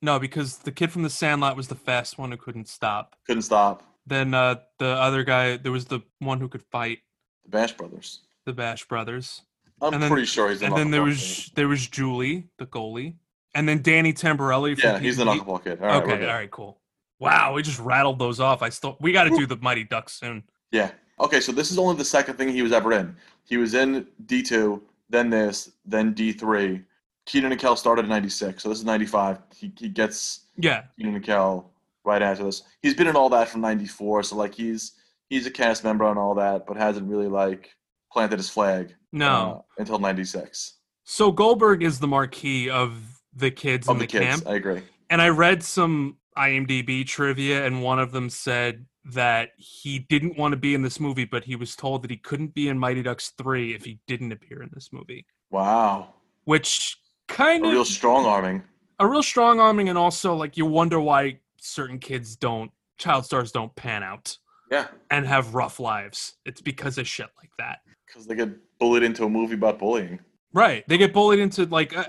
No, 0.00 0.18
because 0.18 0.58
the 0.58 0.72
kid 0.72 0.90
from 0.90 1.02
the 1.02 1.10
Sandlot 1.10 1.56
was 1.56 1.68
the 1.68 1.74
fast 1.74 2.18
one 2.18 2.30
who 2.30 2.36
couldn't 2.36 2.68
stop. 2.68 3.16
Couldn't 3.26 3.42
stop 3.42 3.91
Then 4.06 4.34
uh, 4.34 4.56
the 4.78 4.86
other 4.88 5.22
guy, 5.24 5.56
there 5.56 5.72
was 5.72 5.84
the 5.86 6.00
one 6.18 6.40
who 6.40 6.48
could 6.48 6.62
fight 6.62 6.98
the 7.44 7.50
Bash 7.50 7.72
Brothers. 7.72 8.20
the 8.44 8.52
Bash 8.52 8.84
Brothers. 8.86 9.42
I'm 9.80 9.94
And 9.94 10.02
then- 10.02 10.10
pretty 10.10 10.26
sure 10.26 10.50
he's 10.50 10.62
and 10.62 10.76
then 10.76 10.90
there 10.90 11.02
was 11.02 11.50
there 11.54 11.68
was 11.68 11.86
Julie, 11.88 12.48
the 12.58 12.66
goalie, 12.66 13.14
and 13.54 13.68
then 13.68 13.82
Danny 13.82 14.12
Tamberelli. 14.12 14.76
kid. 14.76 14.80
from 14.82 14.90
yeah, 14.90 14.98
he's 15.00 15.16
the 15.16 15.24
PvP. 15.24 15.38
Knucklepuck 15.40 15.64
kid. 15.64 15.80
All 15.80 15.86
right, 15.88 16.02
okay, 16.02 16.26
all 16.28 16.34
right, 16.34 16.50
cool. 16.50 16.78
Wow, 17.18 17.54
we 17.54 17.62
just 17.62 17.78
rattled 17.80 18.18
those 18.18 18.38
off. 18.40 18.62
I 18.62 18.68
still 18.68 18.96
we 19.00 19.12
got 19.12 19.24
to 19.24 19.30
do 19.30 19.46
the 19.46 19.56
Mighty 19.56 19.84
Ducks 19.84 20.14
soon. 20.14 20.42
Yeah. 20.70 20.90
Okay, 21.20 21.40
so 21.40 21.52
this 21.52 21.70
is 21.70 21.78
only 21.78 21.96
the 21.96 22.04
second 22.04 22.36
thing 22.36 22.48
he 22.48 22.62
was 22.62 22.72
ever 22.72 22.92
in. 22.92 23.14
He 23.44 23.56
was 23.56 23.74
in 23.74 24.06
D2, 24.26 24.80
then 25.10 25.30
this, 25.30 25.70
then 25.84 26.14
D3. 26.14 26.82
Kenan 27.26 27.52
and 27.52 27.60
Kel 27.60 27.76
started 27.76 28.04
in 28.04 28.08
96, 28.08 28.60
so 28.62 28.68
this 28.68 28.78
is 28.78 28.84
95. 28.84 29.38
He, 29.56 29.72
he 29.78 29.88
gets 29.88 30.46
Yeah, 30.56 30.84
Kenan 30.98 31.14
and 31.16 31.24
Kel 31.24 31.70
right 32.04 32.22
after 32.22 32.44
this. 32.44 32.62
He's 32.82 32.94
been 32.94 33.06
in 33.06 33.16
all 33.16 33.28
that 33.30 33.48
from 33.48 33.60
94, 33.60 34.24
so 34.24 34.36
like 34.36 34.54
he's 34.54 34.92
he's 35.28 35.46
a 35.46 35.50
cast 35.50 35.84
member 35.84 36.04
on 36.04 36.18
all 36.18 36.34
that, 36.36 36.66
but 36.66 36.76
hasn't 36.76 37.08
really 37.08 37.28
like 37.28 37.70
planted 38.12 38.38
his 38.38 38.48
flag 38.50 38.94
no. 39.12 39.64
uh, 39.78 39.80
until 39.80 39.98
96. 39.98 40.74
So 41.04 41.32
Goldberg 41.32 41.82
is 41.82 41.98
the 42.00 42.06
marquee 42.06 42.68
of 42.70 43.20
the 43.34 43.50
kids 43.50 43.88
Of 43.88 43.96
in 43.96 43.98
the 44.00 44.04
the, 44.06 44.12
kids, 44.12 44.24
camp. 44.26 44.46
I 44.46 44.54
agree. 44.56 44.82
And 45.10 45.20
I 45.22 45.30
read 45.30 45.62
some 45.62 46.18
IMDb 46.38 47.06
trivia, 47.06 47.64
and 47.66 47.82
one 47.82 47.98
of 47.98 48.12
them 48.12 48.28
said 48.30 48.86
that 49.06 49.50
he 49.56 49.98
didn't 49.98 50.38
want 50.38 50.52
to 50.52 50.56
be 50.56 50.74
in 50.74 50.82
this 50.82 51.00
movie, 51.00 51.24
but 51.24 51.44
he 51.44 51.56
was 51.56 51.74
told 51.74 52.02
that 52.02 52.10
he 52.10 52.16
couldn't 52.16 52.54
be 52.54 52.68
in 52.68 52.78
Mighty 52.78 53.02
Ducks 53.02 53.32
3 53.38 53.74
if 53.74 53.84
he 53.84 53.98
didn't 54.06 54.30
appear 54.32 54.62
in 54.62 54.70
this 54.72 54.90
movie. 54.92 55.26
Wow. 55.50 56.14
Which 56.44 56.96
kind 57.28 57.62
of 57.64 57.66
A 57.66 57.68
of 57.68 57.74
real 57.74 57.84
strong 57.84 58.26
arming. 58.26 58.62
a 59.00 59.06
real 59.06 59.22
strong 59.22 59.58
arming, 59.60 59.88
and 59.88 59.98
also 59.98 60.34
like 60.34 60.56
you 60.56 60.66
wonder 60.66 61.00
why 61.00 61.40
certain 61.62 61.98
kids 61.98 62.36
don't, 62.36 62.70
child 62.98 63.24
stars 63.24 63.52
don't 63.52 63.74
pan 63.76 64.02
out 64.02 64.36
Yeah, 64.70 64.88
and 65.10 65.26
have 65.26 65.54
rough 65.54 65.80
lives. 65.80 66.34
It's 66.44 66.60
because 66.60 66.98
of 66.98 67.06
shit 67.08 67.28
like 67.38 67.50
that. 67.58 67.78
because 68.06 68.26
they 68.26 68.34
get 68.34 68.50
bullied 68.78 69.02
into 69.02 69.24
a 69.24 69.28
movie 69.28 69.54
about 69.54 69.78
bullying. 69.78 70.18
Right. 70.54 70.86
They 70.86 70.98
get 70.98 71.14
bullied 71.14 71.38
into 71.38 71.64
like 71.66 71.96
uh, 71.96 72.04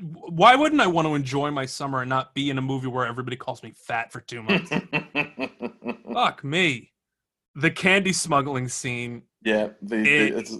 why 0.00 0.56
wouldn't 0.56 0.80
I 0.80 0.86
want 0.88 1.06
to 1.06 1.14
enjoy 1.14 1.50
my 1.52 1.64
summer 1.66 2.00
and 2.02 2.08
not 2.08 2.34
be 2.34 2.50
in 2.50 2.58
a 2.58 2.62
movie 2.62 2.88
where 2.88 3.06
everybody 3.06 3.36
calls 3.36 3.62
me 3.62 3.72
fat 3.76 4.10
for 4.12 4.20
2 4.20 4.42
months? 4.42 4.70
Fuck 6.12 6.42
me. 6.44 6.90
The 7.54 7.70
candy 7.70 8.12
smuggling 8.12 8.68
scene. 8.68 9.22
yeah, 9.42 9.68
the, 9.80 9.96
the, 9.98 10.02
It, 10.08 10.34
it's 10.34 10.56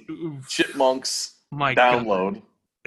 Chipmunks 0.49 1.41
my 1.51 1.75
god, 1.75 2.05
download. 2.05 2.43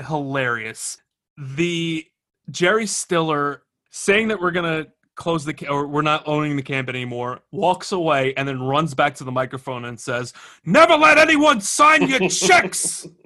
hilarious. 0.08 0.98
The 1.38 2.06
Jerry 2.50 2.88
Stiller 2.88 3.64
saying 3.92 4.30
that 4.30 4.40
we're 4.40 4.52
gonna 4.52 4.88
close 5.18 5.44
the 5.44 5.68
or 5.68 5.86
we're 5.88 6.02
not 6.02 6.26
owning 6.26 6.56
the 6.56 6.62
camp 6.62 6.88
anymore, 6.88 7.42
walks 7.52 7.92
away 7.92 8.34
and 8.36 8.48
then 8.48 8.62
runs 8.62 8.94
back 8.94 9.16
to 9.16 9.26
the 9.26 9.32
microphone 9.32 9.84
and 9.84 10.00
says, 10.00 10.32
"Never 10.64 10.96
let 10.96 11.18
anyone 11.18 11.60
sign 11.60 12.08
your 12.08 12.30
checks." 12.30 13.06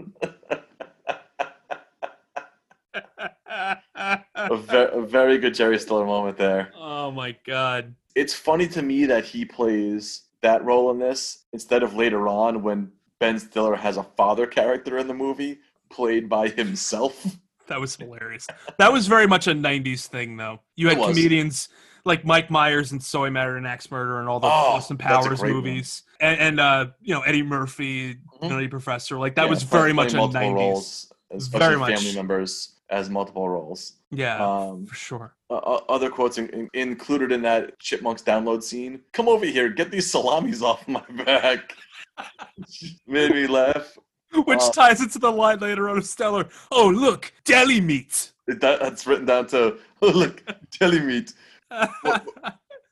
a, 3.96 4.58
ve- 4.58 4.90
a 4.92 5.02
very 5.02 5.38
good 5.38 5.54
Jerry 5.54 5.78
Stiller 5.78 6.06
moment 6.06 6.38
there. 6.38 6.72
oh 6.76 7.12
my 7.12 7.36
god. 7.46 7.94
It's 8.16 8.34
funny 8.34 8.68
to 8.70 8.82
me 8.82 9.06
that 9.06 9.24
he 9.24 9.46
plays 9.46 10.24
that 10.42 10.64
role 10.66 10.92
in 10.92 11.00
this 11.00 11.46
instead 11.54 11.84
of 11.84 11.94
later 11.94 12.28
on 12.28 12.64
when 12.64 12.92
Ben 13.20 13.38
Stiller 13.40 13.76
has 13.76 13.98
a 13.98 14.04
father 14.04 14.48
character 14.48 14.98
in 14.98 15.08
the 15.08 15.14
movie 15.14 15.60
played 15.90 16.28
by 16.28 16.48
himself. 16.50 17.38
That 17.68 17.80
was 17.80 17.96
hilarious. 17.96 18.48
That 18.80 18.92
was 18.92 19.08
very 19.08 19.28
much 19.28 19.48
a 19.48 19.52
'90s 19.54 20.08
thing, 20.08 20.38
though. 20.38 20.60
You 20.76 20.90
had 20.90 20.98
comedians 20.98 21.70
like 22.04 22.26
Mike 22.26 22.50
Myers 22.50 22.92
and 22.92 23.02
So 23.02 23.24
I 23.26 23.30
Married 23.30 23.58
an 23.60 23.66
Axe 23.66 23.90
Murderer 23.92 24.20
and 24.20 24.28
all 24.28 24.40
the 24.40 24.48
Oh, 24.48 24.50
Austin 24.50 24.98
Powers 24.98 25.40
great 25.40 25.54
one. 25.54 25.64
movies, 25.64 26.04
and, 26.20 26.40
and 26.40 26.60
uh, 26.60 26.88
you 27.02 27.14
know 27.14 27.22
Eddie 27.22 27.44
Murphy, 27.44 28.16
Mhm. 28.42 28.50
Nutty 28.50 28.68
Professor. 28.68 29.18
Like 29.18 29.36
that 29.36 29.44
Yeah, 29.44 29.50
was 29.50 29.64
very 29.64 29.94
much 29.94 30.14
a 30.14 30.18
multiple 30.18 30.42
'90s. 30.50 30.54
roles, 30.56 31.14
Very 31.52 31.78
much. 31.78 31.94
family 31.96 32.16
members 32.16 32.74
as 32.90 33.10
multiple 33.10 33.48
roles. 33.48 33.94
Yeah, 34.10 34.44
Um, 34.46 34.86
for 34.86 34.96
sure. 34.96 35.36
uh, 35.50 35.54
other 35.88 36.10
quotes 36.10 36.38
in, 36.38 36.50
in- 36.50 36.70
included 36.74 37.32
in 37.32 37.42
that 37.44 37.80
Chipmunks 37.80 38.22
download 38.22 38.62
scene. 38.64 39.00
Come 39.14 39.30
over 39.30 39.46
here, 39.46 39.70
get 39.70 39.92
these 39.92 40.12
salamis 40.12 40.62
off 40.70 40.86
my 40.90 41.02
back. 41.24 41.74
Made 43.08 43.32
me 43.34 43.48
laugh. 43.48 43.98
Which 44.46 44.60
uh, 44.60 44.72
ties 44.72 45.02
into 45.02 45.20
the 45.20 45.32
line 45.32 45.60
later 45.60 45.90
on 45.90 45.98
of 45.98 46.06
Stellar. 46.06 46.48
Oh 46.72 46.88
look, 46.88 47.34
deli 47.44 47.82
meat. 47.82 48.32
That, 48.48 48.80
that's 48.80 49.06
written 49.06 49.26
down 49.26 49.48
to 49.48 49.78
look 50.02 50.44
deli 50.80 51.00
meat. 51.00 51.34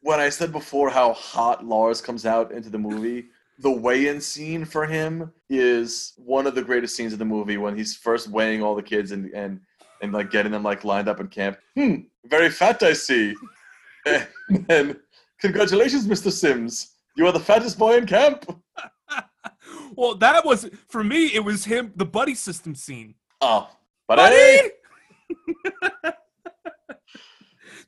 When 0.01 0.21
I 0.21 0.29
said 0.29 0.53
before 0.53 0.89
how 0.89 1.11
hot 1.11 1.65
Lars 1.65 1.99
comes 1.99 2.25
out 2.25 2.53
into 2.53 2.69
the 2.69 2.79
movie, 2.79 3.25
the 3.59 3.69
weigh-in 3.69 4.21
scene 4.21 4.63
for 4.63 4.85
him 4.85 5.31
is 5.49 6.13
one 6.15 6.47
of 6.47 6.55
the 6.55 6.61
greatest 6.61 6.95
scenes 6.95 7.11
of 7.11 7.19
the 7.19 7.25
movie 7.25 7.57
when 7.57 7.77
he's 7.77 7.97
first 7.97 8.29
weighing 8.29 8.63
all 8.63 8.75
the 8.75 8.81
kids 8.81 9.11
and 9.11 9.29
and 9.33 9.59
and 10.01 10.13
like 10.13 10.31
getting 10.31 10.53
them 10.53 10.63
like 10.63 10.85
lined 10.85 11.09
up 11.09 11.19
in 11.19 11.27
camp. 11.27 11.57
Hmm, 11.75 11.95
very 12.25 12.49
fat 12.49 12.81
I 12.81 12.93
see. 12.93 13.35
and 14.05 14.27
then, 14.67 14.99
congratulations, 15.39 16.07
Mr. 16.07 16.31
Sims. 16.31 16.93
You 17.15 17.27
are 17.27 17.33
the 17.33 17.39
fattest 17.39 17.77
boy 17.77 17.97
in 17.97 18.05
camp. 18.05 18.45
Well, 19.95 20.15
that 20.15 20.45
was 20.45 20.69
for 20.87 21.03
me. 21.03 21.27
It 21.27 21.43
was 21.43 21.65
him, 21.65 21.93
the 21.95 22.05
buddy 22.05 22.35
system 22.35 22.75
scene. 22.75 23.15
Oh, 23.41 23.69
but 24.07 24.17
Buddy. 24.17 24.71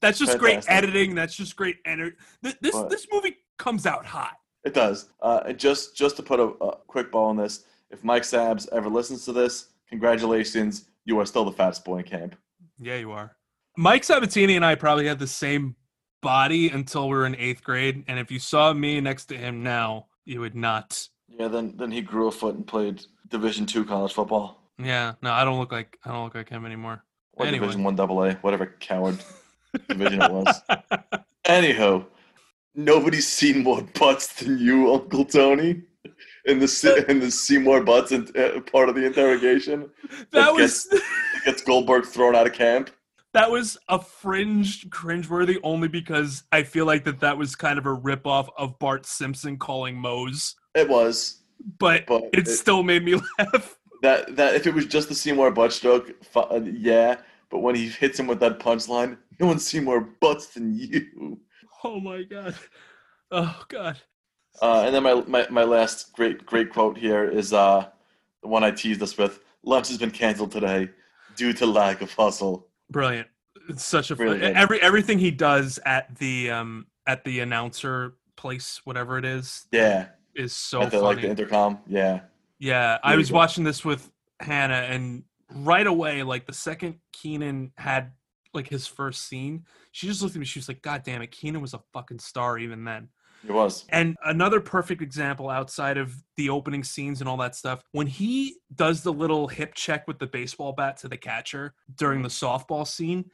That's 0.02 0.18
just 0.18 0.40
great 0.40 0.66
editing. 0.68 1.14
That's 1.14 1.36
just 1.36 1.56
great 1.56 1.78
energy. 1.86 2.16
This 2.42 2.56
this, 2.62 2.72
But- 2.74 2.90
this 2.90 3.08
movie 3.12 3.38
comes 3.58 3.86
out 3.86 4.06
hot. 4.06 4.38
It 4.64 4.74
does. 4.74 5.10
Uh, 5.22 5.42
and 5.48 5.58
just 5.58 5.96
just 5.96 6.16
to 6.18 6.24
put 6.24 6.40
a, 6.40 6.44
a 6.64 6.78
quick 6.88 7.12
ball 7.12 7.30
on 7.30 7.38
this, 7.38 7.66
if 7.90 8.04
Mike 8.04 8.24
Sabs 8.24 8.68
ever 8.72 8.90
listens 8.90 9.26
to 9.26 9.34
this, 9.34 9.70
congratulations, 9.90 10.86
you 11.06 11.20
are 11.20 11.26
still 11.26 11.46
the 11.46 11.52
fattest 11.52 11.84
boy 11.84 11.98
in 11.98 12.04
camp. 12.04 12.36
Yeah, 12.80 12.98
you 12.98 13.12
are. 13.12 13.36
Mike 13.78 14.04
Sabatini 14.04 14.56
and 14.56 14.66
I 14.66 14.76
probably 14.76 15.08
had 15.08 15.20
the 15.20 15.28
same 15.28 15.76
body 16.22 16.70
until 16.70 17.10
we 17.10 17.16
were 17.16 17.26
in 17.26 17.36
eighth 17.36 17.64
grade, 17.64 18.04
and 18.08 18.20
if 18.20 18.30
you 18.32 18.38
saw 18.40 18.74
me 18.74 19.00
next 19.02 19.26
to 19.26 19.38
him 19.38 19.64
now, 19.64 20.08
you 20.26 20.42
would 20.42 20.56
not. 20.56 21.08
Yeah, 21.40 21.48
then 21.48 21.74
then 21.78 21.92
he 21.92 22.02
grew 22.02 22.28
a 22.28 22.32
foot 22.32 22.56
and 22.56 22.66
played 22.68 23.02
Division 23.30 23.66
two 23.66 23.86
college 23.86 24.14
football 24.14 24.62
Yeah, 24.78 25.14
no, 25.22 25.32
I 25.32 25.44
don't 25.44 25.60
look 25.60 25.72
like 25.72 25.98
I 26.06 26.12
don't 26.12 26.24
look 26.26 26.36
like 26.36 26.50
him 26.50 26.66
anymore. 26.66 27.04
or 27.34 27.46
Anyway. 27.46 27.66
Division 27.66 27.84
one 27.84 27.96
double 27.96 28.24
A, 28.24 28.34
whatever 28.36 28.66
coward 28.80 29.18
division 29.88 30.22
it 30.22 30.32
was. 30.32 30.62
Anyhow, 31.46 32.06
nobody's 32.76 33.28
seen 33.28 33.64
more 33.64 33.82
butts 34.00 34.34
than 34.42 34.58
you, 34.58 34.94
Uncle 34.94 35.26
Tony. 35.26 35.84
In 36.46 36.58
the 36.60 37.06
in 37.08 37.20
the 37.20 37.30
Seymour 37.30 37.84
Butts 37.84 38.12
in, 38.12 38.28
uh, 38.36 38.60
part 38.62 38.90
of 38.90 38.96
the 38.96 39.06
interrogation, 39.06 39.90
that 40.10 40.32
That 40.32 40.54
was 40.56 40.88
gets 41.46 41.62
Goldberg 41.62 42.06
thrown 42.06 42.36
out 42.36 42.48
of 42.48 42.54
camp. 42.54 42.90
that 43.34 43.52
was 43.52 43.78
a 43.88 44.00
fringe 44.00 44.90
cringeworthy 44.90 45.58
only 45.64 45.88
because 45.88 46.44
I 46.52 46.64
feel 46.64 46.86
like 46.88 47.04
that 47.06 47.20
that 47.20 47.38
was 47.38 47.56
kind 47.56 47.78
of 47.78 47.86
a 47.86 47.96
ripoff 47.96 48.50
of 48.58 48.80
Bart 48.80 49.06
Simpson 49.06 49.58
calling 49.58 49.96
Moe's, 50.00 50.56
It 50.76 50.88
was, 50.90 51.42
but, 51.80 52.06
but 52.06 52.24
it, 52.34 52.48
still 52.48 52.84
made 52.84 53.04
me 53.04 53.16
laugh. 53.40 53.78
That 54.02 54.36
that 54.36 54.56
if 54.56 54.66
it 54.68 54.74
was 54.74 54.86
just 54.86 55.10
the 55.10 55.16
Seymour 55.16 55.52
butt 55.52 55.74
stroke, 55.74 56.12
uh, 56.36 56.62
yeah. 56.64 57.18
But 57.50 57.60
when 57.60 57.76
he 57.76 57.88
hits 57.90 58.20
him 58.20 58.28
with 58.28 58.40
that 58.40 58.60
punchline, 58.60 59.18
no 59.40 59.48
one's 59.48 59.66
seen 59.68 59.84
more 59.84 60.02
butts 60.02 60.48
than 60.48 60.74
you. 60.74 61.40
Oh 61.84 62.00
my 62.00 62.24
god. 62.24 62.56
Oh 63.32 63.64
god. 63.70 63.98
Uh, 64.62 64.84
and 64.86 64.94
then 64.96 65.04
my, 65.04 65.16
my 65.28 65.48
my 65.50 65.64
last 65.64 66.14
great 66.14 66.46
great 66.46 66.70
quote 66.72 66.98
here 66.98 67.26
is 67.30 67.54
uh, 67.54 67.88
the 68.42 68.48
one 68.48 68.64
I 68.64 68.72
teased 68.72 69.02
us 69.02 69.18
with. 69.18 69.40
Lunch 69.64 69.88
has 69.90 69.98
been 69.98 70.12
canceled 70.12 70.52
today 70.52 70.90
due 71.36 71.54
to 71.54 71.66
lack 71.66 72.02
of 72.02 72.14
hustle. 72.14 72.68
Brilliant. 72.90 73.28
It's 73.70 73.86
such 73.86 74.12
a 74.12 74.16
Really 74.16 74.40
good. 74.40 74.56
every 74.58 74.82
everything 74.82 75.20
he 75.20 75.32
does 75.32 75.80
at 75.86 76.18
the 76.18 76.50
um 76.52 76.88
at 77.08 77.24
the 77.24 77.40
announcer 77.42 78.16
place, 78.36 78.82
whatever 78.86 79.18
it 79.18 79.26
is, 79.26 79.66
Yeah, 79.72 80.08
is 80.36 80.56
so 80.56 80.86
the, 80.86 80.92
funny. 80.92 81.02
like 81.02 81.22
the 81.22 81.30
intercom. 81.30 81.80
Yeah, 81.88 82.22
Yeah, 82.60 82.98
I 83.04 83.16
was 83.16 83.32
watching 83.32 83.64
this 83.64 83.84
with 83.84 84.10
Hannah, 84.40 84.74
and 84.90 85.24
right 85.54 85.88
away, 85.88 86.24
like 86.24 86.46
the 86.46 86.54
second 86.54 86.96
Kenan 87.14 87.72
had 87.78 88.12
like 88.54 88.68
his 88.68 88.86
first 88.86 89.28
scene, 89.28 89.66
she 89.92 90.08
just 90.08 90.22
looked 90.22 90.36
at 90.36 90.40
me. 90.40 90.46
She 90.46 90.60
was 90.60 90.68
like, 90.68 90.82
"God 90.82 91.04
damn 91.04 91.22
it, 91.22 91.32
Kenan 91.32 91.62
was 91.62 91.74
a 91.74 91.82
fucking 91.94 92.20
star 92.20 92.58
even 92.58 92.84
then." 92.84 93.10
it 93.48 93.52
was. 93.52 93.86
And 93.90 94.16
another 94.24 94.60
perfect 94.60 95.02
example 95.02 95.50
outside 95.50 95.98
of 95.98 96.14
the 96.38 96.50
opening 96.50 96.84
scenes 96.84 97.22
and 97.22 97.30
all 97.30 97.38
that 97.38 97.56
stuff, 97.56 97.82
when 97.92 98.08
he 98.08 98.58
does 98.76 99.04
the 99.04 99.14
little 99.14 99.48
hip 99.48 99.74
check 99.74 100.08
with 100.08 100.20
the 100.20 100.28
baseball 100.28 100.74
bat 100.74 100.98
to 100.98 101.08
the 101.08 101.18
catcher 101.18 101.74
during 101.96 102.22
the 102.22 102.30
softball 102.30 102.88
scene, 102.88 103.26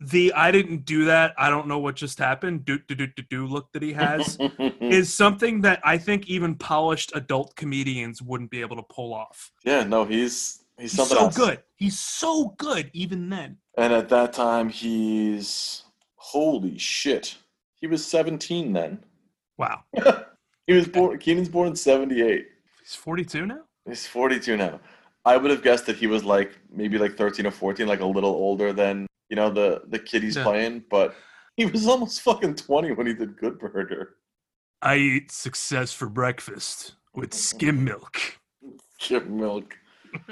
the 0.00 0.32
I 0.34 0.50
didn't 0.50 0.84
do 0.84 1.04
that, 1.06 1.34
I 1.38 1.48
don't 1.50 1.66
know 1.66 1.78
what 1.78 1.96
just 1.96 2.18
happened, 2.18 2.64
do 2.64 2.78
do 2.86 2.94
do 2.94 3.06
do 3.06 3.22
do 3.30 3.46
look 3.46 3.72
that 3.72 3.82
he 3.82 3.92
has 3.94 4.36
is 4.80 5.14
something 5.14 5.60
that 5.62 5.80
I 5.84 5.98
think 5.98 6.28
even 6.28 6.54
polished 6.54 7.12
adult 7.14 7.56
comedians 7.56 8.20
wouldn't 8.22 8.50
be 8.50 8.60
able 8.60 8.76
to 8.76 8.82
pull 8.82 9.14
off. 9.14 9.50
yeah, 9.64 9.82
no, 9.84 10.04
he's 10.04 10.64
he's 10.78 10.92
He's 10.92 11.08
so 11.08 11.16
else. 11.18 11.36
good. 11.36 11.62
He's 11.76 11.98
so 11.98 12.54
good 12.58 12.90
even 12.92 13.28
then. 13.30 13.56
And 13.78 13.92
at 13.92 14.08
that 14.10 14.32
time, 14.32 14.68
he's 14.68 15.84
holy 16.16 16.76
shit. 16.78 17.36
He 17.74 17.86
was 17.86 18.04
17 18.06 18.72
then. 18.72 19.04
Wow. 19.58 19.84
He 20.66 20.72
was 20.72 20.88
born. 20.88 21.16
Kenan's 21.18 21.48
born 21.48 21.68
in 21.68 21.76
78. 21.76 22.48
He's 22.82 22.94
42 22.96 23.46
now? 23.46 23.60
He's 23.86 24.04
42 24.04 24.56
now. 24.56 24.80
I 25.24 25.36
would 25.36 25.52
have 25.52 25.62
guessed 25.62 25.86
that 25.86 25.94
he 25.94 26.08
was 26.08 26.24
like 26.24 26.58
maybe 26.72 26.98
like 26.98 27.16
13 27.16 27.46
or 27.46 27.52
14, 27.52 27.86
like 27.86 28.00
a 28.00 28.04
little 28.06 28.30
older 28.30 28.72
than 28.72 29.06
you 29.28 29.36
know 29.36 29.50
the 29.50 29.82
the 29.88 29.98
kid 29.98 30.22
he's 30.22 30.36
Yeah. 30.36 30.44
playing. 30.44 30.84
But 30.90 31.14
he 31.56 31.66
was 31.66 31.86
almost 31.86 32.20
fucking 32.22 32.54
20 32.56 32.92
when 32.92 33.06
he 33.06 33.14
did 33.14 33.36
Good 33.38 33.58
Burger. 33.58 34.16
I 34.82 34.96
eat 34.96 35.32
success 35.32 35.92
for 35.92 36.08
breakfast 36.08 36.94
with 37.14 37.32
skim 37.34 37.84
milk. 37.84 38.20
Chip 38.98 39.26
milk. 39.26 39.76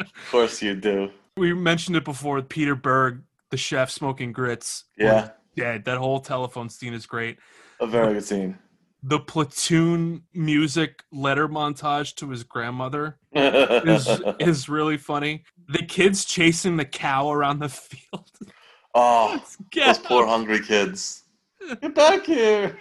Of 0.00 0.30
course 0.30 0.60
you 0.62 0.74
do. 0.74 1.10
we 1.36 1.54
mentioned 1.54 1.96
it 1.96 2.04
before 2.04 2.34
with 2.36 2.48
Peter 2.48 2.74
Berg, 2.74 3.22
the 3.50 3.56
chef 3.56 3.90
smoking 3.90 4.32
grits. 4.32 4.84
Yeah, 4.98 5.30
Yeah, 5.54 5.78
that 5.78 5.98
whole 5.98 6.20
telephone 6.20 6.68
scene 6.68 6.92
is 6.94 7.06
great. 7.06 7.38
a 7.80 7.86
very 7.86 8.14
good 8.14 8.24
scene. 8.24 8.58
The 9.02 9.20
platoon 9.20 10.24
music 10.34 11.04
letter 11.12 11.48
montage 11.48 12.14
to 12.16 12.30
his 12.30 12.42
grandmother 12.42 13.18
is 13.32 14.08
is 14.40 14.68
really 14.68 14.96
funny. 14.96 15.44
The 15.68 15.84
kids 15.84 16.24
chasing 16.24 16.76
the 16.76 16.84
cow 16.84 17.30
around 17.30 17.58
the 17.58 17.68
field. 17.68 18.30
oh, 18.94 19.42
Get 19.70 19.86
those 19.86 19.98
poor 19.98 20.26
hungry 20.26 20.60
kids. 20.60 21.24
Get 21.80 21.94
back 21.94 22.26
here. 22.26 22.78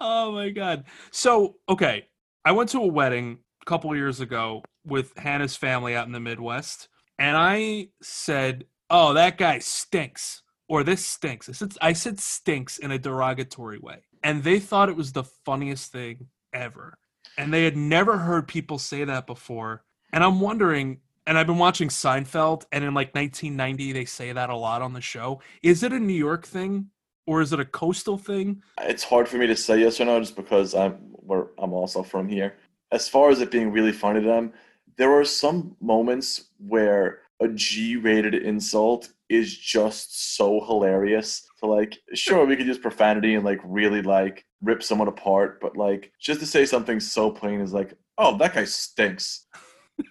Oh 0.00 0.32
my 0.32 0.50
god. 0.50 0.84
So, 1.10 1.56
okay, 1.68 2.06
I 2.44 2.52
went 2.52 2.70
to 2.70 2.78
a 2.78 2.86
wedding 2.86 3.38
a 3.62 3.64
couple 3.64 3.94
years 3.94 4.20
ago 4.20 4.62
with 4.84 5.16
Hannah's 5.16 5.56
family 5.56 5.94
out 5.94 6.06
in 6.06 6.12
the 6.12 6.20
Midwest, 6.20 6.88
and 7.18 7.36
I 7.36 7.88
said, 8.02 8.64
"Oh, 8.90 9.14
that 9.14 9.38
guy 9.38 9.58
stinks." 9.58 10.42
Or 10.66 10.82
this 10.82 11.04
stinks. 11.04 11.48
I 11.48 11.52
said, 11.52 11.74
I 11.82 11.92
said 11.92 12.18
stinks 12.18 12.78
in 12.78 12.90
a 12.90 12.98
derogatory 12.98 13.78
way. 13.78 13.98
And 14.22 14.42
they 14.42 14.58
thought 14.58 14.88
it 14.88 14.96
was 14.96 15.12
the 15.12 15.24
funniest 15.24 15.92
thing 15.92 16.28
ever. 16.54 16.96
And 17.36 17.52
they 17.52 17.64
had 17.64 17.76
never 17.76 18.16
heard 18.16 18.48
people 18.48 18.78
say 18.78 19.04
that 19.04 19.26
before. 19.26 19.84
And 20.12 20.24
I'm 20.24 20.40
wondering, 20.40 21.00
and 21.26 21.38
I've 21.38 21.46
been 21.46 21.58
watching 21.58 21.88
Seinfeld, 21.88 22.64
and 22.72 22.84
in 22.84 22.94
like 22.94 23.14
1990, 23.14 23.92
they 23.92 24.04
say 24.04 24.32
that 24.32 24.50
a 24.50 24.56
lot 24.56 24.82
on 24.82 24.92
the 24.92 25.00
show. 25.00 25.40
Is 25.62 25.82
it 25.82 25.92
a 25.92 26.00
New 26.00 26.14
York 26.14 26.46
thing? 26.46 26.90
Or 27.26 27.40
is 27.40 27.52
it 27.54 27.60
a 27.60 27.64
coastal 27.64 28.18
thing? 28.18 28.62
it's 28.82 29.02
hard 29.02 29.28
for 29.28 29.38
me 29.38 29.46
to 29.46 29.56
say 29.56 29.80
yes 29.80 29.98
or 29.98 30.04
no 30.04 30.20
just 30.20 30.36
because 30.36 30.74
I'm 30.74 30.92
where 31.10 31.46
I'm 31.58 31.72
also 31.72 32.02
from 32.02 32.28
here. 32.28 32.56
As 32.92 33.08
far 33.08 33.30
as 33.30 33.40
it 33.40 33.50
being 33.50 33.72
really 33.72 33.92
funny 33.92 34.20
to 34.20 34.26
them, 34.26 34.52
there 34.96 35.10
are 35.10 35.24
some 35.24 35.74
moments 35.80 36.50
where 36.58 37.20
a 37.40 37.48
G-rated 37.48 38.34
insult 38.34 39.12
is 39.28 39.56
just 39.56 40.36
so 40.36 40.60
hilarious. 40.64 41.46
So 41.56 41.66
like, 41.66 41.98
sure, 42.12 42.44
we 42.44 42.56
could 42.56 42.66
use 42.66 42.78
profanity 42.78 43.34
and 43.34 43.44
like 43.44 43.60
really 43.64 44.02
like 44.02 44.44
rip 44.62 44.82
someone 44.82 45.08
apart, 45.08 45.60
but 45.60 45.76
like 45.76 46.12
just 46.20 46.40
to 46.40 46.46
say 46.46 46.66
something 46.66 47.00
so 47.00 47.30
plain 47.30 47.60
is 47.60 47.72
like, 47.72 47.94
"Oh, 48.18 48.36
that 48.38 48.54
guy 48.54 48.64
stinks." 48.64 49.46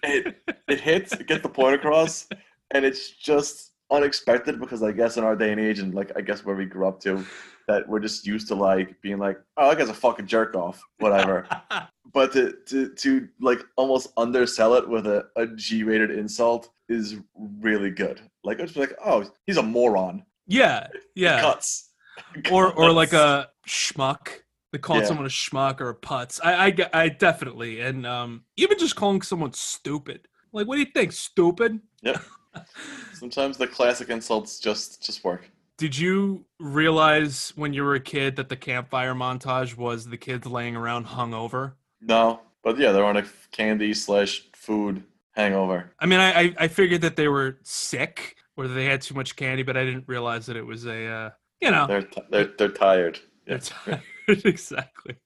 It 0.02 0.36
it 0.68 0.80
hits, 0.80 1.12
it 1.12 1.26
gets 1.26 1.42
the 1.42 1.48
point 1.48 1.74
across, 1.74 2.28
and 2.72 2.84
it's 2.84 3.10
just 3.10 3.72
unexpected 3.90 4.58
because 4.60 4.82
I 4.82 4.92
guess 4.92 5.16
in 5.16 5.24
our 5.24 5.36
day 5.36 5.52
and 5.52 5.60
age 5.60 5.78
and 5.78 5.94
like 5.94 6.10
I 6.16 6.20
guess 6.20 6.44
where 6.44 6.56
we 6.56 6.64
grew 6.64 6.88
up 6.88 7.00
to, 7.00 7.24
that 7.68 7.88
we're 7.88 8.00
just 8.00 8.26
used 8.26 8.48
to 8.48 8.54
like 8.54 9.00
being 9.02 9.18
like, 9.18 9.38
oh, 9.56 9.68
that 9.68 9.78
guy's 9.78 9.88
a 9.88 9.94
fucking 9.94 10.26
jerk 10.26 10.54
off, 10.54 10.82
whatever. 10.98 11.46
but 12.12 12.32
to, 12.32 12.54
to 12.66 12.88
to 12.94 13.28
like 13.40 13.60
almost 13.76 14.12
undersell 14.16 14.74
it 14.74 14.88
with 14.88 15.06
a, 15.06 15.26
a 15.36 15.46
G-rated 15.46 16.10
insult 16.10 16.70
is 16.88 17.16
really 17.60 17.90
good. 17.90 18.20
Like 18.42 18.58
it's 18.60 18.76
like, 18.76 18.94
oh, 19.04 19.24
he's 19.46 19.56
a 19.56 19.62
moron. 19.62 20.24
yeah, 20.46 20.88
yeah. 21.14 21.40
Cuts. 21.40 21.90
Or 22.52 22.72
or 22.72 22.92
like 22.92 23.12
a 23.12 23.48
schmuck. 23.66 24.28
They 24.74 24.78
call 24.78 24.98
Yeah. 24.98 25.04
someone 25.04 25.24
a 25.24 25.28
schmuck 25.28 25.80
or 25.80 25.88
a 25.90 25.94
putz. 25.94 26.40
I, 26.42 26.66
I 26.66 27.04
I 27.04 27.08
definitely 27.08 27.78
and 27.78 28.04
um 28.04 28.42
even 28.56 28.76
just 28.76 28.96
calling 28.96 29.22
someone 29.22 29.52
stupid. 29.52 30.26
Like, 30.52 30.66
what 30.66 30.74
do 30.74 30.80
you 30.80 30.86
think? 30.92 31.12
Stupid? 31.12 31.78
Yep. 32.02 32.20
Sometimes 33.12 33.56
the 33.56 33.68
classic 33.68 34.08
insults 34.08 34.58
just 34.58 35.00
just 35.00 35.22
work. 35.22 35.48
Did 35.78 35.96
you 35.96 36.44
realize 36.58 37.52
when 37.54 37.72
you 37.72 37.84
were 37.84 37.94
a 37.94 38.00
kid 38.00 38.34
that 38.34 38.48
the 38.48 38.56
campfire 38.56 39.14
montage 39.14 39.76
was 39.76 40.06
the 40.08 40.16
kids 40.16 40.44
laying 40.44 40.74
around 40.74 41.06
hungover? 41.06 41.74
No, 42.00 42.40
but 42.64 42.76
yeah, 42.76 42.90
they're 42.90 43.04
on 43.04 43.16
a 43.18 43.24
candy 43.52 43.94
slash 43.94 44.42
food 44.54 45.04
hangover. 45.36 45.92
I 46.00 46.06
mean, 46.06 46.18
I, 46.18 46.40
I 46.40 46.54
I 46.58 46.66
figured 46.66 47.02
that 47.02 47.14
they 47.14 47.28
were 47.28 47.58
sick 47.62 48.34
or 48.56 48.66
that 48.66 48.74
they 48.74 48.86
had 48.86 49.02
too 49.02 49.14
much 49.14 49.36
candy, 49.36 49.62
but 49.62 49.76
I 49.76 49.84
didn't 49.84 50.08
realize 50.08 50.46
that 50.46 50.56
it 50.56 50.66
was 50.66 50.84
a 50.84 51.06
uh, 51.06 51.30
you 51.60 51.70
know 51.70 51.86
They're 51.86 52.02
t- 52.02 52.22
they're 52.28 52.50
they're 52.58 52.68
tired. 52.70 53.20
they're 53.46 53.60
Yeah. 53.86 53.98
exactly. 54.44 55.16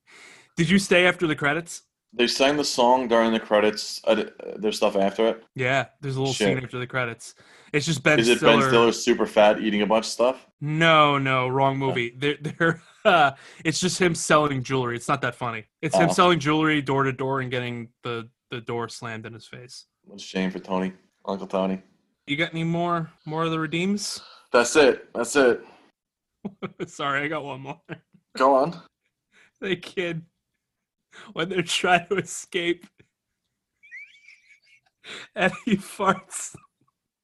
Did 0.57 0.69
you 0.69 0.79
stay 0.79 1.05
after 1.05 1.25
the 1.27 1.35
credits? 1.35 1.83
They 2.11 2.25
sang 2.27 2.57
the 2.57 2.63
song 2.65 3.07
during 3.07 3.31
the 3.31 3.39
credits. 3.39 4.01
Uh, 4.03 4.23
there's 4.57 4.77
stuff 4.77 4.95
after 4.95 5.27
it. 5.27 5.43
Yeah, 5.55 5.85
there's 6.01 6.15
a 6.15 6.19
little 6.19 6.33
Shit. 6.33 6.47
scene 6.47 6.63
after 6.63 6.79
the 6.79 6.87
credits. 6.87 7.35
It's 7.71 7.85
just 7.85 8.01
Ben 8.01 8.19
Is 8.19 8.27
it 8.29 8.39
Stiller. 8.39 8.61
Ben 8.61 8.69
Stiller 8.69 8.91
super 8.91 9.27
fat 9.27 9.61
eating 9.61 9.83
a 9.83 9.85
bunch 9.85 10.05
of 10.05 10.11
stuff? 10.11 10.47
No, 10.59 11.19
no, 11.19 11.47
wrong 11.47 11.77
movie. 11.77 12.15
They're, 12.17 12.37
they're, 12.41 12.81
uh, 13.05 13.31
it's 13.63 13.79
just 13.79 14.01
him 14.01 14.15
selling 14.15 14.63
jewelry. 14.63 14.95
It's 14.95 15.07
not 15.07 15.21
that 15.21 15.35
funny. 15.35 15.65
It's 15.83 15.95
him 15.95 16.09
Oh. 16.09 16.13
selling 16.13 16.39
jewelry 16.39 16.81
door 16.81 17.03
to 17.03 17.13
door 17.13 17.41
and 17.41 17.51
getting 17.51 17.89
the, 18.03 18.27
the 18.49 18.59
door 18.59 18.89
slammed 18.89 19.27
in 19.27 19.33
his 19.33 19.45
face. 19.45 19.85
What 20.05 20.19
a 20.19 20.23
shame 20.23 20.49
for 20.49 20.57
Tony, 20.59 20.93
Uncle 21.25 21.45
Tony. 21.45 21.83
You 22.25 22.37
got 22.37 22.51
any 22.53 22.63
more 22.63 23.11
more 23.25 23.43
of 23.43 23.51
the 23.51 23.59
redeems? 23.59 24.19
That's 24.51 24.75
it. 24.75 25.07
That's 25.13 25.35
it. 25.35 25.61
Sorry, 26.87 27.21
I 27.23 27.27
got 27.27 27.43
one 27.43 27.61
more. 27.61 27.79
Go 28.37 28.55
on. 28.55 28.81
The 29.61 29.75
kid 29.75 30.21
when 31.33 31.49
they're 31.49 31.61
trying 31.61 32.07
to 32.07 32.15
escape 32.15 32.85
and 35.35 35.51
he 35.65 35.75
farts 35.75 36.55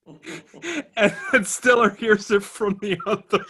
and 0.98 1.16
then 1.32 1.44
Stiller 1.44 1.90
hears 1.92 2.30
it 2.30 2.44
from 2.44 2.78
the 2.82 2.98
other. 3.08 3.44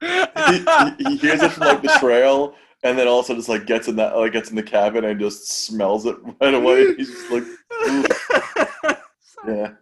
he, 0.00 1.04
he, 1.04 1.10
he 1.10 1.16
hears 1.18 1.42
it 1.42 1.52
from 1.52 1.66
like 1.66 1.82
the 1.82 1.96
trail, 2.00 2.54
and 2.82 2.98
then 2.98 3.06
also 3.06 3.34
just 3.34 3.50
like 3.50 3.66
gets 3.66 3.88
in 3.88 3.96
that 3.96 4.16
like 4.16 4.32
gets 4.32 4.48
in 4.50 4.56
the 4.56 4.62
cabin 4.62 5.04
and 5.04 5.20
just 5.20 5.46
smells 5.50 6.06
it 6.06 6.16
right 6.40 6.54
away. 6.54 6.94
He's 6.94 7.10
just 7.10 7.30
like, 7.30 7.44
yeah, 9.46 9.72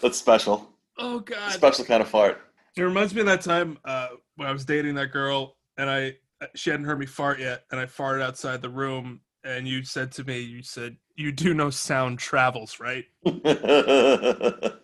that's 0.00 0.16
special. 0.16 0.72
Oh 0.98 1.20
god. 1.20 1.52
Special 1.52 1.84
kind 1.84 2.02
of 2.02 2.08
fart. 2.08 2.40
It 2.76 2.82
reminds 2.82 3.14
me 3.14 3.20
of 3.20 3.26
that 3.26 3.40
time 3.40 3.78
uh, 3.84 4.08
when 4.36 4.48
I 4.48 4.52
was 4.52 4.64
dating 4.64 4.94
that 4.96 5.12
girl, 5.12 5.56
and 5.76 5.90
I 5.90 6.14
she 6.54 6.70
hadn't 6.70 6.86
heard 6.86 6.98
me 6.98 7.06
fart 7.06 7.40
yet, 7.40 7.64
and 7.70 7.80
I 7.80 7.86
farted 7.86 8.22
outside 8.22 8.62
the 8.62 8.68
room, 8.68 9.20
and 9.44 9.66
you 9.66 9.82
said 9.82 10.12
to 10.12 10.24
me, 10.24 10.40
you 10.40 10.62
said, 10.62 10.96
"You 11.16 11.32
do 11.32 11.54
know 11.54 11.70
sound 11.70 12.18
travels, 12.18 12.78
right?" 12.80 13.04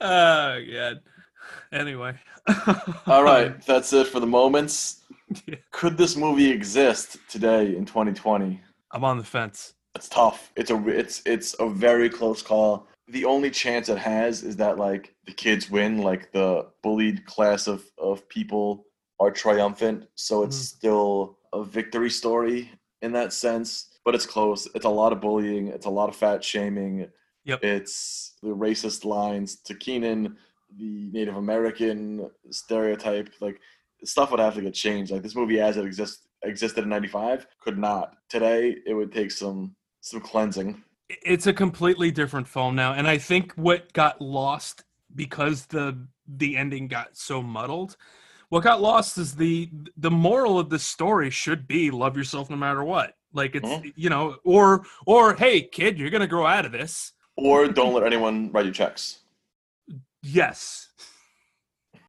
Oh 0.00 0.60
god. 0.72 1.00
Anyway. 1.72 2.14
All 3.06 3.24
right, 3.24 3.60
that's 3.66 3.92
it 3.92 4.06
for 4.06 4.20
the 4.20 4.26
moments. 4.26 5.02
Yeah. 5.46 5.56
Could 5.72 5.98
this 5.98 6.16
movie 6.16 6.50
exist 6.50 7.18
today 7.28 7.76
in 7.76 7.84
2020? 7.84 8.60
I'm 8.92 9.04
on 9.04 9.18
the 9.18 9.24
fence. 9.24 9.74
It's 9.94 10.08
tough. 10.08 10.52
It's 10.56 10.70
a 10.70 10.88
it's 10.88 11.22
it's 11.26 11.54
a 11.58 11.68
very 11.68 12.08
close 12.08 12.40
call 12.42 12.86
the 13.10 13.24
only 13.24 13.50
chance 13.50 13.88
it 13.88 13.98
has 13.98 14.42
is 14.42 14.56
that 14.56 14.78
like 14.78 15.14
the 15.26 15.32
kids 15.32 15.70
win, 15.70 15.98
like 15.98 16.32
the 16.32 16.66
bullied 16.82 17.24
class 17.26 17.66
of 17.66 17.84
of 17.98 18.28
people 18.28 18.86
are 19.20 19.30
triumphant, 19.30 20.06
so 20.14 20.42
it's 20.42 20.56
Mhm. 20.58 20.76
still 20.76 21.38
a 21.52 21.64
victory 21.64 22.10
story 22.10 22.70
in 23.02 23.12
that 23.12 23.32
sense. 23.32 23.98
But 24.04 24.14
it's 24.14 24.26
close. 24.26 24.66
It's 24.74 24.84
a 24.84 24.88
lot 24.90 25.12
of 25.12 25.20
bullying. 25.20 25.68
It's 25.68 25.86
a 25.86 25.90
lot 25.90 26.08
of 26.08 26.16
fat 26.16 26.42
shaming. 26.44 27.10
Yep. 27.44 27.64
It's 27.64 28.36
the 28.42 28.48
racist 28.54 29.04
lines 29.04 29.56
to 29.62 29.74
Kenan, 29.74 30.36
the 30.76 31.10
Native 31.12 31.36
American 31.36 32.30
stereotype. 32.50 33.30
Like 33.40 33.60
stuff 34.04 34.30
would 34.30 34.40
have 34.40 34.54
to 34.54 34.62
get 34.62 34.74
changed. 34.74 35.10
Like 35.10 35.22
this 35.22 35.34
movie 35.34 35.60
as 35.60 35.76
it 35.76 35.84
exists 35.84 36.26
existed 36.44 36.84
in 36.84 36.90
'95 36.90 37.46
could 37.60 37.78
not. 37.78 38.16
Today 38.28 38.76
it 38.86 38.94
would 38.94 39.12
take 39.12 39.30
some 39.32 39.74
some 40.00 40.20
cleansing. 40.20 40.84
It's 41.08 41.46
a 41.46 41.52
completely 41.52 42.10
different 42.10 42.46
film 42.46 42.74
now 42.74 42.92
and 42.92 43.08
i 43.08 43.16
think 43.16 43.52
what 43.52 43.90
got 43.94 44.20
lost 44.20 44.84
because 45.14 45.66
the 45.66 45.96
the 46.26 46.56
ending 46.56 46.86
got 46.88 47.16
so 47.16 47.42
muddled 47.42 47.96
what 48.50 48.62
got 48.62 48.80
lost 48.80 49.18
is 49.18 49.34
the 49.36 49.70
the 49.96 50.10
moral 50.10 50.58
of 50.58 50.68
the 50.70 50.78
story 50.78 51.30
should 51.30 51.66
be 51.68 51.90
love 51.90 52.16
yourself 52.16 52.48
no 52.48 52.56
matter 52.56 52.82
what. 52.82 53.14
Like 53.34 53.54
it's 53.54 53.68
Mhm. 53.68 53.92
you 53.94 54.08
know 54.08 54.36
or 54.42 54.84
or 55.06 55.34
hey 55.34 55.60
kid 55.60 55.98
you're 55.98 56.08
gonna 56.08 56.26
grow 56.26 56.46
out 56.46 56.64
of 56.64 56.72
this. 56.72 57.12
Or 57.36 57.68
don't 57.68 57.92
let 57.92 58.04
anyone 58.04 58.50
write 58.50 58.64
you 58.64 58.72
checks. 58.72 59.18
yes. 60.22 60.88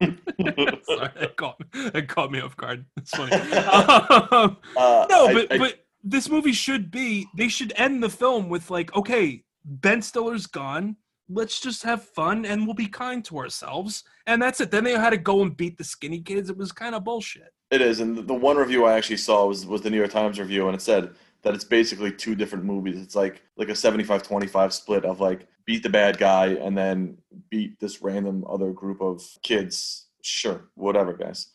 Sorry, 0.00 0.16
that 0.38 1.34
caught, 1.36 1.60
that 1.92 2.08
caught 2.08 2.32
me 2.32 2.40
off 2.40 2.56
guard. 2.56 2.86
It's 2.96 3.10
funny. 3.14 3.32
Um, 3.36 4.56
Uh, 4.76 5.06
no, 5.10 5.26
I- 5.26 5.32
but 5.34 5.52
I- 5.52 5.58
but 5.58 5.84
this 6.02 6.28
movie 6.28 6.52
should 6.52 6.90
be 6.90 7.26
they 7.36 7.48
should 7.48 7.72
end 7.76 8.02
the 8.02 8.10
film 8.10 8.48
with 8.48 8.70
like, 8.70 8.94
okay, 8.96 9.44
Ben 9.64 10.02
Stiller's 10.02 10.46
gone. 10.46 10.96
Let's 11.28 11.60
just 11.60 11.82
have 11.84 12.02
fun 12.02 12.44
and 12.44 12.64
we'll 12.66 12.74
be 12.74 12.88
kind 12.88 13.24
to 13.26 13.38
ourselves. 13.38 14.02
And 14.26 14.42
that's 14.42 14.60
it. 14.60 14.70
Then 14.70 14.84
they 14.84 14.92
had 14.92 15.10
to 15.10 15.16
go 15.16 15.42
and 15.42 15.56
beat 15.56 15.78
the 15.78 15.84
skinny 15.84 16.20
kids. 16.20 16.50
It 16.50 16.56
was 16.56 16.72
kind 16.72 16.94
of 16.94 17.04
bullshit. 17.04 17.52
It 17.70 17.80
is, 17.80 18.00
and 18.00 18.26
the- 18.26 18.34
one 18.34 18.56
review 18.56 18.84
I 18.84 18.94
actually 18.94 19.18
saw 19.18 19.46
was 19.46 19.64
was 19.64 19.82
the 19.82 19.90
New 19.90 19.98
York 19.98 20.10
Times 20.10 20.40
review, 20.40 20.66
and 20.66 20.74
it 20.74 20.82
said 20.82 21.10
that 21.42 21.54
it's 21.54 21.64
basically 21.64 22.10
two 22.12 22.34
different 22.34 22.64
movies. 22.64 23.00
It's 23.00 23.14
like 23.14 23.42
like 23.56 23.68
a 23.68 23.72
75-25 23.72 24.72
split 24.72 25.04
of 25.04 25.20
like 25.20 25.46
beat 25.66 25.82
the 25.84 25.88
bad 25.88 26.18
guy 26.18 26.48
and 26.48 26.76
then 26.76 27.16
beat 27.48 27.78
this 27.78 28.02
random 28.02 28.44
other 28.50 28.72
group 28.72 29.00
of 29.00 29.22
kids. 29.42 30.06
Sure, 30.22 30.68
whatever, 30.74 31.12
guys. 31.14 31.52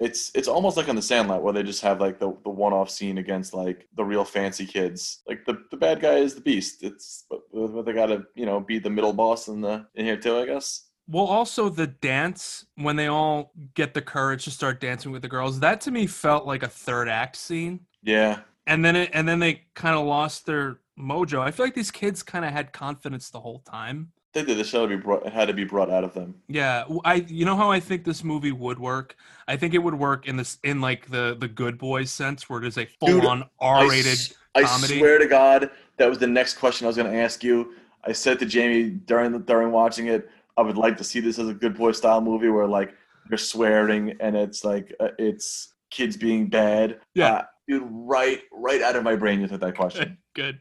It's 0.00 0.30
it's 0.34 0.48
almost 0.48 0.76
like 0.76 0.88
on 0.88 0.96
the 0.96 1.02
Sandlot 1.02 1.42
where 1.42 1.52
they 1.52 1.62
just 1.62 1.82
have 1.82 2.00
like 2.00 2.18
the, 2.18 2.36
the 2.42 2.50
one 2.50 2.72
off 2.72 2.90
scene 2.90 3.18
against 3.18 3.54
like 3.54 3.88
the 3.96 4.04
real 4.04 4.24
fancy 4.24 4.66
kids. 4.66 5.20
Like 5.28 5.44
the, 5.44 5.62
the 5.70 5.76
bad 5.76 6.00
guy 6.00 6.14
is 6.14 6.34
the 6.34 6.40
beast. 6.40 6.82
It's 6.82 7.24
but, 7.30 7.40
but 7.52 7.82
they 7.84 7.92
gotta 7.92 8.24
you 8.34 8.46
know 8.46 8.60
beat 8.60 8.82
the 8.82 8.90
middle 8.90 9.12
boss 9.12 9.48
in 9.48 9.60
the 9.60 9.86
in 9.94 10.04
here 10.04 10.16
too, 10.16 10.38
I 10.38 10.46
guess. 10.46 10.88
Well, 11.08 11.24
also 11.24 11.68
the 11.68 11.88
dance 11.88 12.64
when 12.76 12.96
they 12.96 13.08
all 13.08 13.52
get 13.74 13.92
the 13.92 14.02
courage 14.02 14.44
to 14.44 14.50
start 14.50 14.80
dancing 14.80 15.12
with 15.12 15.22
the 15.22 15.28
girls. 15.28 15.60
That 15.60 15.80
to 15.82 15.90
me 15.90 16.06
felt 16.06 16.46
like 16.46 16.62
a 16.62 16.68
third 16.68 17.08
act 17.08 17.36
scene. 17.36 17.80
Yeah, 18.02 18.40
And 18.66 18.84
then 18.84 18.96
it, 18.96 19.10
and 19.12 19.28
then 19.28 19.38
they 19.38 19.62
kind 19.74 19.96
of 19.96 20.06
lost 20.06 20.46
their 20.46 20.78
mojo. 20.98 21.40
I 21.40 21.50
feel 21.50 21.66
like 21.66 21.74
these 21.74 21.90
kids 21.90 22.22
kind 22.22 22.44
of 22.44 22.52
had 22.52 22.72
confidence 22.72 23.30
the 23.30 23.40
whole 23.40 23.60
time. 23.60 24.12
They 24.32 24.44
did. 24.44 24.58
The 24.58 24.64
show 24.64 24.86
be 24.86 24.96
brought. 24.96 25.28
Had 25.28 25.48
to 25.48 25.54
be 25.54 25.64
brought 25.64 25.90
out 25.90 26.04
of 26.04 26.14
them. 26.14 26.34
Yeah, 26.48 26.84
I 27.04 27.26
you 27.28 27.44
know 27.44 27.56
how 27.56 27.70
I 27.70 27.80
think 27.80 28.04
this 28.04 28.24
movie 28.24 28.52
would 28.52 28.78
work. 28.78 29.16
I 29.46 29.56
think 29.56 29.74
it 29.74 29.78
would 29.78 29.94
work 29.94 30.26
in 30.26 30.36
this 30.36 30.58
in 30.62 30.80
like 30.80 31.10
the 31.10 31.36
the 31.38 31.48
Good 31.48 31.78
Boys 31.78 32.10
sense, 32.10 32.48
where 32.48 32.62
it 32.62 32.66
is 32.66 32.78
a 32.78 32.86
full 32.86 33.26
on 33.28 33.44
R 33.60 33.88
rated 33.88 34.12
s- 34.12 34.34
I, 34.54 34.62
comedy. 34.62 34.98
swear 34.98 35.18
to 35.18 35.26
God, 35.26 35.70
that 35.98 36.08
was 36.08 36.18
the 36.18 36.26
next 36.26 36.54
question 36.54 36.86
I 36.86 36.88
was 36.88 36.96
going 36.96 37.10
to 37.10 37.18
ask 37.18 37.42
you. 37.44 37.74
I 38.04 38.12
said 38.12 38.38
to 38.40 38.46
Jamie 38.46 38.90
during 38.90 39.32
the, 39.32 39.38
during 39.38 39.70
watching 39.70 40.08
it, 40.08 40.28
I 40.56 40.62
would 40.62 40.76
like 40.76 40.96
to 40.98 41.04
see 41.04 41.20
this 41.20 41.38
as 41.38 41.48
a 41.48 41.54
good 41.54 41.76
boy 41.76 41.92
style 41.92 42.20
movie 42.20 42.48
where 42.48 42.66
like 42.66 42.94
you're 43.30 43.38
swearing 43.38 44.16
and 44.20 44.36
it's 44.36 44.64
like 44.64 44.94
uh, 45.00 45.08
it's 45.18 45.74
kids 45.90 46.16
being 46.16 46.48
bad. 46.48 47.00
Yeah. 47.14 47.32
Uh, 47.32 47.42
dude, 47.68 47.82
right 47.86 48.42
right 48.52 48.82
out 48.82 48.96
of 48.96 49.04
my 49.04 49.14
brain 49.14 49.40
you 49.40 49.46
took 49.46 49.60
that 49.60 49.76
question. 49.76 50.18
Good. 50.34 50.58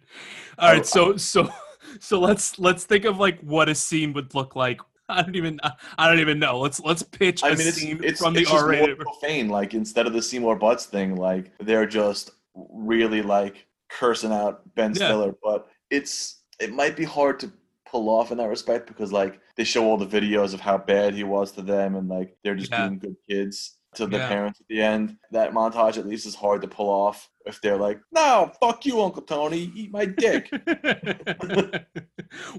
All 0.60 0.72
right, 0.72 0.86
so 0.86 1.18
so 1.18 1.50
so 2.00 2.20
let's 2.20 2.58
let's 2.60 2.86
think 2.86 3.06
of 3.06 3.18
like 3.18 3.40
what 3.42 3.70
a 3.70 3.76
scene 3.76 4.14
would 4.14 4.34
look 4.36 4.56
like. 4.56 4.80
I 5.10 5.22
don't 5.24 5.36
even 5.36 5.60
I 5.98 6.08
don't 6.10 6.20
even 6.20 6.40
know. 6.40 6.60
Let's 6.60 6.80
let's 6.80 7.04
pitch 7.04 7.44
a 7.44 7.48
I 7.48 7.50
mean, 7.56 7.68
it's 7.68 7.78
scene 7.78 8.00
it's, 8.04 8.22
from 8.22 8.34
the 8.34 8.42
it's 8.42 8.50
just 8.52 8.64
R 8.64 8.72
more 8.72 8.80
rated. 8.82 9.00
profane. 9.00 9.50
Like 9.50 9.74
instead 9.74 10.08
of 10.08 10.14
the 10.14 10.22
Seymour 10.22 10.56
Butts 10.56 10.86
thing, 10.86 11.16
like 11.16 11.52
they're 11.60 11.86
just 11.86 12.32
really 12.56 13.22
like 13.22 13.68
cursing 13.90 14.32
out 14.32 14.62
Ben 14.76 14.92
Yeah. 14.96 15.08
Stiller. 15.08 15.36
But 15.44 15.68
it's 15.90 16.44
it 16.60 16.72
might 16.72 16.96
be 16.96 17.04
hard 17.04 17.40
to 17.42 17.52
pull 17.86 18.08
off 18.10 18.32
in 18.32 18.38
that 18.38 18.48
respect 18.48 18.88
because 18.88 19.12
like 19.12 19.42
they 19.58 19.66
show 19.66 19.84
all 19.86 19.98
the 19.98 20.06
videos 20.08 20.54
of 20.54 20.62
how 20.62 20.78
bad 20.78 21.14
he 21.14 21.26
was 21.26 21.52
to 21.54 21.62
them, 21.62 21.96
and 21.96 22.08
like 22.08 22.38
they're 22.44 22.56
just 22.56 22.72
Yeah. 22.72 22.88
being 22.88 23.00
good 23.00 23.16
kids 23.30 23.78
to 23.96 24.08
the 24.08 24.18
Yeah. 24.18 24.28
parents 24.30 24.60
at 24.62 24.68
the 24.68 24.82
end. 24.82 25.18
That 25.32 25.52
montage 25.52 25.98
at 25.98 26.08
least 26.08 26.26
is 26.26 26.36
hard 26.36 26.62
to 26.62 26.68
pull 26.68 26.90
off 26.90 27.30
if 27.46 27.60
they're 27.62 27.78
like, 27.78 28.00
"No, 28.12 28.52
fuck 28.62 28.86
you, 28.86 29.02
Uncle 29.02 29.22
Tony, 29.24 29.72
eat 29.76 29.92
my 29.92 30.06
dick." 30.06 30.50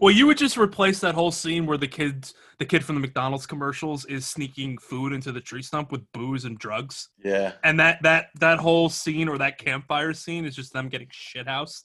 well, 0.01 0.15
you 0.15 0.27
would 0.27 0.37
just 0.39 0.57
replace 0.59 1.01
that 1.01 1.15
whole 1.15 1.31
scene 1.31 1.67
where 1.67 1.79
the 1.79 1.87
kids, 1.89 2.35
the 2.59 2.65
kid 2.67 2.85
from 2.85 2.97
the 2.97 3.01
McDonald's 3.01 3.47
commercials, 3.47 4.05
is 4.07 4.27
sneaking 4.27 4.79
food 4.79 5.13
into 5.13 5.33
the 5.33 5.41
tree 5.41 5.63
stump 5.63 5.93
with 5.93 6.03
booze 6.13 6.45
and 6.45 6.59
drugs. 6.59 7.09
yeah. 7.25 7.53
and 7.65 7.79
that 7.81 8.03
that 8.03 8.27
that 8.41 8.59
whole 8.59 8.89
scene 8.89 9.29
or 9.29 9.39
that 9.39 9.59
campfire 9.59 10.13
scene 10.13 10.45
is 10.45 10.55
just 10.55 10.73
them 10.73 10.89
getting 10.89 11.09
shithoused. 11.09 11.83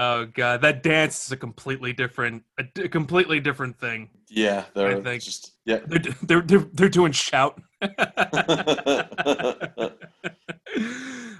Oh 0.00 0.26
god, 0.26 0.60
that 0.62 0.82
dance 0.84 1.26
is 1.26 1.32
a 1.32 1.36
completely 1.36 1.92
different, 1.92 2.44
a, 2.56 2.88
completely 2.88 3.40
different 3.40 3.78
thing. 3.78 4.10
yeah, 4.28 4.64
they're 4.74 5.02
think- 5.02 5.24
just 5.24 5.52
yeah. 5.64 5.80
They're 5.86 5.98
they're 6.22 6.42
they're, 6.42 6.66
they're 6.72 6.88
doing 6.88 7.12
shout. 7.12 7.60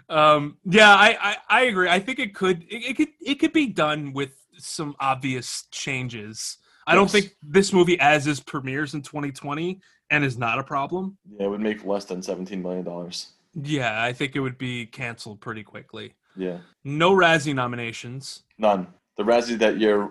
um, 0.08 0.56
yeah, 0.64 0.94
I, 0.94 1.16
I 1.20 1.36
I 1.48 1.60
agree. 1.62 1.88
I 1.88 2.00
think 2.00 2.18
it 2.18 2.34
could 2.34 2.64
it, 2.64 2.90
it 2.90 2.96
could 2.96 3.08
it 3.20 3.34
could 3.36 3.52
be 3.52 3.66
done 3.66 4.12
with 4.12 4.34
some 4.58 4.96
obvious 4.98 5.64
changes. 5.70 6.58
I 6.86 6.94
don't 6.94 7.10
think 7.10 7.36
this 7.42 7.72
movie 7.72 8.00
as 8.00 8.26
is 8.26 8.40
premieres 8.40 8.94
in 8.94 9.02
2020 9.02 9.80
and 10.10 10.24
is 10.24 10.38
not 10.38 10.58
a 10.58 10.64
problem. 10.64 11.18
Yeah, 11.30 11.44
it 11.44 11.50
would 11.50 11.60
make 11.60 11.84
less 11.84 12.06
than 12.06 12.22
seventeen 12.22 12.62
million 12.62 12.84
dollars. 12.84 13.28
Yeah, 13.54 14.02
I 14.02 14.12
think 14.12 14.36
it 14.36 14.40
would 14.40 14.58
be 14.58 14.86
canceled 14.86 15.40
pretty 15.40 15.62
quickly. 15.62 16.14
Yeah, 16.38 16.58
No 16.84 17.12
Razzie 17.12 17.54
nominations. 17.54 18.44
none. 18.58 18.86
The 19.16 19.24
Razzie 19.24 19.58
that 19.58 19.78
year 19.78 20.10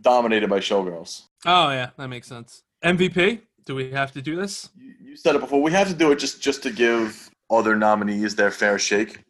dominated 0.00 0.48
by 0.48 0.58
Showgirls. 0.58 1.24
Oh 1.44 1.68
yeah, 1.70 1.90
that 1.98 2.08
makes 2.08 2.26
sense. 2.26 2.62
MVP? 2.82 3.42
Do 3.66 3.74
we 3.74 3.90
have 3.90 4.12
to 4.12 4.22
do 4.22 4.34
this? 4.36 4.70
You, 4.76 4.94
you 5.02 5.16
said 5.16 5.34
it 5.34 5.40
before. 5.42 5.60
We 5.60 5.70
have 5.72 5.88
to 5.88 5.94
do 5.94 6.10
it 6.12 6.18
just 6.18 6.40
just 6.40 6.62
to 6.62 6.70
give 6.70 7.28
other 7.50 7.76
nominees 7.76 8.34
their 8.34 8.50
fair 8.50 8.78
shake. 8.78 9.22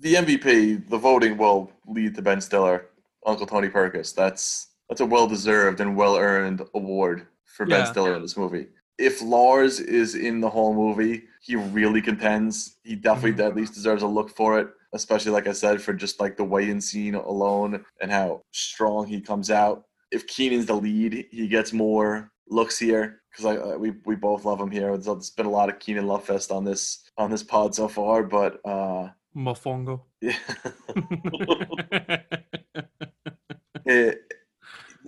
The 0.00 0.14
MVP, 0.14 0.88
the 0.88 0.96
voting 0.98 1.36
will 1.36 1.70
lead 1.86 2.14
to 2.14 2.22
Ben 2.22 2.40
Stiller, 2.40 2.86
Uncle 3.26 3.46
Tony 3.46 3.68
Perkis. 3.68 4.14
That's 4.14 4.68
that's 4.88 5.00
a 5.00 5.06
well 5.06 5.26
deserved 5.26 5.80
and 5.80 5.96
well 5.96 6.16
earned 6.16 6.62
award 6.74 7.26
for 7.44 7.66
Ben 7.66 7.86
Stiller 7.86 8.14
in 8.14 8.22
this 8.22 8.36
movie. 8.36 8.68
If 9.00 9.22
Lars 9.22 9.80
is 9.80 10.14
in 10.14 10.40
the 10.40 10.50
whole 10.50 10.74
movie, 10.74 11.24
he 11.40 11.56
really 11.56 12.02
contends. 12.02 12.76
He 12.84 12.94
definitely 12.94 13.42
Mhm. 13.42 13.48
at 13.48 13.56
least 13.56 13.74
deserves 13.74 14.02
a 14.02 14.06
look 14.06 14.30
for 14.36 14.58
it, 14.60 14.68
especially 14.92 15.32
like 15.32 15.46
I 15.48 15.52
said, 15.52 15.80
for 15.82 15.92
just 15.94 16.20
like 16.20 16.36
the 16.36 16.44
weigh-in 16.44 16.80
scene 16.80 17.14
alone 17.14 17.84
and 18.00 18.10
how 18.12 18.42
strong 18.52 19.06
he 19.06 19.20
comes 19.20 19.50
out. 19.50 19.84
If 20.12 20.26
Kenan's 20.26 20.66
the 20.66 20.74
lead, 20.76 21.26
he 21.30 21.48
gets 21.48 21.72
more 21.72 22.30
looks 22.48 22.78
here 22.78 23.22
because 23.30 23.44
I 23.46 23.56
uh, 23.56 23.76
we 23.78 23.92
we 24.04 24.16
both 24.16 24.44
love 24.44 24.60
him 24.60 24.70
here. 24.70 24.90
There's, 24.96 25.06
there's 25.06 25.30
been 25.30 25.46
a 25.46 25.50
lot 25.50 25.68
of 25.70 25.78
Kenan 25.78 26.06
love 26.06 26.24
fest 26.24 26.50
on 26.50 26.64
this 26.64 27.04
on 27.16 27.30
this 27.30 27.42
pod 27.44 27.74
so 27.74 27.88
far, 27.88 28.22
but 28.24 28.60
uh, 28.66 29.08
Mofongo. 29.36 30.00
yeah, 30.20 30.34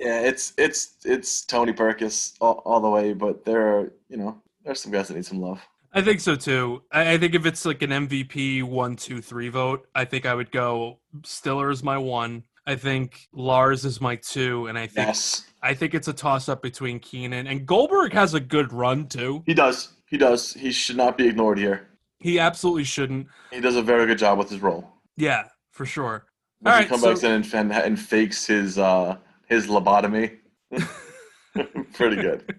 yeah, 0.03 0.21
it's 0.21 0.53
it's 0.59 0.97
it's 1.05 1.45
Tony 1.45 1.73
Perkis 1.73 2.35
all, 2.41 2.61
all 2.65 2.81
the 2.81 2.91
way. 2.91 3.13
But 3.13 3.45
there 3.45 3.77
are 3.79 3.93
you 4.09 4.17
know 4.17 4.43
there's 4.65 4.81
some 4.81 4.93
guys 4.93 5.09
that 5.09 5.15
need 5.15 5.25
some 5.27 5.41
love. 5.41 5.61
I 5.95 6.01
think 6.03 6.21
so 6.21 6.35
too. 6.37 6.83
I, 6.91 7.13
I 7.13 7.19
think 7.19 7.35
if 7.35 7.47
it's 7.47 7.65
like 7.65 7.83
an 7.83 7.91
MVP 7.91 8.63
one, 8.63 8.97
two, 8.97 9.21
three 9.21 9.49
vote, 9.49 9.87
I 9.95 10.05
think 10.05 10.27
I 10.27 10.35
would 10.35 10.51
go 10.51 10.99
Stiller 11.25 11.71
is 11.71 11.83
my 11.83 11.99
one. 11.99 12.45
I 12.67 12.77
think 12.77 13.29
Lars 13.33 13.85
is 13.85 14.01
my 14.01 14.17
two, 14.17 14.67
and 14.69 14.79
I 14.79 14.87
think 14.87 15.09
Yes, 15.09 15.45
I 15.63 15.75
think 15.75 15.95
it's 15.95 16.09
a 16.09 16.13
toss 16.13 16.49
up 16.49 16.63
between 16.63 16.99
Kenan 17.01 17.47
and 17.47 17.67
Goldberg 17.67 18.13
has 18.13 18.35
a 18.35 18.41
good 18.41 18.73
run 18.73 19.07
too. 19.09 19.43
he 19.47 19.55
does. 19.55 19.95
He 20.07 20.17
does. 20.19 20.53
He 20.53 20.71
should 20.73 20.97
not 20.97 21.17
be 21.19 21.27
ignored 21.27 21.59
here. 21.59 21.89
He 22.21 22.39
absolutely 22.39 22.85
shouldn't. 22.85 23.27
He 23.51 23.61
does 23.61 23.77
a 23.77 23.83
very 23.83 24.07
good 24.07 24.19
job 24.19 24.39
with 24.39 24.49
his 24.51 24.61
role. 24.61 24.89
Yeah, 25.17 25.45
for 25.73 25.85
sure. 25.87 26.27
When 26.61 26.73
All 26.73 26.79
he 26.79 26.83
right, 26.85 26.89
comes 26.89 27.03
so- 27.03 27.15
back 27.15 27.25
in 27.25 27.33
and, 27.33 27.55
and, 27.55 27.73
and 27.73 27.99
fakes 28.01 28.47
his 28.47 28.79
uh, 28.79 29.17
his 29.53 29.67
lobotomy, 29.67 30.39
pretty 31.95 32.17
good. 32.17 32.59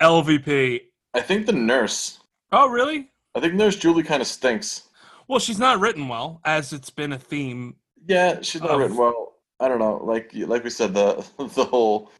LVP. 0.00 0.80
I 1.14 1.20
think 1.20 1.46
the 1.46 1.52
nurse. 1.52 2.20
Oh, 2.52 2.68
really? 2.68 3.10
I 3.34 3.40
think 3.40 3.54
Nurse 3.54 3.76
Julie 3.76 4.02
kind 4.02 4.20
of 4.22 4.26
stinks. 4.28 4.88
Well, 5.28 5.38
she's 5.40 5.58
not 5.58 5.80
written 5.80 6.08
well, 6.08 6.40
as 6.44 6.72
it's 6.72 6.90
been 6.90 7.12
a 7.12 7.18
theme. 7.18 7.76
Yeah, 8.06 8.40
she's 8.42 8.60
not 8.60 8.70
Of- 8.72 8.78
written 8.80 8.96
well. 8.96 9.34
I 9.60 9.68
don't 9.68 9.78
know. 9.78 10.00
Like 10.02 10.30
like 10.34 10.64
we 10.64 10.70
said, 10.70 10.94
the 10.94 11.26
the 11.54 11.64
whole 11.64 12.10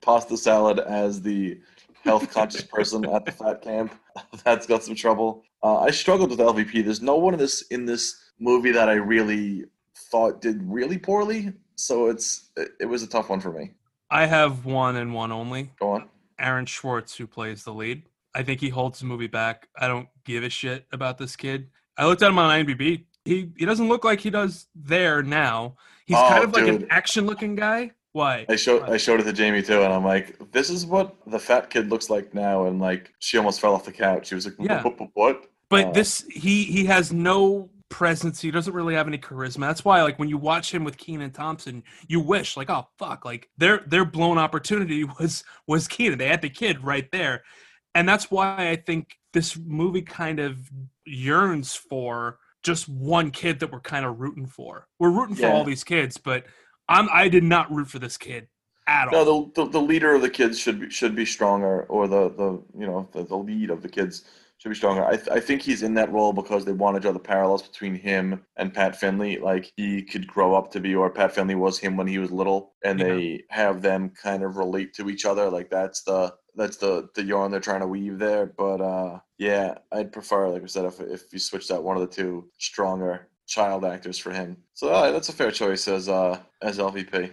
pasta 0.00 0.36
salad 0.36 0.80
as 0.80 1.22
the 1.22 1.60
health 2.02 2.32
conscious 2.32 2.62
person 2.62 3.04
at 3.04 3.24
the 3.26 3.30
fat 3.32 3.62
camp 3.62 3.94
that's 4.44 4.66
got 4.66 4.82
some 4.82 4.94
trouble. 4.96 5.44
Uh, 5.62 5.80
I 5.80 5.90
struggled 5.90 6.30
with 6.30 6.40
LVP. 6.40 6.82
There's 6.84 7.02
no 7.02 7.16
one 7.16 7.34
in 7.34 7.38
this 7.38 7.62
in 7.70 7.84
this 7.84 8.32
movie 8.40 8.72
that 8.72 8.88
I 8.88 8.94
really 8.94 9.66
thought 10.10 10.40
did 10.40 10.58
really 10.64 10.98
poorly. 10.98 11.52
So 11.80 12.08
it's 12.08 12.50
it, 12.56 12.72
it 12.80 12.86
was 12.86 13.02
a 13.02 13.06
tough 13.06 13.30
one 13.30 13.40
for 13.40 13.52
me. 13.52 13.72
I 14.10 14.26
have 14.26 14.64
one 14.64 14.96
and 14.96 15.14
one 15.14 15.32
only. 15.32 15.70
Go 15.78 15.92
on. 15.92 16.08
Aaron 16.38 16.66
Schwartz, 16.66 17.16
who 17.16 17.26
plays 17.26 17.64
the 17.64 17.72
lead. 17.72 18.02
I 18.34 18.42
think 18.42 18.60
he 18.60 18.68
holds 18.68 19.00
the 19.00 19.06
movie 19.06 19.26
back. 19.26 19.68
I 19.78 19.88
don't 19.88 20.08
give 20.24 20.42
a 20.44 20.48
shit 20.50 20.86
about 20.92 21.18
this 21.18 21.36
kid. 21.36 21.68
I 21.96 22.06
looked 22.06 22.22
at 22.22 22.30
him 22.30 22.38
on 22.38 22.50
IMDb. 22.64 23.04
He 23.24 23.50
he 23.56 23.66
doesn't 23.66 23.88
look 23.88 24.04
like 24.04 24.20
he 24.20 24.30
does 24.30 24.66
there 24.74 25.22
now. 25.22 25.76
He's 26.06 26.16
Oh, 26.16 26.28
kind 26.28 26.44
of 26.44 26.52
like 26.52 26.66
an 26.68 26.86
action 26.90 27.26
looking 27.26 27.54
guy. 27.54 27.92
Why? 28.12 28.46
I 28.48 28.56
showed 28.56 28.82
I 28.88 28.96
showed 28.96 29.20
it 29.20 29.24
to 29.24 29.32
Jamie 29.32 29.62
too, 29.62 29.82
and 29.82 29.92
I'm 29.92 30.04
like, 30.04 30.36
this 30.52 30.70
is 30.70 30.84
what 30.86 31.14
the 31.26 31.38
fat 31.38 31.70
kid 31.70 31.90
looks 31.90 32.10
like 32.10 32.34
now. 32.34 32.66
And 32.66 32.80
like, 32.80 33.12
she 33.20 33.36
almost 33.38 33.60
fell 33.60 33.74
off 33.74 33.84
the 33.84 33.92
couch. 33.92 34.28
She 34.28 34.34
was 34.34 34.46
like, 34.46 34.56
Yeah. 34.58 34.82
what? 35.14 35.46
But 35.68 35.86
Uh, 35.86 35.92
this 35.92 36.24
he 36.30 36.64
he 36.64 36.84
has 36.86 37.12
no 37.12 37.70
presence. 37.90 38.40
He 38.40 38.50
doesn't 38.50 38.72
really 38.72 38.94
have 38.94 39.06
any 39.06 39.18
charisma. 39.18 39.60
That's 39.60 39.84
why 39.84 40.02
like 40.02 40.18
when 40.18 40.30
you 40.30 40.38
watch 40.38 40.72
him 40.72 40.84
with 40.84 40.96
Kenan 40.96 41.32
Thompson, 41.32 41.82
you 42.08 42.20
wish 42.20 42.56
like 42.56 42.70
oh 42.70 42.88
fuck 42.98 43.24
like 43.26 43.50
their 43.58 43.82
their 43.86 44.06
blown 44.06 44.38
opportunity 44.38 45.04
was 45.20 45.44
was 45.66 45.86
Kenan. 45.86 46.18
They 46.18 46.28
had 46.28 46.40
the 46.40 46.48
kid 46.48 46.82
right 46.82 47.10
there, 47.12 47.42
and 47.94 48.08
that's 48.08 48.30
why 48.30 48.70
I 48.70 48.76
think 48.76 49.18
this 49.34 49.58
movie 49.58 50.02
kind 50.02 50.40
of 50.40 50.58
yearns 51.04 51.74
for 51.74 52.38
just 52.62 52.88
one 52.88 53.30
kid 53.30 53.60
that 53.60 53.72
we're 53.72 53.80
kind 53.80 54.06
of 54.06 54.20
rooting 54.20 54.46
for. 54.46 54.86
We're 54.98 55.10
rooting 55.10 55.36
for 55.36 55.48
all 55.48 55.64
these 55.64 55.84
kids, 55.84 56.16
but 56.16 56.44
I'm 56.88 57.08
I 57.12 57.28
did 57.28 57.44
not 57.44 57.70
root 57.72 57.88
for 57.88 57.98
this 57.98 58.16
kid 58.16 58.48
at 58.86 59.08
all. 59.08 59.24
No, 59.24 59.50
the, 59.54 59.64
the 59.64 59.70
the 59.72 59.80
leader 59.80 60.14
of 60.14 60.22
the 60.22 60.30
kids 60.30 60.58
should 60.58 60.80
be 60.80 60.90
should 60.90 61.14
be 61.14 61.26
stronger, 61.26 61.84
or 61.84 62.08
the 62.08 62.30
the 62.30 62.62
you 62.78 62.86
know 62.86 63.08
the, 63.12 63.24
the 63.24 63.36
lead 63.36 63.70
of 63.70 63.82
the 63.82 63.88
kids 63.88 64.24
should 64.60 64.68
be 64.68 64.74
stronger. 64.74 65.04
I 65.06 65.16
th- 65.16 65.28
I 65.30 65.40
think 65.40 65.62
he's 65.62 65.82
in 65.82 65.94
that 65.94 66.12
role 66.12 66.34
because 66.34 66.66
they 66.66 66.72
want 66.72 66.94
to 66.94 67.00
draw 67.00 67.12
the 67.12 67.18
parallels 67.18 67.62
between 67.62 67.94
him 67.94 68.44
and 68.56 68.74
Pat 68.74 68.94
Finley. 68.94 69.38
Like 69.38 69.72
he 69.76 70.02
could 70.02 70.26
grow 70.26 70.54
up 70.54 70.70
to 70.72 70.80
be, 70.80 70.94
or 70.94 71.08
Pat 71.10 71.34
Finley 71.34 71.54
was 71.54 71.78
him 71.78 71.96
when 71.96 72.06
he 72.06 72.18
was 72.18 72.30
little, 72.30 72.74
and 72.84 73.00
they 73.00 73.44
have 73.48 73.80
them 73.80 74.10
kind 74.10 74.42
of 74.42 74.56
relate 74.58 74.92
to 74.94 75.08
each 75.08 75.24
other. 75.24 75.48
Like 75.48 75.70
that's 75.70 76.02
the 76.02 76.34
that's 76.54 76.76
the 76.76 77.08
the 77.14 77.22
yarn 77.24 77.50
they're 77.50 77.58
trying 77.60 77.80
to 77.80 77.86
weave 77.86 78.18
there. 78.18 78.44
But 78.46 78.82
uh, 78.82 79.20
yeah, 79.38 79.78
I'd 79.92 80.12
prefer, 80.12 80.48
like 80.50 80.62
I 80.62 80.66
said, 80.66 80.84
if 80.84 81.00
if 81.00 81.32
you 81.32 81.38
switched 81.38 81.70
out 81.70 81.82
one 81.82 81.96
of 81.96 82.02
the 82.02 82.14
two 82.14 82.50
stronger 82.58 83.28
child 83.46 83.84
actors 83.86 84.18
for 84.18 84.30
him. 84.30 84.58
So 84.74 84.90
uh, 84.90 85.10
that's 85.10 85.30
a 85.30 85.32
fair 85.32 85.50
choice 85.50 85.88
as 85.88 86.06
uh 86.10 86.38
as 86.60 86.76
LVP. 86.76 87.30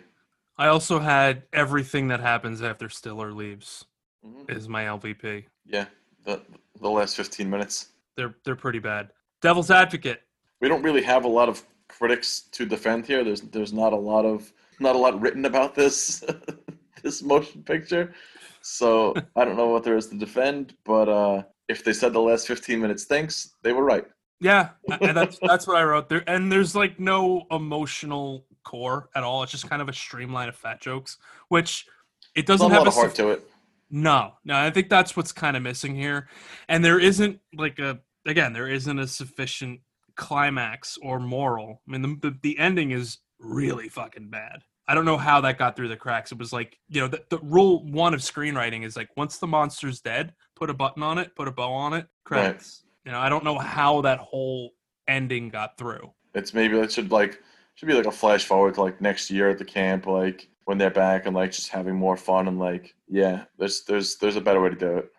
I 0.57 0.67
also 0.67 0.97
had 0.99 1.43
everything 1.51 2.07
that 2.07 2.21
happens 2.21 2.63
after 2.63 2.87
Stiller 2.89 3.33
leaves 3.33 3.83
Mhm. 4.25 4.49
is 4.49 4.67
my 4.69 4.85
LVP. 4.85 5.45
Yeah, 5.65 5.85
the 6.27 6.41
the 6.79 6.89
last 6.89 7.15
fifteen 7.15 7.49
minutes. 7.49 7.87
They're 8.15 8.35
they're 8.43 8.55
pretty 8.55 8.79
bad. 8.79 9.09
Devil's 9.41 9.71
Advocate. 9.71 10.21
We 10.61 10.67
don't 10.67 10.83
really 10.83 11.01
have 11.03 11.25
a 11.25 11.27
lot 11.27 11.49
of 11.49 11.63
critics 11.87 12.41
to 12.51 12.65
defend 12.65 13.07
here. 13.07 13.23
There's 13.23 13.41
there's 13.41 13.73
not 13.73 13.93
a 13.93 13.97
lot 13.97 14.25
of 14.25 14.51
not 14.79 14.95
a 14.95 14.99
lot 14.99 15.19
written 15.19 15.45
about 15.45 15.73
this 15.73 16.23
this 17.03 17.23
motion 17.23 17.63
picture. 17.63 18.13
So 18.61 19.15
I 19.35 19.45
don't 19.45 19.55
know 19.55 19.69
what 19.69 19.83
there 19.83 19.95
is 19.95 20.07
to 20.07 20.17
defend, 20.17 20.75
but 20.83 21.07
uh, 21.07 21.43
if 21.69 21.83
they 21.83 21.93
said 21.93 22.13
the 22.13 22.21
last 22.21 22.45
fifteen 22.45 22.81
minutes 22.81 23.03
stinks, 23.03 23.55
they 23.63 23.73
were 23.73 23.83
right. 23.83 24.05
Yeah, 24.39 24.69
and 25.01 25.17
that's 25.17 25.39
that's 25.41 25.65
what 25.65 25.77
I 25.77 25.83
wrote 25.83 26.09
there. 26.09 26.23
And 26.27 26.51
there's 26.51 26.75
like 26.75 26.99
no 26.99 27.47
emotional 27.49 28.45
core 28.63 29.09
at 29.15 29.23
all. 29.23 29.41
It's 29.41 29.51
just 29.51 29.69
kind 29.69 29.81
of 29.81 29.89
a 29.89 29.93
streamline 29.93 30.49
of 30.49 30.55
fat 30.55 30.81
jokes, 30.81 31.17
which 31.47 31.87
it 32.35 32.45
doesn't 32.45 32.67
not 32.67 32.71
a 32.71 32.75
have 32.75 32.81
lot 32.81 32.87
of 32.87 32.93
heart 32.93 33.15
suf- 33.15 33.25
to 33.25 33.29
it. 33.31 33.49
No, 33.89 34.33
no, 34.43 34.55
I 34.55 34.69
think 34.69 34.89
that's 34.89 35.15
what's 35.15 35.31
kind 35.31 35.55
of 35.55 35.63
missing 35.63 35.95
here. 35.95 36.27
And 36.67 36.83
there 36.83 36.99
isn't 36.99 37.39
like 37.55 37.79
a 37.79 37.99
again, 38.25 38.53
there 38.53 38.67
isn't 38.67 38.99
a 38.99 39.07
sufficient 39.07 39.79
climax 40.15 40.97
or 41.01 41.19
moral. 41.19 41.81
I 41.87 41.91
mean, 41.97 42.19
the 42.21 42.37
the, 42.41 42.59
ending 42.59 42.91
is 42.91 43.19
really 43.39 43.87
fucking 43.87 44.29
bad. 44.29 44.63
I 44.89 44.95
don't 44.95 45.05
know 45.05 45.17
how 45.17 45.41
that 45.41 45.57
got 45.57 45.75
through 45.75 45.89
the 45.89 45.97
cracks. 45.97 46.31
It 46.31 46.37
was 46.37 46.53
like, 46.53 46.77
you 46.87 47.01
know, 47.01 47.07
the, 47.07 47.21
the 47.29 47.39
rule 47.39 47.85
one 47.85 48.13
of 48.13 48.21
screenwriting 48.21 48.85
is 48.85 48.95
like 48.95 49.09
once 49.17 49.37
the 49.37 49.47
monster's 49.47 49.99
dead, 49.99 50.33
put 50.55 50.69
a 50.69 50.73
button 50.73 51.03
on 51.03 51.17
it, 51.17 51.35
put 51.35 51.47
a 51.47 51.51
bow 51.51 51.71
on 51.71 51.93
it, 51.93 52.07
credits. 52.23 52.83
You 53.05 53.11
know, 53.11 53.19
I 53.19 53.29
don't 53.29 53.43
know 53.43 53.57
how 53.57 54.01
that 54.01 54.19
whole 54.19 54.71
ending 55.07 55.49
got 55.49 55.77
through. 55.77 56.11
It's 56.33 56.53
maybe 56.53 56.77
it 56.77 56.91
should 56.91 57.11
like 57.11 57.41
should 57.75 57.87
be 57.87 57.93
like 57.93 58.05
a 58.05 58.11
flash 58.11 58.45
forward 58.45 58.75
to 58.75 58.81
like 58.81 59.01
next 59.01 59.29
year 59.29 59.49
at 59.49 59.59
the 59.59 59.65
camp, 59.65 60.07
like 60.07 60.49
when 60.67 60.77
they're 60.77 60.89
back 60.89 61.25
and 61.25 61.33
like 61.33 61.49
just 61.49 61.69
having 61.69 61.95
more 61.95 62.17
fun 62.17 62.47
and 62.49 62.59
like 62.59 62.93
yeah, 63.07 63.45
there's 63.57 63.83
there's 63.85 64.17
there's 64.17 64.35
a 64.35 64.41
better 64.41 64.61
way 64.61 64.69
to 64.69 64.75
do 64.75 64.97
it. 64.97 65.09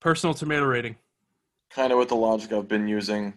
Personal 0.00 0.34
tomato 0.34 0.64
rating. 0.64 0.96
kind 1.70 1.92
of 1.92 1.98
with 1.98 2.08
the 2.08 2.16
logic 2.16 2.52
I've 2.52 2.66
been 2.68 2.88
using. 2.88 3.32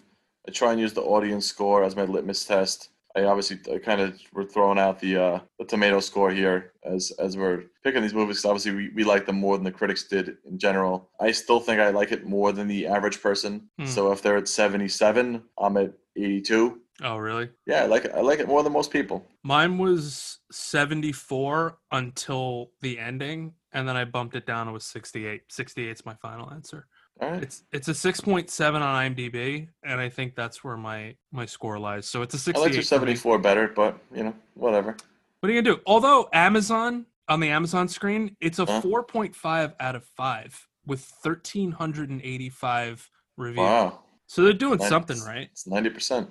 I 0.48 0.52
try 0.52 0.72
and 0.72 0.82
use 0.82 0.94
the 0.94 1.04
audience 1.04 1.46
score 1.46 1.84
as 1.84 1.96
my 1.96 2.06
litmus 2.06 2.44
test. 2.44 2.90
I 3.16 3.24
obviously 3.24 3.60
I 3.72 3.78
kind 3.78 4.02
of 4.02 4.20
we're 4.34 4.46
throwing 4.46 4.80
out 4.80 5.00
the 5.00 5.18
uh, 5.18 5.40
the 5.60 5.66
tomato 5.66 6.00
score 6.00 6.32
here 6.32 6.74
as 6.84 7.12
as 7.20 7.38
we're 7.38 7.66
picking 7.84 8.02
these 8.02 8.16
movies. 8.16 8.44
obviously, 8.46 8.72
we, 8.74 8.90
we 8.96 9.04
like 9.04 9.28
them 9.28 9.36
more 9.40 9.56
than 9.56 9.64
the 9.64 9.72
critics 9.72 10.06
did 10.06 10.38
in 10.46 10.58
general. 10.58 11.10
I 11.20 11.32
still 11.32 11.60
think 11.60 11.80
I 11.80 11.92
like 11.92 12.12
it 12.12 12.26
more 12.26 12.52
than 12.52 12.68
the 12.68 12.88
average 12.88 13.22
person. 13.22 13.70
Hmm. 13.78 13.86
So 13.86 14.12
if 14.12 14.24
they're 14.24 14.38
at 14.38 14.48
seventy 14.48 14.88
seven, 14.88 15.44
I'm 15.60 15.78
at 15.78 15.94
eighty 16.16 16.42
two. 16.42 16.82
Oh, 17.04 17.18
really? 17.18 17.50
Yeah, 17.66 17.84
I 17.84 17.86
like 17.86 18.06
it. 18.06 18.12
I 18.16 18.22
like 18.22 18.40
it 18.40 18.48
more 18.48 18.64
than 18.64 18.74
most 18.74 18.92
people. 18.92 19.26
Mine 19.44 19.78
was 19.78 20.40
74 20.52 21.78
until 21.92 22.72
the 22.82 23.00
ending, 23.00 23.54
and 23.72 23.88
then 23.88 23.96
I 23.96 24.06
bumped 24.06 24.36
it 24.36 24.46
down. 24.46 24.68
It 24.68 24.72
was 24.72 24.86
68. 24.86 25.44
68 25.50 25.90
is 25.92 26.06
my 26.06 26.16
final 26.16 26.52
answer. 26.52 26.88
All 27.22 27.32
right. 27.32 27.44
It's 27.44 27.64
it's 27.72 27.88
a 27.88 27.92
6.7 27.92 28.76
on 28.76 28.82
IMDb, 29.14 29.68
and 29.84 30.00
I 30.00 30.10
think 30.10 30.36
that's 30.36 30.64
where 30.64 30.78
my 30.78 31.16
my 31.32 31.46
score 31.46 31.78
lies. 31.80 32.08
So 32.08 32.22
it's 32.22 32.34
a 32.34 32.40
68. 32.40 32.62
I 32.62 32.66
like 32.66 32.74
your 32.74 32.84
74 32.84 33.40
better, 33.40 33.68
but 33.76 33.98
you 34.14 34.24
know, 34.24 34.34
whatever. 34.56 34.96
What 35.40 35.50
are 35.50 35.54
you 35.54 35.62
gonna 35.62 35.76
do? 35.76 35.82
Although 35.86 36.30
Amazon 36.34 37.06
on 37.28 37.40
the 37.40 37.50
Amazon 37.50 37.88
screen, 37.88 38.36
it's 38.42 38.60
a 38.60 38.66
Huh? 38.66 38.82
4.5 38.82 39.74
out 39.80 39.96
of 39.96 40.04
five 40.06 40.68
with 40.86 41.12
1,385 41.22 43.10
reviews. 43.38 43.58
Wow, 43.58 44.00
So 44.28 44.44
they're 44.44 44.54
doing 44.54 44.80
Nice. 44.80 44.90
something 44.90 45.20
right. 45.22 45.50
it's 45.52 45.68
90 45.68 45.90
percent. 45.92 46.30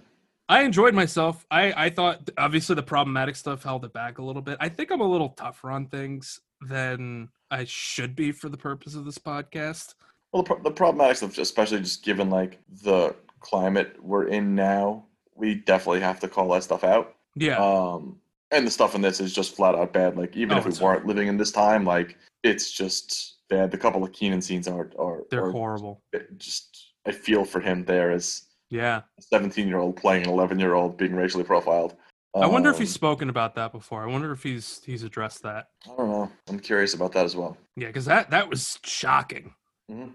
I 0.48 0.62
enjoyed 0.62 0.94
myself. 0.94 1.44
I, 1.50 1.72
I 1.86 1.90
thought 1.90 2.30
obviously 2.38 2.74
the 2.74 2.82
problematic 2.82 3.36
stuff 3.36 3.62
held 3.62 3.84
it 3.84 3.92
back 3.92 4.18
a 4.18 4.22
little 4.22 4.42
bit. 4.42 4.56
I 4.60 4.68
think 4.68 4.90
I'm 4.90 5.00
a 5.00 5.06
little 5.08 5.30
tougher 5.30 5.70
on 5.70 5.86
things 5.86 6.40
than 6.62 7.28
I 7.50 7.64
should 7.64 8.16
be 8.16 8.32
for 8.32 8.48
the 8.48 8.56
purpose 8.56 8.94
of 8.94 9.04
this 9.04 9.18
podcast. 9.18 9.94
Well, 10.32 10.42
the, 10.42 10.46
pro- 10.54 10.62
the 10.62 10.70
problematic 10.70 11.18
stuff, 11.18 11.36
especially 11.38 11.80
just 11.80 12.02
given 12.02 12.30
like 12.30 12.58
the 12.82 13.14
climate 13.40 13.96
we're 14.02 14.28
in 14.28 14.54
now, 14.54 15.04
we 15.34 15.54
definitely 15.54 16.00
have 16.00 16.18
to 16.20 16.28
call 16.28 16.48
that 16.50 16.64
stuff 16.64 16.82
out. 16.82 17.14
Yeah. 17.36 17.58
Um, 17.58 18.18
and 18.50 18.66
the 18.66 18.70
stuff 18.70 18.94
in 18.94 19.02
this 19.02 19.20
is 19.20 19.32
just 19.34 19.54
flat 19.54 19.74
out 19.74 19.92
bad. 19.92 20.16
Like 20.16 20.36
even 20.36 20.56
Oh, 20.56 20.60
if 20.60 20.66
we 20.66 20.84
weren't 20.84 21.06
living 21.06 21.28
in 21.28 21.36
this 21.36 21.52
time, 21.52 21.84
like 21.84 22.16
it's 22.42 22.72
just 22.72 23.36
bad. 23.50 23.70
The 23.70 23.78
couple 23.78 24.02
of 24.02 24.12
Kenan 24.12 24.40
scenes 24.40 24.66
are 24.66 24.90
are, 24.98 25.24
they're 25.30 25.44
are 25.44 25.52
horrible. 25.52 26.02
just. 26.38 26.86
I 27.06 27.12
feel 27.12 27.44
for 27.46 27.60
him 27.60 27.86
there 27.86 28.10
as 28.10 28.42
Yeah. 28.70 29.02
a 29.18 29.22
17 29.22 29.66
year 29.68 29.78
old 29.78 29.96
playing 29.96 30.24
an 30.24 30.30
11 30.30 30.58
year 30.58 30.74
old 30.74 30.96
being 30.96 31.14
racially 31.14 31.44
profiled. 31.44 31.96
I 32.34 32.46
wonder 32.46 32.70
if 32.70 32.78
he's 32.78 32.90
Um, 32.90 32.94
spoken 32.94 33.30
about 33.30 33.54
that 33.54 33.72
before. 33.72 34.02
I 34.02 34.06
wonder 34.06 34.30
if 34.32 34.42
he's 34.42 34.82
he's 34.84 35.02
addressed 35.02 35.42
that. 35.42 35.68
I 35.86 35.96
don't 35.96 36.08
know. 36.10 36.30
I'm 36.48 36.60
curious 36.60 36.94
about 36.94 37.12
that 37.12 37.24
as 37.24 37.34
well. 37.34 37.56
Yeah, 37.74 37.86
because 37.88 38.04
that 38.04 38.30
that 38.30 38.48
was 38.48 38.78
shocking. 38.84 39.54
Mhm. 39.90 40.12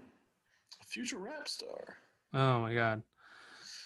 A 0.80 0.84
future 0.86 1.18
rap 1.18 1.48
star. 1.48 1.96
Oh 2.32 2.60
my 2.60 2.72
god. 2.72 3.02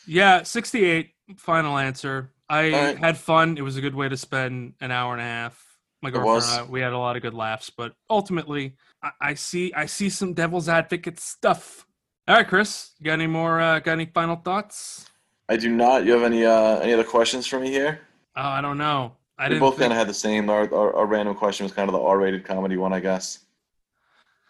Yeah, 0.07 0.43
68 0.43 1.11
final 1.37 1.77
answer. 1.79 2.33
I 2.49 2.71
right. 2.73 2.99
had 2.99 3.17
fun. 3.19 3.59
It 3.59 3.63
was 3.63 3.77
a 3.77 3.81
good 3.81 3.95
way 3.95 4.09
to 4.09 4.17
spend 4.17 4.75
an 4.81 4.91
hour 4.91 5.13
and 5.13 5.21
a 5.21 5.25
half. 5.25 5.65
My 6.01 6.11
girlfriend 6.11 6.45
and 6.61 6.69
I, 6.69 6.71
we 6.71 6.81
had 6.81 6.93
a 6.93 6.99
lot 6.99 7.17
of 7.17 7.23
good 7.23 7.35
laughs, 7.35 7.71
but 7.71 7.95
ultimately 8.09 8.77
I, 9.03 9.11
I 9.21 9.35
see 9.35 9.73
I 9.75 9.87
see 9.87 10.11
some 10.11 10.33
devil's 10.35 10.69
advocate 10.69 11.19
stuff. 11.19 11.87
All 12.29 12.35
right, 12.35 12.47
Chris, 12.47 12.91
you 12.99 13.07
got 13.07 13.15
any 13.15 13.27
more 13.27 13.59
uh, 13.59 13.79
got 13.81 13.93
any 13.93 14.05
final 14.05 14.37
thoughts? 14.37 15.09
I 15.49 15.57
do 15.57 15.71
not. 15.75 16.05
You 16.05 16.13
have 16.13 16.25
any 16.25 16.45
uh, 16.45 16.79
any 16.81 16.93
other 16.93 17.03
questions 17.03 17.47
for 17.47 17.59
me 17.59 17.71
here? 17.71 18.03
Oh, 18.37 18.43
I 18.43 18.61
don't 18.61 18.77
know. 18.77 19.13
I 19.39 19.49
we 19.49 19.59
both 19.59 19.77
think- 19.77 19.85
kind 19.85 19.93
of 19.93 19.99
had 19.99 20.09
the 20.09 20.15
same. 20.15 20.51
Our, 20.51 20.71
our, 20.75 20.95
our 20.95 21.07
random 21.07 21.35
question 21.35 21.65
was 21.65 21.73
kind 21.73 21.89
of 21.89 21.95
the 21.95 22.01
R-rated 22.03 22.45
comedy 22.45 22.77
one, 22.77 22.93
I 22.93 23.01
guess. 23.01 23.47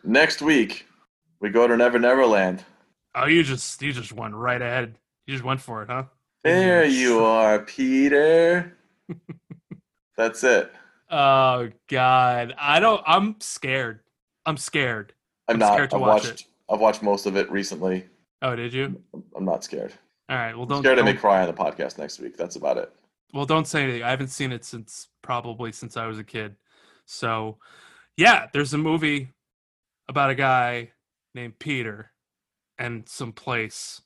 Next 0.02 0.42
week, 0.42 0.86
we 1.38 1.50
go 1.50 1.68
to 1.68 1.76
Never 1.76 2.00
Never 2.00 2.26
Land. 2.26 2.64
Oh, 3.14 3.26
you 3.26 3.44
just 3.44 3.80
you 3.80 3.92
just 3.92 4.12
went 4.12 4.34
right 4.34 4.60
ahead. 4.60 4.96
You 5.28 5.34
just 5.34 5.44
went 5.44 5.60
for 5.60 5.84
it, 5.84 5.88
huh? 5.88 6.02
There 6.42 6.84
you 6.84 7.20
are, 7.24 7.60
Peter. 7.60 8.76
That's 10.16 10.42
it. 10.42 10.72
Oh 11.12 11.68
God, 11.86 12.56
I 12.58 12.80
don't. 12.80 13.04
I'm 13.06 13.36
scared. 13.38 14.00
I'm 14.44 14.56
scared. 14.56 15.12
I'm, 15.46 15.54
I'm 15.54 15.60
not. 15.60 15.74
scared 15.74 15.90
to 15.90 15.96
I've 15.96 16.02
watch 16.02 16.24
watched. 16.24 16.46
I've 16.70 16.80
watched 16.80 17.02
most 17.02 17.26
of 17.26 17.36
it 17.36 17.50
recently. 17.50 18.06
Oh, 18.42 18.54
did 18.54 18.72
you? 18.72 19.00
I'm 19.36 19.44
not 19.44 19.64
scared. 19.64 19.92
All 20.28 20.36
right. 20.36 20.52
Well, 20.54 20.62
I'm 20.64 20.68
don't. 20.68 20.82
scared 20.82 20.98
I 20.98 21.02
don't- 21.02 21.16
cry 21.18 21.40
on 21.40 21.46
the 21.46 21.54
podcast 21.54 21.98
next 21.98 22.20
week. 22.20 22.36
That's 22.36 22.56
about 22.56 22.76
it. 22.76 22.92
Well, 23.34 23.46
don't 23.46 23.66
say 23.66 23.82
anything. 23.84 24.02
I 24.02 24.10
haven't 24.10 24.28
seen 24.28 24.52
it 24.52 24.64
since 24.64 25.08
probably 25.22 25.72
since 25.72 25.96
I 25.96 26.06
was 26.06 26.18
a 26.18 26.24
kid. 26.24 26.56
So, 27.06 27.58
yeah, 28.16 28.46
there's 28.52 28.72
a 28.74 28.78
movie 28.78 29.32
about 30.08 30.30
a 30.30 30.34
guy 30.34 30.92
named 31.34 31.58
Peter 31.58 32.10
and 32.78 33.06
some 33.08 33.32
place 33.32 34.00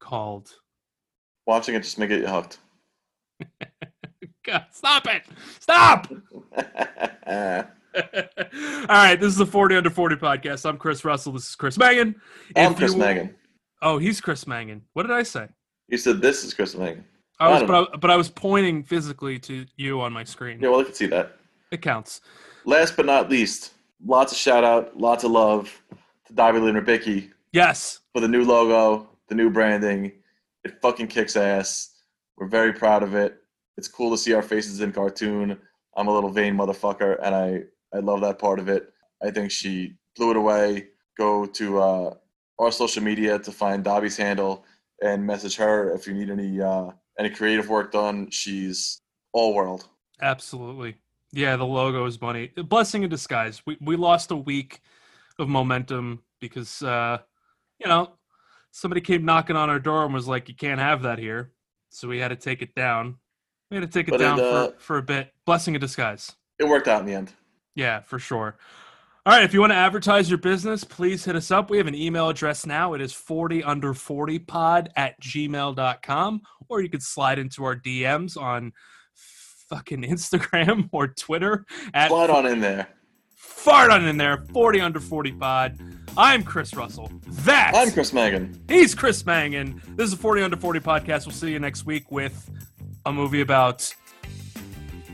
called. 0.00 0.50
Watching 1.46 1.74
it 1.74 1.82
just 1.82 1.98
may 1.98 2.06
get 2.06 2.20
you 2.20 2.26
hooked. 2.28 2.58
God, 4.44 4.66
stop 4.72 5.06
it! 5.06 5.22
Stop! 5.60 6.08
All 7.94 8.02
right, 8.88 9.16
this 9.16 9.28
is 9.28 9.36
the 9.36 9.46
40 9.46 9.76
Under 9.76 9.90
40 9.90 10.16
podcast. 10.16 10.68
I'm 10.68 10.76
Chris 10.76 11.04
Russell. 11.04 11.32
This 11.32 11.48
is 11.48 11.54
Chris 11.56 11.78
Mangan. 11.78 12.14
I'm 12.56 12.72
If 12.72 12.78
Chris 12.78 12.92
you- 12.92 12.98
Mangan. 12.98 13.34
Oh, 13.80 13.98
he's 13.98 14.20
Chris 14.20 14.46
Mangan. 14.46 14.82
What 14.94 15.04
did 15.04 15.12
I 15.12 15.22
say? 15.22 15.46
You 15.88 15.98
said 15.98 16.20
this 16.20 16.42
is 16.44 16.52
Chris 16.52 16.74
Mangan. 16.74 17.04
I 17.40 17.46
I 17.46 17.50
was, 17.52 17.58
don't 17.60 17.68
but 17.68 17.90
I, 17.94 17.96
but 17.96 18.10
I 18.10 18.16
was 18.16 18.28
pointing 18.28 18.82
physically 18.82 19.38
to 19.40 19.64
you 19.76 20.00
on 20.00 20.12
my 20.12 20.24
screen. 20.24 20.58
Yeah, 20.60 20.70
well, 20.70 20.80
I 20.80 20.84
can 20.84 20.94
see 20.94 21.06
that. 21.06 21.36
It 21.70 21.80
counts. 21.82 22.20
Last 22.64 22.96
but 22.96 23.06
not 23.06 23.30
least, 23.30 23.74
lots 24.04 24.32
of 24.32 24.38
shout 24.38 24.64
out, 24.64 24.96
lots 24.98 25.22
of 25.22 25.30
love 25.30 25.80
to 26.26 26.32
Dobby 26.32 26.58
Lynn 26.58 26.74
Ribicki 26.74 27.30
Yes. 27.52 28.00
for 28.12 28.20
the 28.20 28.26
new 28.28 28.44
logo, 28.44 29.08
the 29.28 29.34
new 29.36 29.48
branding. 29.50 30.12
It 30.64 30.80
fucking 30.82 31.06
kicks 31.06 31.36
ass. 31.36 31.94
We're 32.36 32.48
very 32.48 32.72
proud 32.72 33.02
of 33.04 33.14
it. 33.14 33.36
It's 33.76 33.86
cool 33.88 34.10
to 34.10 34.18
see 34.18 34.34
our 34.34 34.42
faces 34.42 34.80
in 34.80 34.90
cartoon. 34.92 35.56
I'm 35.96 36.08
a 36.08 36.12
little 36.12 36.30
vain 36.30 36.56
motherfucker, 36.56 37.18
and 37.22 37.34
I, 37.34 37.62
I 37.94 37.98
love 37.98 38.20
that 38.22 38.38
part 38.38 38.58
of 38.58 38.68
it. 38.68 38.92
I 39.22 39.30
think 39.30 39.50
she 39.50 39.94
blew 40.16 40.30
it 40.30 40.36
away. 40.36 40.88
Go 41.16 41.46
to 41.46 41.80
uh, 41.80 42.14
our 42.58 42.72
social 42.72 43.02
media 43.02 43.38
to 43.38 43.52
find 43.52 43.82
Dobby's 43.82 44.16
handle 44.16 44.64
and 45.02 45.24
message 45.26 45.56
her 45.56 45.92
if 45.94 46.06
you 46.06 46.14
need 46.14 46.30
any 46.30 46.60
uh, 46.60 46.90
any 47.18 47.30
creative 47.30 47.68
work 47.68 47.92
done. 47.92 48.30
She's 48.30 49.00
all 49.32 49.54
world. 49.54 49.88
Absolutely. 50.20 50.96
Yeah, 51.32 51.56
the 51.56 51.66
logo 51.66 52.04
is 52.06 52.20
money. 52.20 52.48
Blessing 52.48 53.02
in 53.02 53.10
disguise. 53.10 53.62
We 53.66 53.76
we 53.80 53.96
lost 53.96 54.30
a 54.30 54.36
week 54.36 54.80
of 55.38 55.48
momentum 55.48 56.22
because 56.40 56.82
uh, 56.82 57.18
you 57.78 57.88
know, 57.88 58.12
somebody 58.70 59.00
came 59.00 59.24
knocking 59.24 59.56
on 59.56 59.70
our 59.70 59.78
door 59.78 60.04
and 60.04 60.12
was 60.12 60.28
like, 60.28 60.48
You 60.48 60.54
can't 60.54 60.80
have 60.80 61.02
that 61.02 61.18
here. 61.18 61.52
So 61.90 62.08
we 62.08 62.18
had 62.18 62.28
to 62.28 62.36
take 62.36 62.62
it 62.62 62.74
down. 62.74 63.16
We 63.70 63.76
had 63.76 63.90
to 63.90 63.98
take 63.98 64.08
it 64.08 64.12
But 64.12 64.20
it, 64.20 64.24
down 64.24 64.40
uh, 64.40 64.68
for, 64.68 64.74
for 64.78 64.98
a 64.98 65.02
bit. 65.02 65.32
Blessing 65.44 65.74
in 65.74 65.80
disguise. 65.80 66.32
It 66.58 66.64
worked 66.64 66.88
out 66.88 67.00
in 67.00 67.06
the 67.06 67.14
end. 67.14 67.32
Yeah, 67.78 68.00
for 68.00 68.18
sure. 68.18 68.56
All 69.24 69.32
right, 69.32 69.44
if 69.44 69.54
you 69.54 69.60
want 69.60 69.70
to 69.70 69.76
advertise 69.76 70.28
your 70.28 70.38
business, 70.38 70.82
please 70.82 71.24
hit 71.24 71.36
us 71.36 71.52
up. 71.52 71.70
We 71.70 71.78
have 71.78 71.86
an 71.86 71.94
email 71.94 72.28
address 72.28 72.66
now. 72.66 72.94
It 72.94 73.00
is 73.00 73.12
40 73.12 73.62
under 73.62 73.94
40 73.94 74.40
pod 74.40 74.90
at 74.96 75.20
gmail.com, 75.20 76.42
or 76.68 76.80
you 76.80 76.88
could 76.88 77.04
slide 77.04 77.38
into 77.38 77.62
our 77.64 77.76
DMs 77.76 78.36
on 78.36 78.72
fucking 79.14 80.02
Instagram 80.10 80.88
or 80.90 81.06
Twitter 81.06 81.66
at 81.94 82.08
Slide 82.08 82.30
on 82.30 82.46
in 82.46 82.60
there. 82.60 82.88
fart 83.36 83.92
on 83.92 84.04
in 84.08 84.16
there, 84.16 84.38
40 84.52 84.80
under 84.80 84.98
40 84.98 85.32
pod. 85.32 85.78
I'm 86.16 86.42
Chris 86.42 86.74
Russell. 86.74 87.12
That's 87.28 87.76
I'm 87.78 87.92
Chris 87.92 88.12
Mangan. 88.12 88.60
he's 88.68 88.92
Chris 88.92 89.24
Mangan. 89.24 89.80
This 89.94 90.08
is 90.08 90.14
a 90.14 90.16
40 90.16 90.42
under 90.42 90.56
40 90.56 90.80
podcast. 90.80 91.26
We'll 91.26 91.36
see 91.36 91.52
you 91.52 91.60
next 91.60 91.86
week 91.86 92.10
with 92.10 92.50
a 93.06 93.12
movie 93.12 93.42
about 93.42 93.94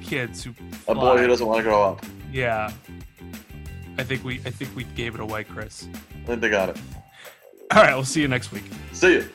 kids 0.02 0.44
who 0.44 0.54
A 0.88 0.94
boy 0.94 1.18
who 1.18 1.26
doesn't 1.26 1.46
want 1.46 1.58
to 1.58 1.62
grow 1.64 1.82
up. 1.82 2.06
Yeah. 2.34 2.72
I 3.96 4.02
think 4.02 4.24
we 4.24 4.40
I 4.44 4.50
think 4.50 4.74
we 4.74 4.82
gave 4.96 5.14
it 5.14 5.20
away, 5.20 5.44
Chris. 5.44 5.86
I 6.24 6.26
think 6.26 6.40
they 6.40 6.50
got 6.50 6.68
it. 6.68 6.76
All 7.70 7.80
right, 7.82 7.94
we'll 7.94 8.04
see 8.04 8.22
you 8.22 8.28
next 8.28 8.50
week. 8.50 8.64
See 8.92 9.12
you. 9.12 9.28